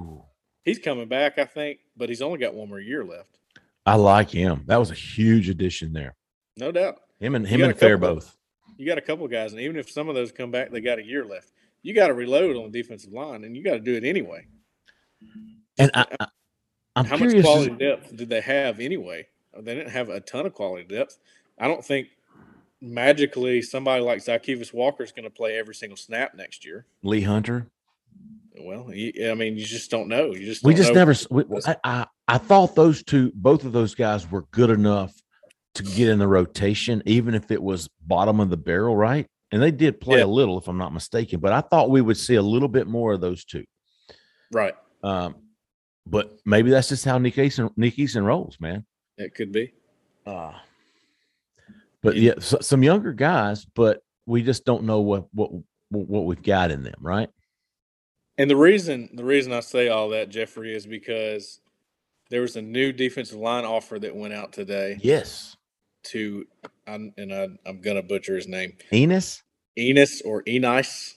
he's 0.62 0.78
coming 0.78 1.08
back, 1.08 1.38
I 1.38 1.46
think, 1.46 1.78
but 1.96 2.10
he's 2.10 2.20
only 2.20 2.38
got 2.38 2.52
one 2.52 2.68
more 2.68 2.80
year 2.80 3.02
left. 3.02 3.38
I 3.86 3.94
like 3.94 4.28
him. 4.28 4.64
That 4.66 4.76
was 4.76 4.90
a 4.90 4.94
huge 4.94 5.48
addition 5.48 5.94
there. 5.94 6.14
No 6.58 6.70
doubt. 6.70 6.96
Him 7.20 7.34
and 7.34 7.46
him 7.46 7.62
and 7.62 7.76
Fair 7.78 7.96
couple- 7.98 8.16
both. 8.16 8.36
You 8.76 8.84
got 8.86 8.98
a 8.98 9.02
couple 9.02 9.26
guys, 9.26 9.52
and 9.52 9.60
even 9.62 9.76
if 9.76 9.90
some 9.90 10.10
of 10.10 10.14
those 10.14 10.30
come 10.32 10.50
back, 10.50 10.70
they 10.70 10.82
got 10.82 10.98
a 10.98 11.04
year 11.04 11.24
left. 11.24 11.50
You 11.82 11.94
got 11.94 12.08
to 12.08 12.14
reload 12.14 12.56
on 12.56 12.70
the 12.70 12.82
defensive 12.82 13.12
line, 13.12 13.42
and 13.44 13.56
you 13.56 13.64
got 13.64 13.72
to 13.72 13.80
do 13.80 13.94
it 13.94 14.04
anyway. 14.04 14.46
And 15.78 15.90
I, 15.94 16.04
I 16.20 16.26
I'm 16.98 17.04
How 17.06 17.16
much 17.16 17.34
as- 17.34 17.44
quality 17.44 17.74
depth 17.74 18.16
did 18.16 18.28
they 18.28 18.40
have 18.40 18.80
anyway? 18.80 19.26
They 19.58 19.74
didn't 19.74 19.90
have 19.90 20.08
a 20.08 20.20
ton 20.20 20.46
of 20.46 20.54
quality 20.54 20.84
depth. 20.84 21.18
I 21.58 21.66
don't 21.66 21.84
think 21.84 22.08
magically 22.80 23.62
somebody 23.62 24.02
like 24.02 24.20
Zykeivous 24.20 24.72
Walker 24.72 25.02
is 25.02 25.12
going 25.12 25.24
to 25.24 25.30
play 25.30 25.58
every 25.58 25.74
single 25.74 25.96
snap 25.96 26.34
next 26.34 26.64
year. 26.64 26.86
Lee 27.02 27.22
Hunter. 27.22 27.66
Well, 28.60 28.92
you, 28.92 29.30
I 29.30 29.34
mean, 29.34 29.56
you 29.56 29.64
just 29.64 29.90
don't 29.90 30.08
know. 30.08 30.32
You 30.34 30.44
just 30.44 30.64
We 30.64 30.74
just 30.74 30.92
never. 30.94 31.14
We, 31.30 31.44
I, 31.66 31.76
I 31.84 32.06
I 32.26 32.38
thought 32.38 32.74
those 32.74 33.02
two, 33.02 33.32
both 33.34 33.64
of 33.64 33.72
those 33.72 33.94
guys, 33.94 34.30
were 34.30 34.42
good 34.50 34.70
enough 34.70 35.14
to 35.74 35.82
get 35.82 36.08
in 36.08 36.18
the 36.18 36.26
rotation, 36.28 37.02
even 37.06 37.34
if 37.34 37.50
it 37.50 37.62
was 37.62 37.88
bottom 38.06 38.40
of 38.40 38.50
the 38.50 38.56
barrel, 38.56 38.96
right? 38.96 39.26
and 39.50 39.62
they 39.62 39.70
did 39.70 39.98
play 39.98 40.18
Yeah. 40.18 40.24
a 40.24 40.26
little, 40.26 40.58
if 40.58 40.68
I'm 40.68 40.76
not 40.76 40.92
mistaken. 40.92 41.40
But 41.40 41.54
I 41.54 41.62
thought 41.62 41.88
we 41.88 42.02
would 42.02 42.18
see 42.18 42.34
a 42.34 42.42
little 42.42 42.68
bit 42.68 42.86
more 42.86 43.14
of 43.14 43.22
those 43.22 43.46
two. 43.46 43.64
Right. 44.52 44.74
Um, 45.02 45.36
but 46.10 46.38
maybe 46.44 46.70
that's 46.70 46.88
just 46.88 47.04
how 47.04 47.18
Nick 47.18 47.34
Eason, 47.34 47.70
Nick 47.76 47.96
Eason 47.96 48.24
rolls, 48.24 48.56
man. 48.60 48.84
It 49.16 49.34
could 49.34 49.52
be. 49.52 49.72
Uh, 50.24 50.52
but 52.02 52.16
yeah, 52.16 52.34
so, 52.38 52.58
some 52.60 52.82
younger 52.82 53.12
guys, 53.12 53.66
but 53.74 54.02
we 54.26 54.42
just 54.42 54.64
don't 54.64 54.84
know 54.84 55.00
what 55.00 55.26
what 55.32 55.50
what 55.90 56.24
we've 56.26 56.42
got 56.42 56.70
in 56.70 56.82
them, 56.82 56.94
right? 57.00 57.28
And 58.36 58.48
the 58.48 58.56
reason 58.56 59.10
the 59.14 59.24
reason 59.24 59.52
I 59.52 59.60
say 59.60 59.88
all 59.88 60.10
that, 60.10 60.28
Jeffrey, 60.28 60.74
is 60.74 60.86
because 60.86 61.60
there 62.30 62.42
was 62.42 62.56
a 62.56 62.62
new 62.62 62.92
defensive 62.92 63.38
line 63.38 63.64
offer 63.64 63.98
that 63.98 64.14
went 64.14 64.34
out 64.34 64.52
today 64.52 64.98
Yes, 65.00 65.56
to, 66.04 66.44
I'm, 66.86 67.12
and 67.16 67.32
I, 67.32 67.48
I'm 67.66 67.80
gonna 67.80 68.02
butcher 68.02 68.36
his 68.36 68.46
name, 68.46 68.76
Enos, 68.92 69.42
Enos 69.76 70.22
or 70.22 70.42
Enis, 70.44 71.14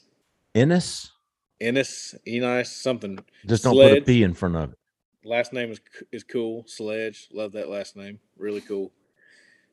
Ennis. 0.56 1.12
Ennis, 1.60 2.16
Enis, 2.28 2.68
something. 2.68 3.20
Just 3.46 3.64
don't 3.64 3.76
put 3.76 4.00
a 4.00 4.02
P 4.02 4.24
in 4.24 4.34
front 4.34 4.56
of 4.56 4.72
it. 4.72 4.78
Last 5.24 5.54
name 5.54 5.72
is 5.72 5.80
is 6.12 6.24
cool. 6.24 6.64
Sledge, 6.68 7.30
love 7.32 7.52
that 7.54 7.70
last 7.70 7.96
name, 7.96 8.20
really 8.38 8.62
cool. 8.62 8.92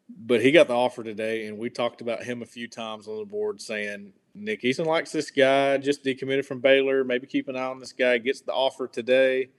But 0.08 0.42
he 0.42 0.52
got 0.52 0.68
the 0.68 0.74
offer 0.74 1.02
today, 1.02 1.46
and 1.46 1.58
we 1.58 1.70
talked 1.70 2.00
about 2.00 2.22
him 2.22 2.42
a 2.42 2.46
few 2.46 2.68
times 2.68 3.08
on 3.08 3.18
the 3.18 3.24
board, 3.24 3.60
saying 3.60 4.12
Nick 4.34 4.62
Eason 4.62 4.86
likes 4.86 5.12
this 5.12 5.30
guy, 5.30 5.76
just 5.78 6.04
decommitted 6.04 6.44
from 6.44 6.60
Baylor. 6.60 7.04
Maybe 7.04 7.26
keep 7.26 7.48
an 7.48 7.56
eye 7.56 7.64
on 7.64 7.78
this 7.80 7.92
guy. 7.92 8.18
Gets 8.18 8.40
the 8.42 8.52
offer 8.52 8.86
today. 8.86 9.50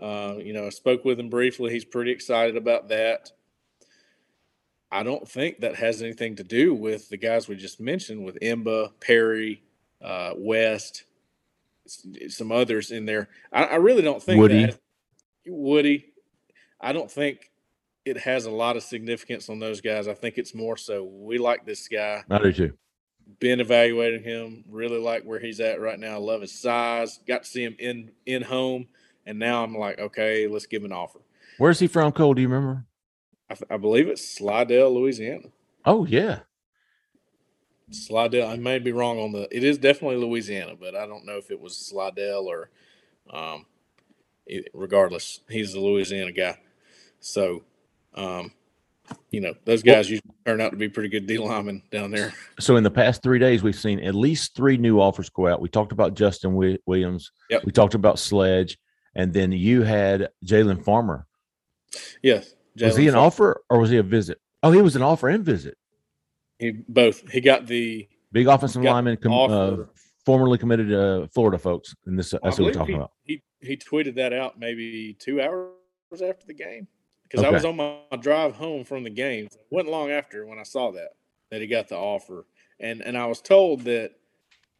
Uh, 0.00 0.34
you 0.38 0.52
know, 0.52 0.66
I 0.66 0.70
spoke 0.70 1.04
with 1.04 1.18
him 1.18 1.30
briefly. 1.30 1.72
He's 1.72 1.84
pretty 1.84 2.10
excited 2.10 2.56
about 2.56 2.88
that. 2.88 3.30
I 4.90 5.02
don't 5.02 5.28
think 5.28 5.60
that 5.60 5.76
has 5.76 6.02
anything 6.02 6.36
to 6.36 6.44
do 6.44 6.74
with 6.74 7.08
the 7.08 7.16
guys 7.16 7.48
we 7.48 7.56
just 7.56 7.80
mentioned, 7.80 8.24
with 8.24 8.38
Imba, 8.40 8.92
Perry, 9.00 9.62
uh, 10.02 10.32
West, 10.36 11.04
some 12.28 12.52
others 12.52 12.90
in 12.90 13.06
there. 13.06 13.28
I, 13.52 13.64
I 13.64 13.76
really 13.76 14.02
don't 14.02 14.22
think 14.22 14.40
Woody. 14.40 14.66
that 14.66 14.78
Woody. 15.46 16.06
I 16.80 16.92
don't 16.92 17.10
think 17.10 17.50
it 18.04 18.18
has 18.18 18.46
a 18.46 18.50
lot 18.50 18.76
of 18.76 18.82
significance 18.82 19.48
on 19.48 19.58
those 19.58 19.80
guys. 19.80 20.06
I 20.08 20.14
think 20.14 20.38
it's 20.38 20.54
more 20.54 20.76
so 20.76 21.02
we 21.04 21.38
like 21.38 21.64
this 21.66 21.88
guy 21.88 22.22
I 22.30 22.38
do 22.38 22.52
too. 22.52 22.72
been 23.40 23.60
evaluating 23.60 24.22
him. 24.22 24.64
Really 24.70 24.98
like 24.98 25.24
where 25.24 25.40
he's 25.40 25.58
at 25.60 25.80
right 25.80 25.98
now. 25.98 26.18
Love 26.18 26.42
his 26.42 26.52
size. 26.52 27.18
Got 27.26 27.42
to 27.44 27.48
see 27.48 27.64
him 27.64 27.76
in 27.78 28.12
in 28.26 28.42
home, 28.42 28.86
and 29.26 29.38
now 29.38 29.64
I'm 29.64 29.76
like, 29.76 29.98
okay, 29.98 30.46
let's 30.46 30.66
give 30.66 30.82
him 30.82 30.92
an 30.92 30.96
offer. 30.96 31.20
Where's 31.58 31.78
he 31.80 31.86
from, 31.86 32.12
Cole? 32.12 32.34
Do 32.34 32.42
you 32.42 32.48
remember? 32.48 32.84
I, 33.50 33.54
th- 33.54 33.70
I 33.70 33.76
believe 33.76 34.08
it's 34.08 34.28
Slidell, 34.28 34.94
Louisiana. 34.94 35.48
Oh 35.84 36.04
yeah, 36.04 36.40
Slidell. 37.90 38.48
I 38.48 38.56
may 38.56 38.78
be 38.78 38.92
wrong 38.92 39.18
on 39.18 39.32
the. 39.32 39.48
It 39.56 39.64
is 39.64 39.78
definitely 39.78 40.16
Louisiana, 40.18 40.74
but 40.78 40.94
I 40.94 41.06
don't 41.06 41.24
know 41.24 41.38
if 41.38 41.50
it 41.50 41.60
was 41.60 41.76
Slidell 41.76 42.46
or. 42.46 42.70
Um, 43.32 43.66
regardless, 44.72 45.40
he's 45.48 45.74
a 45.74 45.80
Louisiana 45.80 46.32
guy. 46.32 46.58
So, 47.20 47.62
um, 48.14 48.52
you 49.30 49.40
know, 49.40 49.54
those 49.64 49.82
guys 49.82 50.10
usually 50.10 50.34
turn 50.44 50.60
out 50.60 50.70
to 50.70 50.76
be 50.76 50.88
pretty 50.88 51.08
good 51.08 51.26
D 51.26 51.38
linemen 51.38 51.82
down 51.90 52.10
there. 52.10 52.32
so 52.58 52.76
in 52.76 52.84
the 52.84 52.90
past 52.90 53.22
three 53.22 53.38
days, 53.38 53.62
we've 53.62 53.76
seen 53.76 54.00
at 54.00 54.14
least 54.14 54.54
three 54.54 54.76
new 54.76 55.00
offers 55.00 55.28
go 55.30 55.46
out. 55.46 55.60
We 55.60 55.68
talked 55.68 55.92
about 55.92 56.14
Justin 56.14 56.54
Williams. 56.86 57.30
Yep. 57.50 57.64
We 57.64 57.72
talked 57.72 57.94
about 57.94 58.18
Sledge, 58.18 58.78
and 59.14 59.32
then 59.32 59.52
you 59.52 59.82
had 59.82 60.30
Jalen 60.44 60.84
Farmer. 60.84 61.26
Yes. 62.22 62.54
was 62.80 62.96
he 62.96 63.06
an 63.06 63.14
Farmer. 63.14 63.26
offer 63.26 63.62
or 63.70 63.78
was 63.78 63.90
he 63.90 63.96
a 63.96 64.02
visit? 64.02 64.38
Oh, 64.62 64.72
he 64.72 64.82
was 64.82 64.96
an 64.96 65.02
offer 65.02 65.28
and 65.28 65.44
visit. 65.44 65.76
He 66.58 66.72
both. 66.88 67.28
He 67.30 67.40
got 67.40 67.66
the 67.66 68.08
Big 68.32 68.48
offensive 68.48 68.82
lineman, 68.82 69.16
com- 69.18 69.32
uh, 69.32 69.36
offer. 69.36 69.90
Formerly 70.26 70.58
committed 70.58 70.88
to 70.88 71.28
Florida 71.32 71.56
folks. 71.56 71.94
And 72.04 72.18
this 72.18 72.34
uh, 72.34 72.38
I 72.42 72.48
that's 72.48 72.58
what 72.58 72.66
we're 72.66 72.72
talking 72.72 72.94
he, 72.94 73.00
about. 73.00 73.12
He 73.22 73.42
he 73.60 73.76
tweeted 73.76 74.16
that 74.16 74.32
out 74.32 74.58
maybe 74.58 75.16
two 75.18 75.40
hours 75.40 75.70
after 76.12 76.46
the 76.46 76.54
game 76.54 76.86
because 77.22 77.44
I 77.44 77.50
was 77.50 77.64
on 77.64 77.76
my, 77.76 77.98
my 78.10 78.18
drive 78.18 78.54
home 78.54 78.84
from 78.84 79.04
the 79.04 79.10
game. 79.10 79.46
It 79.46 79.56
wasn't 79.70 79.92
long 79.92 80.10
after 80.10 80.44
when 80.44 80.58
I 80.58 80.64
saw 80.64 80.92
that 80.92 81.10
that 81.50 81.60
he 81.60 81.66
got 81.66 81.88
the 81.88 81.96
offer, 81.96 82.46
and 82.80 83.00
and 83.00 83.16
I 83.16 83.26
was 83.26 83.40
told 83.40 83.82
that 83.82 84.12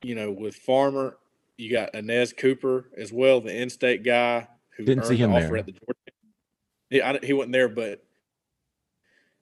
you 0.02 0.14
know 0.14 0.30
with 0.30 0.56
Farmer 0.56 1.16
you 1.56 1.70
got 1.70 1.94
Inez 1.94 2.34
Cooper 2.34 2.90
as 2.98 3.12
well, 3.12 3.40
the 3.40 3.56
in-state 3.56 4.04
guy 4.04 4.46
who 4.76 4.84
Didn't 4.84 5.06
see 5.06 5.16
him 5.16 5.30
the 5.30 5.38
offer 5.38 5.46
there. 5.46 5.56
at 5.56 5.66
the 5.66 5.72
Georgia. 5.72 6.12
He, 6.90 7.00
I, 7.00 7.18
he 7.22 7.32
wasn't 7.32 7.52
there, 7.52 7.70
but 7.70 8.04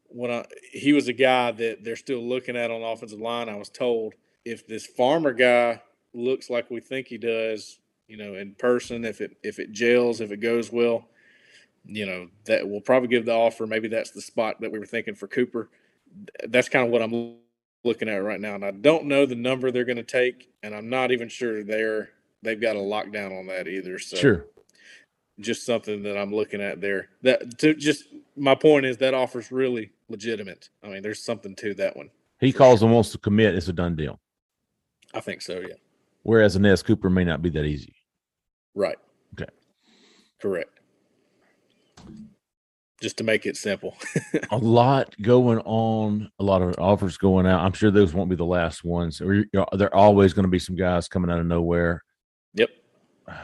when 0.07 0.31
I 0.31 0.45
he 0.73 0.93
was 0.93 1.09
a 1.09 1.13
guy 1.13 1.51
that 1.51 1.83
they're 1.83 1.97
still 1.97 2.23
looking 2.23 2.57
at 2.57 2.71
on 2.71 2.83
the 2.83 2.87
offensive 2.87 3.21
line. 3.21 3.49
I 3.49 3.57
was 3.57 3.69
told 3.69 4.15
if 4.45 4.67
this 4.67 4.87
Farmer 4.87 5.33
guy 5.33 5.83
looks 6.15 6.51
like 6.51 6.71
we 6.71 6.81
think 6.81 7.09
he 7.09 7.19
does, 7.19 7.79
you 8.09 8.17
know, 8.17 8.35
in 8.35 8.55
person, 8.55 9.05
if 9.05 9.21
it 9.21 9.37
if 9.43 9.59
it 9.59 9.73
gels, 9.73 10.21
if 10.21 10.33
it 10.33 10.39
goes 10.39 10.73
well, 10.73 11.09
you 11.85 12.07
know, 12.07 12.29
that 12.45 12.67
we'll 12.69 12.81
probably 12.81 13.09
give 13.09 13.25
the 13.27 13.33
offer. 13.33 13.67
Maybe 13.67 13.89
that's 13.89 14.11
the 14.11 14.21
spot 14.21 14.61
that 14.61 14.73
we 14.73 14.79
were 14.79 14.87
thinking 14.87 15.15
for 15.15 15.27
Cooper. 15.27 15.71
That's 16.49 16.69
kind 16.69 16.85
of 16.87 16.93
what 16.93 17.03
I'm 17.03 17.37
looking 17.85 18.09
at 18.09 18.23
right 18.23 18.41
now, 18.41 18.55
and 18.55 18.65
I 18.65 18.71
don't 18.71 19.07
know 19.07 19.27
the 19.27 19.35
number 19.35 19.71
they're 19.71 19.85
going 19.85 19.97
to 19.97 20.03
take, 20.03 20.51
and 20.63 20.75
I'm 20.75 20.89
not 20.89 21.11
even 21.13 21.29
sure 21.29 21.63
they're 21.63 22.11
they've 22.43 22.61
got 22.61 22.77
a 22.77 22.81
lockdown 22.81 23.39
on 23.39 23.47
that 23.47 23.67
either. 23.67 23.99
So 23.99 24.17
Sure. 24.17 24.47
just 25.41 25.65
something 25.67 26.03
that 26.03 26.17
I'm 26.17 26.33
looking 26.35 26.61
at 26.61 26.81
there. 26.81 27.09
That 27.23 27.59
to 27.59 27.75
just 27.75 28.05
my 28.37 28.55
point 28.55 28.87
is 28.87 28.99
that 28.99 29.15
offer's 29.15 29.51
really 29.51 29.91
legitimate. 30.09 30.69
I 30.83 30.89
mean, 30.89 31.03
there's 31.03 31.23
something 31.23 31.55
to 31.57 31.75
that 31.75 31.97
one. 31.97 32.11
He 32.41 32.53
calls 32.53 32.83
and 32.83 32.93
wants 32.93 33.11
to 33.13 33.19
commit. 33.19 33.55
It's 33.55 33.69
a 33.69 33.73
done 33.73 33.97
deal. 33.97 34.21
I 35.15 35.21
think 35.21 35.41
so. 35.43 35.61
Yeah. 35.61 35.75
Whereas 36.25 36.57
Inez 36.57 36.83
Cooper 36.83 37.11
may 37.11 37.23
not 37.23 37.43
be 37.43 37.51
that 37.51 37.65
easy. 37.65 37.95
Right. 38.75 38.97
Okay. 39.35 39.51
Correct. 40.41 40.81
Just 43.03 43.19
to 43.19 43.25
make 43.25 43.45
it 43.45 43.57
simple. 43.57 43.95
a 44.51 44.57
lot 44.57 45.15
going 45.21 45.59
on, 45.61 46.31
a 46.39 46.45
lot 46.45 46.63
of 46.63 46.75
offers 46.79 47.19
going 47.19 47.47
out. 47.47 47.61
I'm 47.63 47.75
sure 47.75 47.91
those 47.91 48.15
won't 48.15 48.31
be 48.31 48.37
the 48.37 48.45
last 48.45 48.83
ones. 48.85 49.21
Or 49.21 49.35
you 49.35 49.45
know, 49.53 49.67
there 49.73 49.95
are 49.95 50.01
always 50.01 50.33
going 50.33 50.45
to 50.45 50.51
be 50.51 50.59
some 50.59 50.77
guys 50.77 51.09
coming 51.09 51.31
out 51.31 51.41
of 51.41 51.47
nowhere. 51.47 52.03
Yep. 52.55 52.71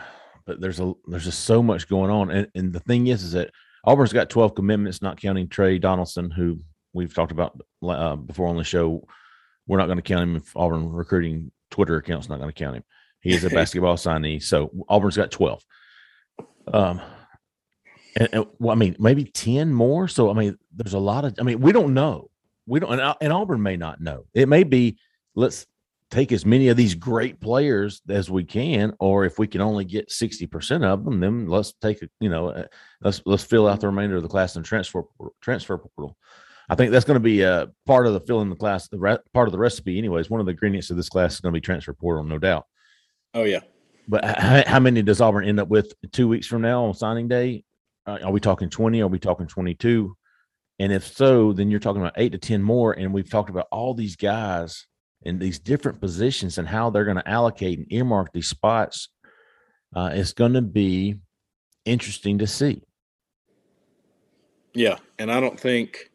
But 0.46 0.60
there's 0.60 0.80
a 0.80 0.94
there's 1.06 1.26
just 1.26 1.44
so 1.44 1.62
much 1.62 1.86
going 1.86 2.10
on, 2.10 2.30
and 2.30 2.48
and 2.56 2.72
the 2.72 2.80
thing 2.80 3.06
is, 3.06 3.22
is 3.22 3.32
that 3.32 3.50
Auburn's 3.84 4.12
got 4.12 4.30
12 4.30 4.54
commitments, 4.56 5.00
not 5.00 5.20
counting 5.20 5.46
Trey 5.46 5.78
Donaldson, 5.78 6.28
who 6.30 6.58
we've 6.92 7.14
talked 7.14 7.30
about 7.30 7.60
uh, 7.86 8.16
before 8.16 8.48
on 8.48 8.56
the 8.56 8.64
show. 8.64 9.06
We're 9.68 9.78
not 9.78 9.86
going 9.86 9.98
to 9.98 10.02
count 10.02 10.22
him 10.22 10.36
if 10.36 10.56
Auburn 10.56 10.90
recruiting 10.90 11.52
Twitter 11.70 11.96
account's 11.96 12.28
not 12.28 12.38
going 12.38 12.50
to 12.50 12.59
count 12.59 12.76
him. 12.76 12.85
He 13.20 13.33
is 13.33 13.44
a 13.44 13.50
basketball 13.50 13.96
signee, 13.96 14.42
so 14.42 14.70
Auburn's 14.88 15.16
got 15.16 15.30
12. 15.30 15.64
Um, 16.72 17.00
and, 18.16 18.28
and 18.33 18.46
well, 18.59 18.72
I 18.72 18.74
mean, 18.74 18.96
maybe 18.98 19.24
10 19.24 19.72
more. 19.72 20.09
So, 20.09 20.30
I 20.30 20.35
mean, 20.35 20.56
there's 20.74 20.94
a 20.94 20.98
lot 20.98 21.24
of, 21.24 21.35
I 21.38 21.42
mean, 21.42 21.61
we 21.61 21.72
don't 21.72 21.94
know. 21.94 22.30
We 22.66 22.80
don't, 22.80 22.98
and, 22.98 23.16
and 23.20 23.33
Auburn 23.33 23.62
may 23.62 23.76
not 23.76 24.00
know. 24.00 24.26
It 24.35 24.48
may 24.48 24.64
be, 24.64 24.98
let's 25.35 25.66
take 26.11 26.33
as 26.33 26.44
many 26.44 26.68
of 26.68 26.76
these 26.76 26.94
great 26.94 27.40
players 27.40 28.02
as 28.09 28.30
we 28.30 28.44
can, 28.44 28.94
or 28.98 29.24
if 29.24 29.38
we 29.38 29.46
can 29.46 29.61
only 29.61 29.85
get 29.85 30.09
60% 30.09 30.85
of 30.85 31.04
them, 31.04 31.20
then 31.20 31.46
let's 31.46 31.72
take, 31.80 32.02
a, 32.02 32.09
you 32.18 32.28
know, 32.28 32.48
uh, 32.48 32.66
let's, 33.00 33.22
let's 33.26 33.44
fill 33.44 33.68
out 33.68 33.80
the 33.80 33.87
remainder 33.87 34.16
of 34.16 34.22
the 34.22 34.28
class 34.28 34.56
and 34.56 34.64
transfer, 34.64 35.04
transfer 35.40 35.78
portal. 35.78 36.16
I 36.70 36.76
think 36.76 36.92
that's 36.92 37.04
going 37.04 37.16
to 37.16 37.20
be 37.20 37.42
a 37.42 37.68
part 37.85 38.06
of 38.06 38.12
the 38.12 38.20
filling 38.20 38.48
the 38.48 38.54
class, 38.54 38.87
the 38.87 38.98
re- 38.98 39.18
part 39.35 39.48
of 39.48 39.52
the 39.52 39.59
recipe, 39.59 39.98
anyways. 39.98 40.30
One 40.30 40.38
of 40.38 40.46
the 40.46 40.52
ingredients 40.52 40.88
of 40.90 40.96
this 40.96 41.09
class 41.09 41.35
is 41.35 41.40
going 41.40 41.52
to 41.52 41.56
be 41.56 41.61
transfer 41.61 41.92
portal, 41.92 42.22
no 42.22 42.38
doubt. 42.38 42.64
oh 43.35 43.42
yeah. 43.42 43.61
But 44.06 44.24
how, 44.24 44.62
how 44.66 44.80
many 44.80 45.02
does 45.02 45.20
Auburn 45.20 45.44
end 45.44 45.59
up 45.61 45.68
with 45.68 45.92
two 46.12 46.28
weeks 46.28 46.46
from 46.46 46.62
now 46.62 46.85
on 46.85 46.94
signing 46.94 47.26
day? 47.28 47.64
Uh, 48.06 48.18
are 48.24 48.33
we 48.33 48.40
talking 48.40 48.70
20? 48.70 49.02
Are 49.02 49.09
we 49.09 49.18
talking 49.18 49.46
22? 49.46 50.16
And 50.78 50.92
if 50.92 51.06
so, 51.06 51.52
then 51.52 51.70
you're 51.70 51.80
talking 51.80 52.00
about 52.00 52.14
eight 52.16 52.33
to 52.33 52.38
10 52.38 52.62
more. 52.62 52.92
And 52.92 53.12
we've 53.12 53.28
talked 53.28 53.50
about 53.50 53.68
all 53.70 53.94
these 53.94 54.16
guys 54.16 54.87
in 55.22 55.38
these 55.38 55.59
different 55.59 56.00
positions 56.00 56.57
and 56.57 56.66
how 56.66 56.90
they're 56.90 57.05
going 57.05 57.18
to 57.18 57.28
allocate 57.28 57.78
and 57.78 57.92
earmark 57.92 58.32
these 58.32 58.49
spots. 58.49 59.11
Uh, 59.94 60.11
it's 60.12 60.32
going 60.32 60.55
to 60.55 60.62
be 60.62 61.16
interesting 61.84 62.38
to 62.38 62.47
see. 62.47 62.82
Yeah. 64.74 64.99
And 65.18 65.30
I 65.30 65.40
don't 65.40 65.59
think 65.59 66.09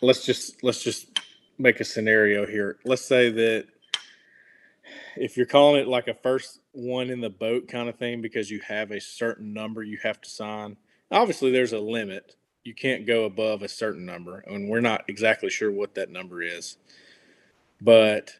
let's 0.00 0.24
just 0.24 0.62
let's 0.62 0.82
just 0.82 1.18
make 1.58 1.80
a 1.80 1.84
scenario 1.84 2.46
here. 2.46 2.78
Let's 2.84 3.04
say 3.04 3.30
that 3.30 3.66
if 5.16 5.36
you're 5.36 5.46
calling 5.46 5.80
it 5.80 5.88
like 5.88 6.08
a 6.08 6.14
first 6.14 6.60
one 6.72 7.10
in 7.10 7.20
the 7.20 7.30
boat 7.30 7.68
kind 7.68 7.88
of 7.88 7.96
thing 7.96 8.20
because 8.20 8.50
you 8.50 8.60
have 8.60 8.90
a 8.90 9.00
certain 9.00 9.52
number 9.52 9.82
you 9.82 9.98
have 10.02 10.20
to 10.20 10.28
sign. 10.28 10.76
Obviously 11.10 11.50
there's 11.50 11.72
a 11.72 11.78
limit. 11.78 12.36
You 12.64 12.74
can't 12.74 13.06
go 13.06 13.24
above 13.24 13.62
a 13.62 13.68
certain 13.68 14.04
number 14.04 14.44
and 14.46 14.68
we're 14.68 14.80
not 14.80 15.04
exactly 15.08 15.50
sure 15.50 15.70
what 15.70 15.94
that 15.94 16.10
number 16.10 16.42
is. 16.42 16.76
But 17.80 18.32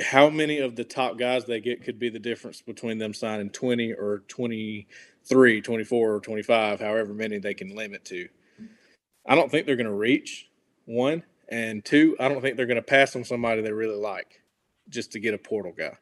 how 0.00 0.28
many 0.28 0.58
of 0.58 0.76
the 0.76 0.84
top 0.84 1.18
guys 1.18 1.44
they 1.44 1.60
get 1.60 1.82
could 1.82 1.98
be 1.98 2.08
the 2.08 2.18
difference 2.18 2.60
between 2.60 2.98
them 2.98 3.14
signing 3.14 3.50
20 3.50 3.92
or 3.92 4.22
23, 4.28 5.60
24 5.60 6.14
or 6.14 6.20
25, 6.20 6.80
however 6.80 7.14
many 7.14 7.38
they 7.38 7.54
can 7.54 7.74
limit 7.74 8.04
to. 8.06 8.28
I 9.26 9.34
don't 9.34 9.50
think 9.50 9.66
they're 9.66 9.76
going 9.76 9.86
to 9.86 9.92
reach 9.92 10.48
one. 10.84 11.22
And 11.48 11.84
two, 11.84 12.16
I 12.18 12.28
don't 12.28 12.40
think 12.40 12.56
they're 12.56 12.66
going 12.66 12.76
to 12.76 12.82
pass 12.82 13.14
on 13.14 13.24
somebody 13.24 13.62
they 13.62 13.72
really 13.72 13.96
like 13.96 14.42
just 14.88 15.12
to 15.12 15.20
get 15.20 15.34
a 15.34 15.38
portal 15.38 15.72
guy. 15.76 15.96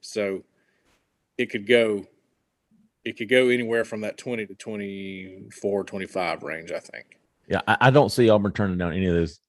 So 0.00 0.44
it 1.36 1.46
could 1.46 1.66
go 1.66 2.06
it 3.04 3.16
could 3.16 3.28
go 3.28 3.48
anywhere 3.48 3.84
from 3.84 4.02
that 4.02 4.18
20 4.18 4.46
to 4.46 4.54
24 4.54 5.84
25 5.84 6.42
range 6.42 6.72
i 6.72 6.80
think 6.80 7.18
Yeah, 7.46 7.60
I, 7.66 7.76
I 7.82 7.90
don't 7.90 8.10
see 8.10 8.28
Auburn 8.28 8.52
turning 8.52 8.76
down 8.76 8.92
any 8.92 9.06
of 9.06 9.14
those 9.14 9.40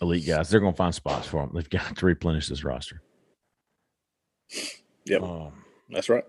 elite 0.00 0.26
guys. 0.26 0.48
They're 0.48 0.60
going 0.60 0.72
to 0.72 0.76
find 0.76 0.94
spots 0.94 1.26
for 1.26 1.40
them. 1.40 1.50
They've 1.54 1.68
got 1.68 1.96
to 1.96 2.06
replenish 2.06 2.48
this 2.48 2.64
roster. 2.64 3.02
Yep. 5.06 5.22
Um, 5.22 5.64
that's 5.90 6.08
right 6.08 6.24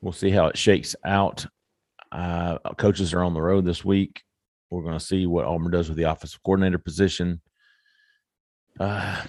we'll 0.00 0.12
see 0.12 0.30
how 0.30 0.46
it 0.46 0.56
shakes 0.56 0.94
out. 1.04 1.46
Uh, 2.12 2.58
coaches 2.76 3.12
are 3.12 3.24
on 3.24 3.34
the 3.34 3.42
road 3.42 3.64
this 3.64 3.84
week. 3.84 4.22
We're 4.70 4.82
going 4.82 4.98
to 4.98 5.04
see 5.04 5.26
what 5.26 5.44
Auburn 5.44 5.70
does 5.70 5.88
with 5.88 5.98
the 5.98 6.10
offensive 6.10 6.42
coordinator 6.42 6.78
position. 6.78 7.40
Uh, 8.78 9.22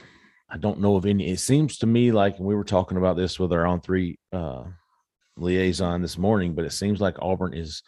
I 0.49 0.57
don't 0.57 0.79
know 0.79 0.95
of 0.95 1.05
any. 1.05 1.29
It 1.29 1.39
seems 1.39 1.77
to 1.79 1.87
me 1.87 2.11
like 2.11 2.39
we 2.39 2.55
were 2.55 2.63
talking 2.63 2.97
about 2.97 3.17
this 3.17 3.39
with 3.39 3.51
our 3.53 3.65
on 3.65 3.81
three 3.81 4.17
uh, 4.31 4.63
liaison 5.37 6.01
this 6.01 6.17
morning, 6.17 6.53
but 6.53 6.65
it 6.65 6.73
seems 6.73 6.99
like 6.99 7.15
Auburn 7.19 7.53
is 7.53 7.83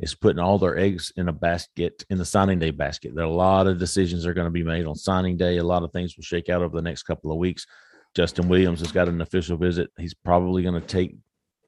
is 0.00 0.14
putting 0.14 0.40
all 0.40 0.58
their 0.58 0.78
eggs 0.78 1.12
in 1.16 1.28
a 1.28 1.32
basket 1.32 2.04
in 2.10 2.18
the 2.18 2.24
signing 2.24 2.58
day 2.58 2.70
basket. 2.70 3.14
There 3.14 3.24
are 3.24 3.28
a 3.28 3.32
lot 3.32 3.66
of 3.66 3.78
decisions 3.78 4.26
are 4.26 4.34
going 4.34 4.46
to 4.46 4.50
be 4.50 4.64
made 4.64 4.86
on 4.86 4.94
signing 4.94 5.36
day. 5.36 5.58
A 5.58 5.64
lot 5.64 5.82
of 5.82 5.92
things 5.92 6.16
will 6.16 6.24
shake 6.24 6.48
out 6.48 6.62
over 6.62 6.76
the 6.76 6.82
next 6.82 7.04
couple 7.04 7.30
of 7.30 7.38
weeks. 7.38 7.66
Justin 8.14 8.48
Williams 8.48 8.80
has 8.80 8.92
got 8.92 9.08
an 9.08 9.20
official 9.20 9.56
visit. 9.56 9.90
He's 9.98 10.14
probably 10.14 10.62
going 10.62 10.80
to 10.80 10.86
take 10.86 11.16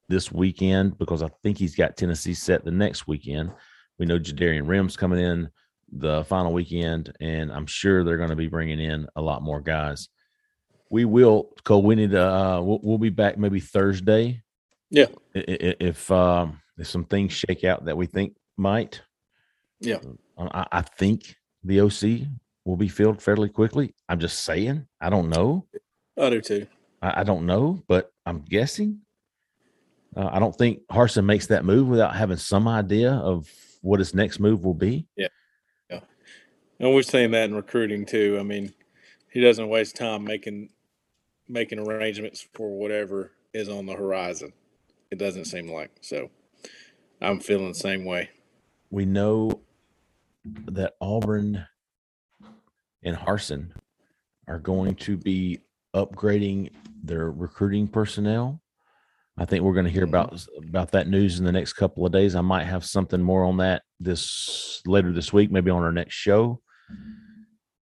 this 0.08 0.30
weekend 0.30 0.98
because 0.98 1.22
I 1.22 1.30
think 1.42 1.58
he's 1.58 1.74
got 1.74 1.96
Tennessee 1.96 2.34
set 2.34 2.64
the 2.64 2.70
next 2.70 3.06
weekend. 3.06 3.50
We 3.98 4.06
know 4.06 4.18
Jadarian 4.18 4.68
Rims 4.68 4.96
coming 4.96 5.20
in 5.20 5.48
the 5.92 6.24
final 6.24 6.52
weekend, 6.52 7.12
and 7.20 7.52
I'm 7.52 7.66
sure 7.66 8.04
they're 8.04 8.16
going 8.16 8.30
to 8.30 8.36
be 8.36 8.48
bringing 8.48 8.80
in 8.80 9.06
a 9.16 9.22
lot 9.22 9.42
more 9.42 9.60
guys. 9.60 10.08
We 10.90 11.04
will, 11.04 11.52
Cole. 11.64 11.82
We 11.82 11.94
need 11.94 12.12
to. 12.12 12.22
Uh, 12.22 12.60
we'll, 12.60 12.80
we'll 12.82 12.98
be 12.98 13.10
back 13.10 13.38
maybe 13.38 13.60
Thursday. 13.60 14.42
Yeah. 14.90 15.06
If 15.34 16.10
um, 16.10 16.60
if 16.78 16.86
some 16.86 17.04
things 17.04 17.32
shake 17.32 17.64
out 17.64 17.84
that 17.86 17.96
we 17.96 18.06
think 18.06 18.34
might. 18.56 19.02
Yeah. 19.80 19.98
I, 20.38 20.66
I 20.72 20.82
think 20.82 21.36
the 21.64 21.80
OC 21.80 22.28
will 22.64 22.76
be 22.76 22.88
filled 22.88 23.22
fairly 23.22 23.48
quickly. 23.48 23.94
I'm 24.08 24.20
just 24.20 24.44
saying. 24.44 24.86
I 25.00 25.10
don't 25.10 25.28
know. 25.28 25.66
i 26.20 26.30
do 26.30 26.40
too 26.40 26.66
I, 27.02 27.20
I 27.20 27.24
don't 27.24 27.46
know, 27.46 27.82
but 27.88 28.10
I'm 28.24 28.40
guessing. 28.40 29.00
Uh, 30.16 30.30
I 30.32 30.38
don't 30.38 30.56
think 30.56 30.80
Harsin 30.90 31.24
makes 31.24 31.46
that 31.48 31.64
move 31.64 31.88
without 31.88 32.16
having 32.16 32.38
some 32.38 32.66
idea 32.68 33.12
of 33.12 33.48
what 33.86 34.00
his 34.00 34.14
next 34.14 34.40
move 34.40 34.64
will 34.64 34.74
be. 34.74 35.06
Yeah. 35.16 35.28
Yeah. 35.88 36.00
And 36.80 36.92
we've 36.94 37.06
seen 37.06 37.30
that 37.30 37.44
in 37.48 37.54
recruiting 37.54 38.04
too 38.04 38.36
i 38.40 38.42
mean 38.42 38.74
he 39.30 39.40
doesn't 39.40 39.68
waste 39.68 39.96
time 39.96 40.24
making 40.24 40.70
making 41.48 41.78
arrangements 41.78 42.46
for 42.54 42.76
whatever 42.76 43.32
is 43.54 43.68
on 43.68 43.86
the 43.86 43.94
horizon 43.94 44.52
it 45.10 45.18
doesn't 45.18 45.44
seem 45.44 45.70
like 45.70 45.90
so 46.00 46.28
i'm 47.22 47.38
feeling 47.40 47.68
the 47.68 47.74
same 47.74 48.04
way 48.04 48.28
We 48.90 49.04
know 49.04 49.60
that 50.66 50.94
Auburn 51.00 51.66
and 53.02 53.16
Harsin 53.16 53.70
are 54.48 54.58
going 54.58 54.94
to 54.96 55.16
be 55.16 55.60
upgrading 55.94 56.70
their 57.02 57.30
recruiting 57.30 57.88
personnel. 57.88 58.60
I 59.38 59.44
think 59.44 59.62
we're 59.62 59.74
going 59.74 59.86
to 59.86 59.92
hear 59.92 60.06
mm-hmm. 60.06 60.14
about 60.14 60.46
about 60.68 60.92
that 60.92 61.08
news 61.08 61.38
in 61.38 61.44
the 61.44 61.52
next 61.52 61.74
couple 61.74 62.06
of 62.06 62.12
days. 62.12 62.34
I 62.34 62.40
might 62.40 62.64
have 62.64 62.84
something 62.84 63.20
more 63.20 63.44
on 63.44 63.58
that 63.58 63.82
this 64.00 64.80
later 64.86 65.12
this 65.12 65.32
week, 65.32 65.50
maybe 65.50 65.70
on 65.70 65.82
our 65.82 65.92
next 65.92 66.14
show. 66.14 66.60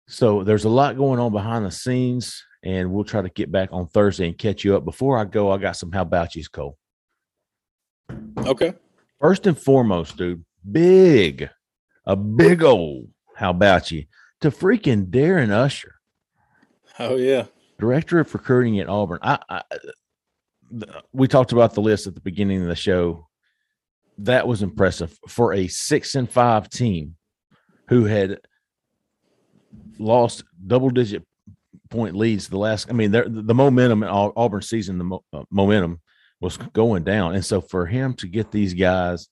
So 0.08 0.44
there's 0.44 0.66
a 0.66 0.70
lot 0.70 0.98
going 0.98 1.20
on 1.20 1.32
behind 1.32 1.66
the 1.66 1.72
scenes, 1.72 2.44
and 2.64 2.92
we'll 2.92 3.04
try 3.04 3.22
to 3.22 3.30
get 3.30 3.52
back 3.52 3.70
on 3.72 3.88
Thursday 3.88 4.28
and 4.28 4.38
catch 4.38 4.64
you 4.64 4.76
up. 4.76 4.86
Before 4.86 5.18
I 5.18 5.26
go, 5.26 5.52
I 5.52 5.58
got 5.58 5.76
some 5.76 5.92
how 5.92 6.02
about 6.02 6.36
yous, 6.36 6.48
Cole. 6.48 6.78
okay 8.40 8.74
First 9.20 9.48
and 9.48 9.58
foremost, 9.58 10.16
dude, 10.18 10.46
big, 10.72 11.50
a 12.06 12.16
big 12.16 12.64
old 12.64 13.10
how 13.36 13.50
about 13.52 13.92
you 13.92 14.06
to 14.42 14.50
freaking 14.50 15.08
Darren 15.08 15.52
Usher, 15.52 15.96
oh 17.00 17.16
yeah 17.16 17.46
director 17.80 18.20
of 18.20 18.34
recruiting 18.34 18.80
at 18.80 18.90
Auburn. 18.90 19.20
I, 19.22 19.40
I 19.50 19.62
we 21.14 21.28
talked 21.28 21.52
about 21.52 21.74
the 21.74 21.82
list 21.82 22.08
at 22.08 22.16
the 22.16 22.22
beginning 22.22 22.62
of 22.62 22.68
the 22.68 22.76
show. 22.76 23.28
That 24.20 24.48
was 24.48 24.62
impressive 24.64 25.18
for 25.28 25.54
a 25.54 25.68
six 25.68 26.16
and 26.16 26.30
five 26.30 26.70
team 26.70 27.16
who 27.90 28.06
had 28.06 28.40
lost 30.00 30.44
double 30.66 30.90
digit 30.90 31.24
point 31.90 32.16
leads 32.16 32.48
the 32.48 32.58
last. 32.58 32.90
I 32.90 32.94
mean, 32.94 33.12
the 33.12 33.54
momentum 33.54 34.04
in 34.04 34.10
Auburn 34.10 34.62
season, 34.62 34.98
the 34.98 35.20
uh, 35.34 35.44
momentum 35.52 36.02
was 36.42 36.58
going 36.58 37.04
down, 37.04 37.36
and 37.36 37.46
so 37.46 37.62
for 37.62 37.86
him 37.86 38.14
to 38.16 38.28
get 38.28 38.52
these 38.52 38.74
guys, 38.74 39.28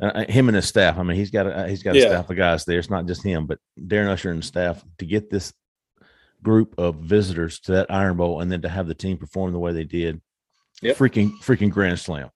uh, 0.00 0.24
him 0.28 0.48
and 0.48 0.56
his 0.56 0.66
staff. 0.68 0.96
I 0.98 1.02
mean, 1.02 1.16
he's 1.16 1.30
got 1.30 1.46
a 1.46 1.68
he's 1.68 1.82
got 1.82 1.94
a 1.96 1.98
Yeah. 1.98 2.06
staff 2.08 2.30
of 2.30 2.36
guys 2.36 2.64
there. 2.64 2.78
It's 2.78 2.88
not 2.90 3.06
just 3.06 3.22
him, 3.22 3.46
but 3.46 3.58
Darren 3.78 4.08
Usher 4.08 4.30
and 4.30 4.44
staff 4.44 4.82
to 4.98 5.04
get 5.06 5.28
this 5.30 5.52
group 6.42 6.74
of 6.78 6.96
visitors 6.96 7.60
to 7.60 7.72
that 7.72 7.90
Iron 7.90 8.16
Bowl 8.16 8.40
and 8.40 8.50
then 8.50 8.62
to 8.62 8.68
have 8.68 8.86
the 8.86 8.94
team 8.94 9.18
perform 9.18 9.52
the 9.52 9.58
way 9.58 9.72
they 9.72 9.84
did. 9.84 10.20
Yep. 10.82 10.96
Freaking 10.96 11.32
freaking 11.42 11.70
grand 11.70 11.98
slam. 11.98 12.30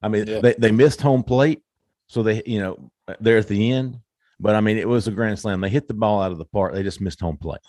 I 0.00 0.08
mean, 0.08 0.24
they, 0.24 0.54
they 0.56 0.70
missed 0.70 1.00
home 1.00 1.24
plate, 1.24 1.62
so 2.06 2.22
they 2.22 2.42
you 2.46 2.60
know 2.60 2.90
they're 3.20 3.38
at 3.38 3.48
the 3.48 3.72
end. 3.72 3.98
But 4.38 4.54
I 4.54 4.60
mean, 4.60 4.78
it 4.78 4.88
was 4.88 5.08
a 5.08 5.10
grand 5.10 5.38
slam. 5.38 5.60
They 5.60 5.68
hit 5.68 5.88
the 5.88 5.94
ball 5.94 6.22
out 6.22 6.30
of 6.30 6.38
the 6.38 6.44
park. 6.44 6.74
They 6.74 6.84
just 6.84 7.00
missed 7.00 7.20
home 7.20 7.36
plate 7.36 7.60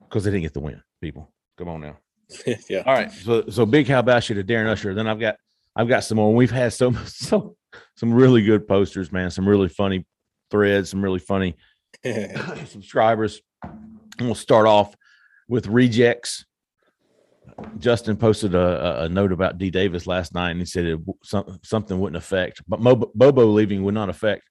because 0.00 0.24
they 0.24 0.30
didn't 0.30 0.42
get 0.42 0.54
the 0.54 0.60
win. 0.60 0.82
People, 1.00 1.32
come 1.56 1.68
on 1.68 1.80
now. 1.80 1.98
yeah 2.68 2.82
All 2.86 2.94
right, 2.94 3.12
so 3.12 3.44
so 3.48 3.66
big 3.66 3.86
how 3.86 3.98
about 3.98 4.28
you 4.28 4.34
to 4.34 4.44
Darren 4.44 4.66
Usher. 4.66 4.94
Then 4.94 5.06
I've 5.06 5.20
got 5.20 5.36
I've 5.76 5.88
got 5.88 6.04
some 6.04 6.16
more. 6.16 6.34
We've 6.34 6.50
had 6.50 6.72
so 6.72 6.92
so 7.06 7.56
some 7.96 8.12
really 8.12 8.42
good 8.42 8.66
posters, 8.66 9.12
man. 9.12 9.30
Some 9.30 9.48
really 9.48 9.68
funny 9.68 10.06
threads. 10.50 10.90
Some 10.90 11.02
really 11.02 11.18
funny 11.18 11.56
subscribers. 12.66 13.40
And 13.62 14.28
we'll 14.28 14.34
start 14.34 14.66
off 14.66 14.94
with 15.48 15.66
rejects. 15.66 16.44
Justin 17.78 18.16
posted 18.16 18.54
a, 18.54 19.02
a- 19.02 19.08
note 19.08 19.32
about 19.32 19.58
D 19.58 19.70
Davis 19.70 20.06
last 20.06 20.34
night, 20.34 20.50
and 20.52 20.60
he 20.60 20.66
said 20.66 20.86
it, 20.86 21.00
some, 21.24 21.58
something 21.62 21.98
wouldn't 21.98 22.16
affect, 22.16 22.62
but 22.68 22.80
Mo, 22.80 22.94
Bobo 22.94 23.46
leaving 23.46 23.82
would 23.84 23.94
not 23.94 24.08
affect 24.08 24.42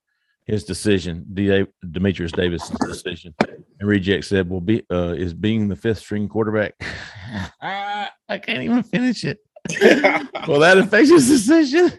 his 0.45 0.63
decision, 0.63 1.25
D, 1.33 1.65
Demetrius 1.91 2.31
Davis' 2.31 2.69
decision. 2.69 3.33
And 3.79 3.89
reject 3.89 4.25
said, 4.25 4.49
"Well, 4.49 4.61
be 4.61 4.83
uh, 4.91 5.13
is 5.17 5.33
being 5.33 5.67
the 5.67 5.75
fifth 5.75 5.99
string 5.99 6.27
quarterback. 6.27 6.73
I 7.61 8.37
can't 8.41 8.63
even 8.63 8.83
finish 8.83 9.23
it. 9.23 9.39
well, 10.47 10.59
that 10.59 10.77
affects 10.77 11.09
his 11.09 11.27
decision. 11.27 11.91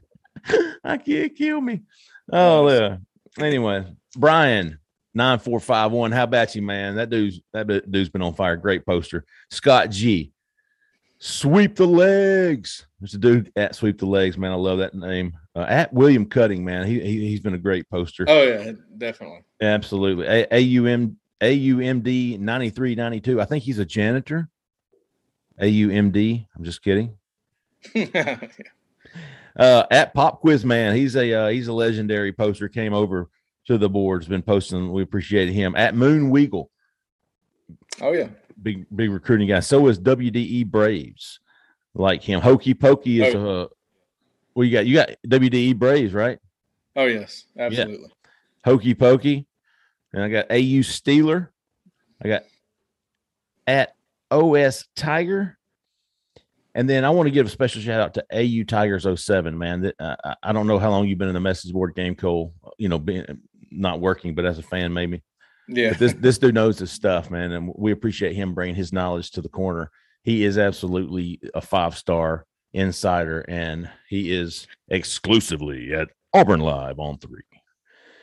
I 0.85 0.99
can't 0.99 1.35
kill 1.35 1.61
me. 1.61 1.83
Oh 2.33 2.69
yeah. 2.69 2.97
Anyway, 3.39 3.87
Brian 4.17 4.79
nine 5.15 5.39
four 5.39 5.61
five 5.61 5.93
one. 5.93 6.13
How 6.13 6.25
about 6.25 6.55
you, 6.55 6.63
man? 6.63 6.97
That 6.97 7.11
dude's 7.11 7.41
that 7.53 7.67
dude's 7.91 8.09
been 8.09 8.23
on 8.23 8.35
fire. 8.35 8.57
Great 8.57 8.85
poster. 8.87 9.25
Scott 9.51 9.91
G. 9.91 10.33
Sweep 11.19 11.77
the 11.77 11.87
legs. 11.87 12.87
There's 13.01 13.15
a 13.15 13.19
dude 13.19 13.53
at 13.55 13.77
Sweep 13.77 13.99
the 13.99 14.07
Legs, 14.07 14.37
man. 14.37 14.51
I 14.51 14.57
love 14.57 14.79
that 14.79 14.95
name. 14.95 15.37
Uh, 15.55 15.67
at 15.69 15.93
William 15.93 16.27
Cutting, 16.27 16.65
man. 16.65 16.87
He, 16.87 16.99
he 17.01 17.29
he's 17.29 17.41
been 17.41 17.55
a 17.55 17.59
great 17.59 17.89
poster. 17.89 18.25
oh 18.29 18.43
yeah 18.43 18.73
definitely 18.99 19.41
Absolutely. 19.61 20.27
A- 20.27 20.49
AUM 20.53 21.17
AUMD 21.41 22.39
9392. 22.39 23.41
I 23.41 23.45
think 23.45 23.65
he's 23.65 23.79
a 23.79 23.85
janitor. 23.85 24.49
AUMD. 25.61 26.47
I'm 26.57 26.65
just 26.65 26.83
kidding. 26.83 27.17
Uh, 29.55 29.85
at 29.91 30.15
Pop 30.15 30.41
Quiz 30.41 30.65
Man, 30.65 30.97
he's 30.97 31.15
a 31.15 31.31
uh, 31.31 31.49
he's 31.49 31.69
a 31.69 31.75
legendary 31.75 32.33
poster. 32.33 32.71
Came 32.71 32.95
over 32.95 33.29
to 33.67 33.79
the 33.79 33.89
boards, 33.89 34.27
been 34.27 34.43
posting. 34.43 34.93
We 34.93 35.03
appreciate 35.03 35.49
him. 35.51 35.75
At 35.77 35.95
Moon 35.95 36.31
Weagle, 36.33 36.67
oh 38.01 38.13
yeah 38.13 38.29
big 38.63 38.87
big 38.95 39.11
recruiting 39.11 39.49
guy. 39.49 39.61
So 39.61 39.87
is 39.89 39.99
WDE 39.99 40.67
Braves, 40.67 41.41
like 41.95 42.23
him. 42.23 42.41
Hokey 42.41 42.75
Pokey 42.75 43.23
is 43.23 43.35
uh, 43.35 43.67
well, 44.55 44.65
you 44.67 44.73
got 44.73 44.87
you 44.87 44.95
got 44.95 45.11
WDE 45.27 45.77
Braves, 45.79 46.13
right? 46.13 46.39
oh 46.95 47.07
yes 47.07 47.45
absolutely 47.59 48.11
Hokey 48.65 48.95
Pokey, 48.95 49.47
and 50.13 50.23
I 50.23 50.29
got 50.29 50.47
AU 50.51 50.83
Steeler. 50.85 51.49
I 52.23 52.29
got 52.29 52.43
at 53.67 53.95
OS 54.31 54.87
Tiger. 54.97 55.59
And 56.75 56.89
then 56.89 57.05
I 57.05 57.11
want 57.11 57.27
to 57.27 57.31
give 57.31 57.45
a 57.47 57.51
special 57.51 57.83
shout 57.83 58.01
out 58.01 58.15
to 58.15 58.25
AU 58.33 58.65
Tigers 58.65 59.07
07, 59.23 59.59
man. 59.59 59.83
That 59.83 59.95
uh, 60.01 60.17
I- 60.25 60.37
I 60.43 60.53
don't 60.53 60.67
know 60.67 60.79
how 60.79 60.89
long 60.91 61.07
you've 61.07 61.19
been 61.19 61.29
in 61.29 61.35
the 61.35 61.41
message 61.41 61.71
board 61.71 61.95
game, 61.95 62.15
Cole. 62.15 62.55
You 62.79 62.89
know, 62.89 62.99
being 62.99 63.27
not 63.75 64.01
working, 64.01 64.35
but 64.35 64.45
as 64.47 64.59
a 64.59 64.63
fan, 64.63 64.93
maybe. 64.93 65.23
yeah 65.69 65.91
But 65.91 65.99
this 65.99 66.13
this 66.15 66.39
dude 66.39 66.55
knows 66.55 66.79
his 66.79 66.91
stuff, 66.91 67.31
man, 67.31 67.53
and 67.53 67.73
we 67.77 67.93
appreciate 67.93 68.35
him 68.35 68.55
bringing 68.55 68.75
his 68.75 68.93
knowledge 68.93 69.31
to 69.33 69.41
the 69.43 69.49
corner. 69.49 69.91
He 70.25 70.45
is 70.45 70.59
absolutely 70.59 71.41
a 71.55 71.61
five 71.61 71.97
star 71.97 72.47
insider, 72.73 73.41
and 73.49 73.91
he 74.09 74.33
is 74.33 74.67
exclusively 74.89 75.93
at 75.95 76.09
Auburn 76.33 76.61
Live 76.61 76.99
on 76.99 77.19
three. 77.19 77.43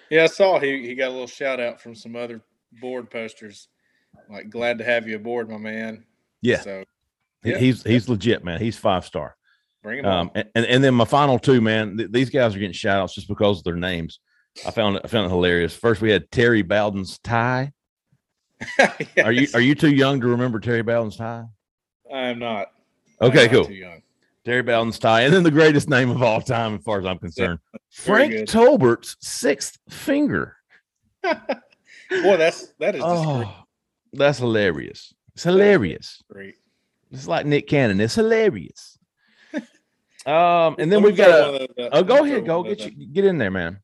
Yeah, 0.10 0.24
I 0.24 0.28
saw 0.28 0.60
he 0.60 0.88
he 0.88 0.96
got 0.96 1.10
a 1.10 1.12
little 1.12 1.28
shout 1.28 1.60
out 1.60 1.80
from 1.82 1.94
some 1.96 2.16
other 2.16 2.42
board 2.82 3.10
posters. 3.12 3.68
Like, 4.30 4.50
glad 4.50 4.80
to 4.80 4.84
have 4.84 5.08
you 5.08 5.16
aboard, 5.18 5.50
my 5.50 5.58
man. 5.58 6.04
Yeah. 6.42 6.62
So 6.62 6.84
Yeah. 7.44 7.58
He's 7.58 7.84
he's 7.84 8.10
legit, 8.10 8.44
man. 8.44 8.60
He's 8.60 8.78
five 8.78 9.06
star. 9.06 9.36
bring 9.84 10.00
him 10.00 10.06
Um, 10.06 10.32
on. 10.36 10.44
and, 10.56 10.66
and 10.66 10.84
then 10.84 10.94
my 10.96 11.06
final 11.06 11.38
two, 11.38 11.62
man. 11.62 11.98
Th- 11.98 12.10
these 12.12 12.30
guys 12.30 12.56
are 12.56 12.60
getting 12.60 12.74
shout 12.74 13.00
outs 13.02 13.14
just 13.14 13.28
because 13.28 13.60
of 13.60 13.64
their 13.66 13.76
names. 13.76 14.20
I 14.66 14.72
found 14.72 14.98
it 14.98 15.02
I 15.04 15.08
found 15.08 15.26
it 15.26 15.30
hilarious. 15.30 15.76
First, 15.76 16.02
we 16.02 16.10
had 16.12 16.30
Terry 16.32 16.62
Bowden's 16.62 17.18
tie. 17.20 17.72
Are 19.24 19.32
you 19.32 19.48
are 19.54 19.62
you 19.62 19.74
too 19.74 19.90
young 19.94 20.20
to 20.22 20.28
remember 20.28 20.60
Terry 20.60 20.82
Bowden's 20.84 21.16
tie? 21.16 21.46
I 22.14 22.28
am 22.30 22.40
not. 22.40 22.68
Okay, 23.22 23.44
not 23.44 23.52
cool. 23.52 23.66
Too 23.66 23.74
young. 23.74 24.02
Terry 24.44 24.64
Bowden's 24.64 25.00
tie, 25.00 25.22
and 25.22 25.34
then 25.34 25.44
the 25.44 25.52
greatest 25.52 25.88
name 25.90 26.10
of 26.10 26.22
all 26.22 26.42
time, 26.42 26.76
as 26.76 26.84
far 26.84 27.00
as 27.00 27.06
I'm 27.06 27.20
concerned, 27.20 27.60
very 27.94 28.06
Frank 28.18 28.32
good. 28.32 28.48
Tolbert's 28.48 29.16
sixth 29.22 29.78
finger. 29.90 30.56
Boy, 31.24 31.38
that's 32.10 32.74
that 32.80 32.96
is 32.96 33.02
Oh, 33.06 33.54
that's 34.14 34.40
hilarious. 34.40 35.14
It's 35.36 35.44
hilarious. 35.44 36.22
great. 36.30 36.56
It's 37.12 37.28
like 37.28 37.46
Nick 37.46 37.68
Cannon. 37.68 38.00
It's 38.02 38.16
hilarious. 38.16 38.98
um, 40.26 40.76
and 40.80 40.92
then 40.92 41.02
we've 41.02 41.16
got 41.16 41.30
a. 41.30 41.64
uh, 41.64 41.90
Oh, 41.94 42.04
go 42.04 42.24
ahead, 42.26 42.46
go 42.46 42.64
get 42.64 42.80
you 42.80 43.08
get 43.08 43.26
in 43.26 43.38
there, 43.38 43.52
man. 43.52 43.80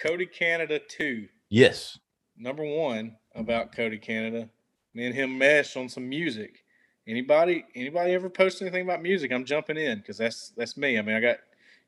Cody 0.00 0.26
Canada 0.26 0.78
two. 0.78 1.28
Yes. 1.48 1.98
Number 2.36 2.64
one 2.64 3.16
about 3.34 3.72
Cody 3.74 3.98
Canada. 3.98 4.48
Me 4.94 5.06
and 5.06 5.14
him 5.14 5.38
mesh 5.38 5.76
on 5.76 5.88
some 5.88 6.08
music. 6.08 6.64
Anybody 7.06 7.64
anybody 7.74 8.12
ever 8.12 8.28
post 8.30 8.62
anything 8.62 8.82
about 8.82 9.02
music? 9.02 9.32
I'm 9.32 9.44
jumping 9.44 9.76
in 9.76 9.98
because 9.98 10.18
that's 10.18 10.52
that's 10.56 10.76
me. 10.76 10.98
I 10.98 11.02
mean, 11.02 11.16
I 11.16 11.20
got 11.20 11.36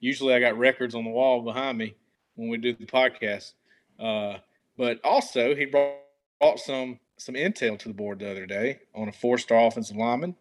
usually 0.01 0.35
I 0.35 0.41
got 0.41 0.59
records 0.59 0.95
on 0.95 1.05
the 1.05 1.11
wall 1.11 1.43
behind 1.43 1.79
me 1.79 1.95
when 2.35 2.49
we 2.49 2.57
do 2.59 2.75
the 2.75 2.87
podcast. 2.87 3.53
Uh, 3.99 4.39
but 4.77 4.99
also 5.05 5.55
he 5.55 5.65
brought, 5.67 5.95
brought 6.41 6.59
some 6.59 6.99
some 7.19 7.35
intel 7.35 7.79
to 7.79 7.89
the 7.89 7.95
board 7.95 8.19
the 8.19 8.31
other 8.31 8.47
day 8.47 8.81
on 8.95 9.09
a 9.09 9.13
four 9.13 9.39
star 9.39 9.67
offensive 9.67 9.97
lineman. 9.97 10.35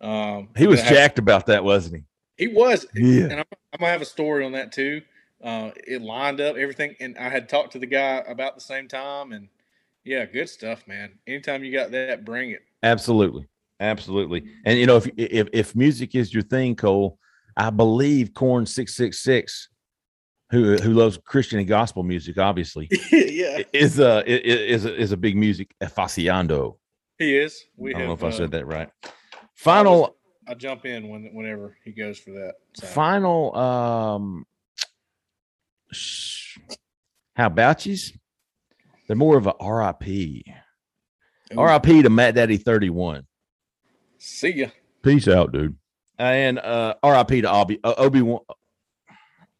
Um, 0.00 0.48
He 0.56 0.66
was 0.66 0.82
jacked 0.82 1.18
about 1.18 1.46
that, 1.46 1.64
wasn't 1.64 1.96
he? 2.36 2.46
He 2.46 2.54
was, 2.54 2.86
Yeah. 2.94 3.24
and 3.24 3.32
I'm, 3.34 3.44
I'm 3.72 3.80
gonna 3.80 3.92
have 3.92 4.02
a 4.02 4.06
story 4.06 4.44
on 4.44 4.52
that 4.52 4.72
too. 4.72 5.02
Uh, 5.42 5.70
it 5.86 6.02
lined 6.02 6.40
up 6.40 6.56
everything, 6.56 6.96
and 7.00 7.16
I 7.16 7.28
had 7.28 7.48
talked 7.48 7.72
to 7.72 7.78
the 7.78 7.86
guy 7.86 8.22
about 8.26 8.54
the 8.54 8.60
same 8.60 8.88
time, 8.88 9.32
and 9.32 9.48
yeah, 10.04 10.24
good 10.24 10.48
stuff, 10.48 10.86
man. 10.88 11.18
Anytime 11.26 11.62
you 11.62 11.72
got 11.72 11.90
that, 11.92 12.24
bring 12.24 12.50
it. 12.50 12.60
Absolutely. 12.82 13.46
Absolutely. 13.80 14.44
And 14.64 14.78
you 14.78 14.86
know, 14.86 14.96
if 14.96 15.08
if 15.16 15.48
if 15.52 15.76
music 15.76 16.14
is 16.14 16.34
your 16.34 16.42
thing, 16.42 16.74
Cole, 16.74 17.18
I 17.56 17.70
believe 17.70 18.34
Corn 18.34 18.66
six 18.66 18.96
six 18.96 19.22
six, 19.22 19.68
who 20.50 20.76
who 20.76 20.92
loves 20.92 21.18
Christian 21.24 21.60
and 21.60 21.68
gospel 21.68 22.02
music, 22.02 22.38
obviously, 22.38 22.88
yeah, 23.12 23.62
is 23.72 24.00
a 24.00 24.24
is 24.26 24.84
a, 24.84 24.96
is 24.96 25.12
a 25.12 25.16
big 25.16 25.36
music 25.36 25.72
aficionado. 25.80 26.76
he 27.18 27.36
is. 27.36 27.64
We 27.76 27.94
I 27.94 27.98
don't 27.98 28.08
know 28.08 28.16
have, 28.16 28.18
if 28.18 28.24
I 28.24 28.28
uh, 28.28 28.38
said 28.38 28.50
that 28.52 28.66
right. 28.66 28.90
Final 29.54 30.16
I 30.48 30.54
jump 30.54 30.86
in 30.86 31.08
when 31.08 31.30
whenever 31.34 31.76
he 31.84 31.92
goes 31.92 32.18
for 32.18 32.30
that. 32.30 32.54
So. 32.74 32.86
final 32.86 33.54
um 33.54 34.46
how 37.34 37.46
about 37.46 37.86
yous? 37.86 38.12
They're 39.06 39.16
more 39.16 39.38
of 39.38 39.46
a 39.46 39.54
RIP. 39.60 40.44
Ooh, 41.52 41.62
RIP 41.62 42.02
to 42.04 42.10
Matt 42.10 42.34
Daddy 42.34 42.58
31. 42.58 43.26
See 44.18 44.50
ya. 44.50 44.68
Peace 45.02 45.28
out, 45.28 45.52
dude. 45.52 45.76
And 46.18 46.58
uh 46.58 46.94
RIP 47.02 47.42
to 47.42 47.50
Obi 47.50 47.78
uh, 47.82 47.94
Obi 47.96 48.22
Wan 48.22 48.40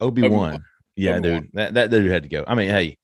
Obi 0.01 0.27
Wan. 0.27 0.63
Yeah, 0.95 1.15
Obi-Wan. 1.15 1.41
dude. 1.41 1.49
That 1.53 1.73
that 1.75 1.91
dude 1.91 2.11
had 2.11 2.23
to 2.23 2.29
go. 2.29 2.43
I 2.45 2.55
mean, 2.55 2.69
hey, 2.69 2.97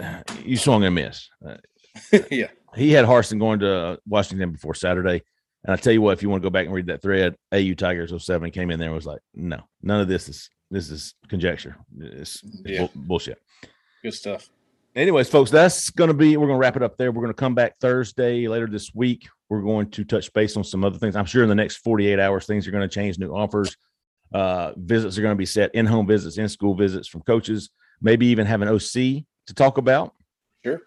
uh, 0.00 0.22
you 0.44 0.56
swung 0.56 0.84
and 0.84 0.94
miss. 0.94 1.28
Uh, 1.46 1.56
yeah, 2.30 2.48
he 2.74 2.92
had 2.92 3.04
Harsin 3.04 3.38
going 3.38 3.60
to 3.60 3.98
Washington 4.06 4.52
before 4.52 4.74
Saturday. 4.74 5.22
And 5.64 5.72
I 5.72 5.76
tell 5.76 5.92
you 5.92 6.00
what, 6.00 6.12
if 6.12 6.22
you 6.22 6.30
want 6.30 6.42
to 6.42 6.46
go 6.46 6.50
back 6.50 6.66
and 6.66 6.74
read 6.74 6.86
that 6.86 7.02
thread, 7.02 7.36
AU 7.52 7.74
Tigers 7.74 8.14
07 8.24 8.52
came 8.52 8.70
in 8.70 8.78
there 8.78 8.88
and 8.88 8.94
was 8.94 9.06
like, 9.06 9.20
no, 9.34 9.60
none 9.82 10.00
of 10.00 10.08
this 10.08 10.28
is 10.28 10.48
this 10.70 10.90
is 10.90 11.14
conjecture. 11.28 11.76
It's, 11.98 12.42
it's 12.42 12.60
Yeah. 12.64 12.78
bull- 12.80 12.90
bullshit. 12.94 13.40
good 14.02 14.14
stuff. 14.14 14.48
Anyways, 14.96 15.28
folks, 15.28 15.50
that's 15.50 15.90
going 15.90 16.08
to 16.08 16.14
be, 16.14 16.36
we're 16.36 16.46
going 16.46 16.56
to 16.56 16.60
wrap 16.60 16.76
it 16.76 16.82
up 16.82 16.96
there. 16.96 17.12
We're 17.12 17.22
going 17.22 17.34
to 17.34 17.38
come 17.40 17.54
back 17.54 17.78
Thursday 17.78 18.48
later 18.48 18.66
this 18.66 18.92
week. 18.94 19.28
We're 19.48 19.62
going 19.62 19.90
to 19.92 20.04
touch 20.04 20.32
base 20.32 20.56
on 20.56 20.64
some 20.64 20.84
other 20.84 20.98
things. 20.98 21.14
I'm 21.14 21.24
sure 21.26 21.42
in 21.42 21.48
the 21.48 21.54
next 21.54 21.76
48 21.78 22.18
hours, 22.18 22.46
things 22.46 22.66
are 22.66 22.70
going 22.72 22.88
to 22.88 22.92
change, 22.92 23.18
new 23.18 23.30
offers. 23.30 23.76
Uh, 24.32 24.72
visits 24.76 25.16
are 25.16 25.22
going 25.22 25.32
to 25.34 25.38
be 25.38 25.46
set, 25.46 25.74
in 25.74 25.86
home 25.86 26.06
visits, 26.06 26.36
in 26.38 26.48
school 26.48 26.74
visits 26.74 27.06
from 27.08 27.22
coaches, 27.22 27.70
maybe 28.02 28.26
even 28.26 28.46
have 28.46 28.60
an 28.60 28.68
OC 28.68 29.24
to 29.46 29.54
talk 29.54 29.78
about. 29.78 30.14
Sure. 30.64 30.80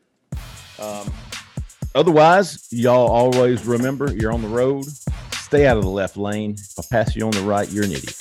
Um, 0.80 1.12
otherwise, 1.96 2.68
y'all 2.72 3.08
always 3.08 3.66
remember 3.66 4.14
you're 4.14 4.34
on 4.34 4.42
the 4.42 4.48
road. 4.48 4.86
Stay 5.34 5.66
out 5.68 5.78
of 5.78 5.84
the 5.84 5.90
left 5.90 6.18
lane. 6.18 6.52
If 6.52 6.80
I 6.80 6.84
pass 6.92 7.16
you 7.16 7.26
on 7.26 7.32
the 7.32 7.42
right, 7.42 7.70
you're 7.72 7.84
an 7.86 7.92
idiot. 7.92 8.21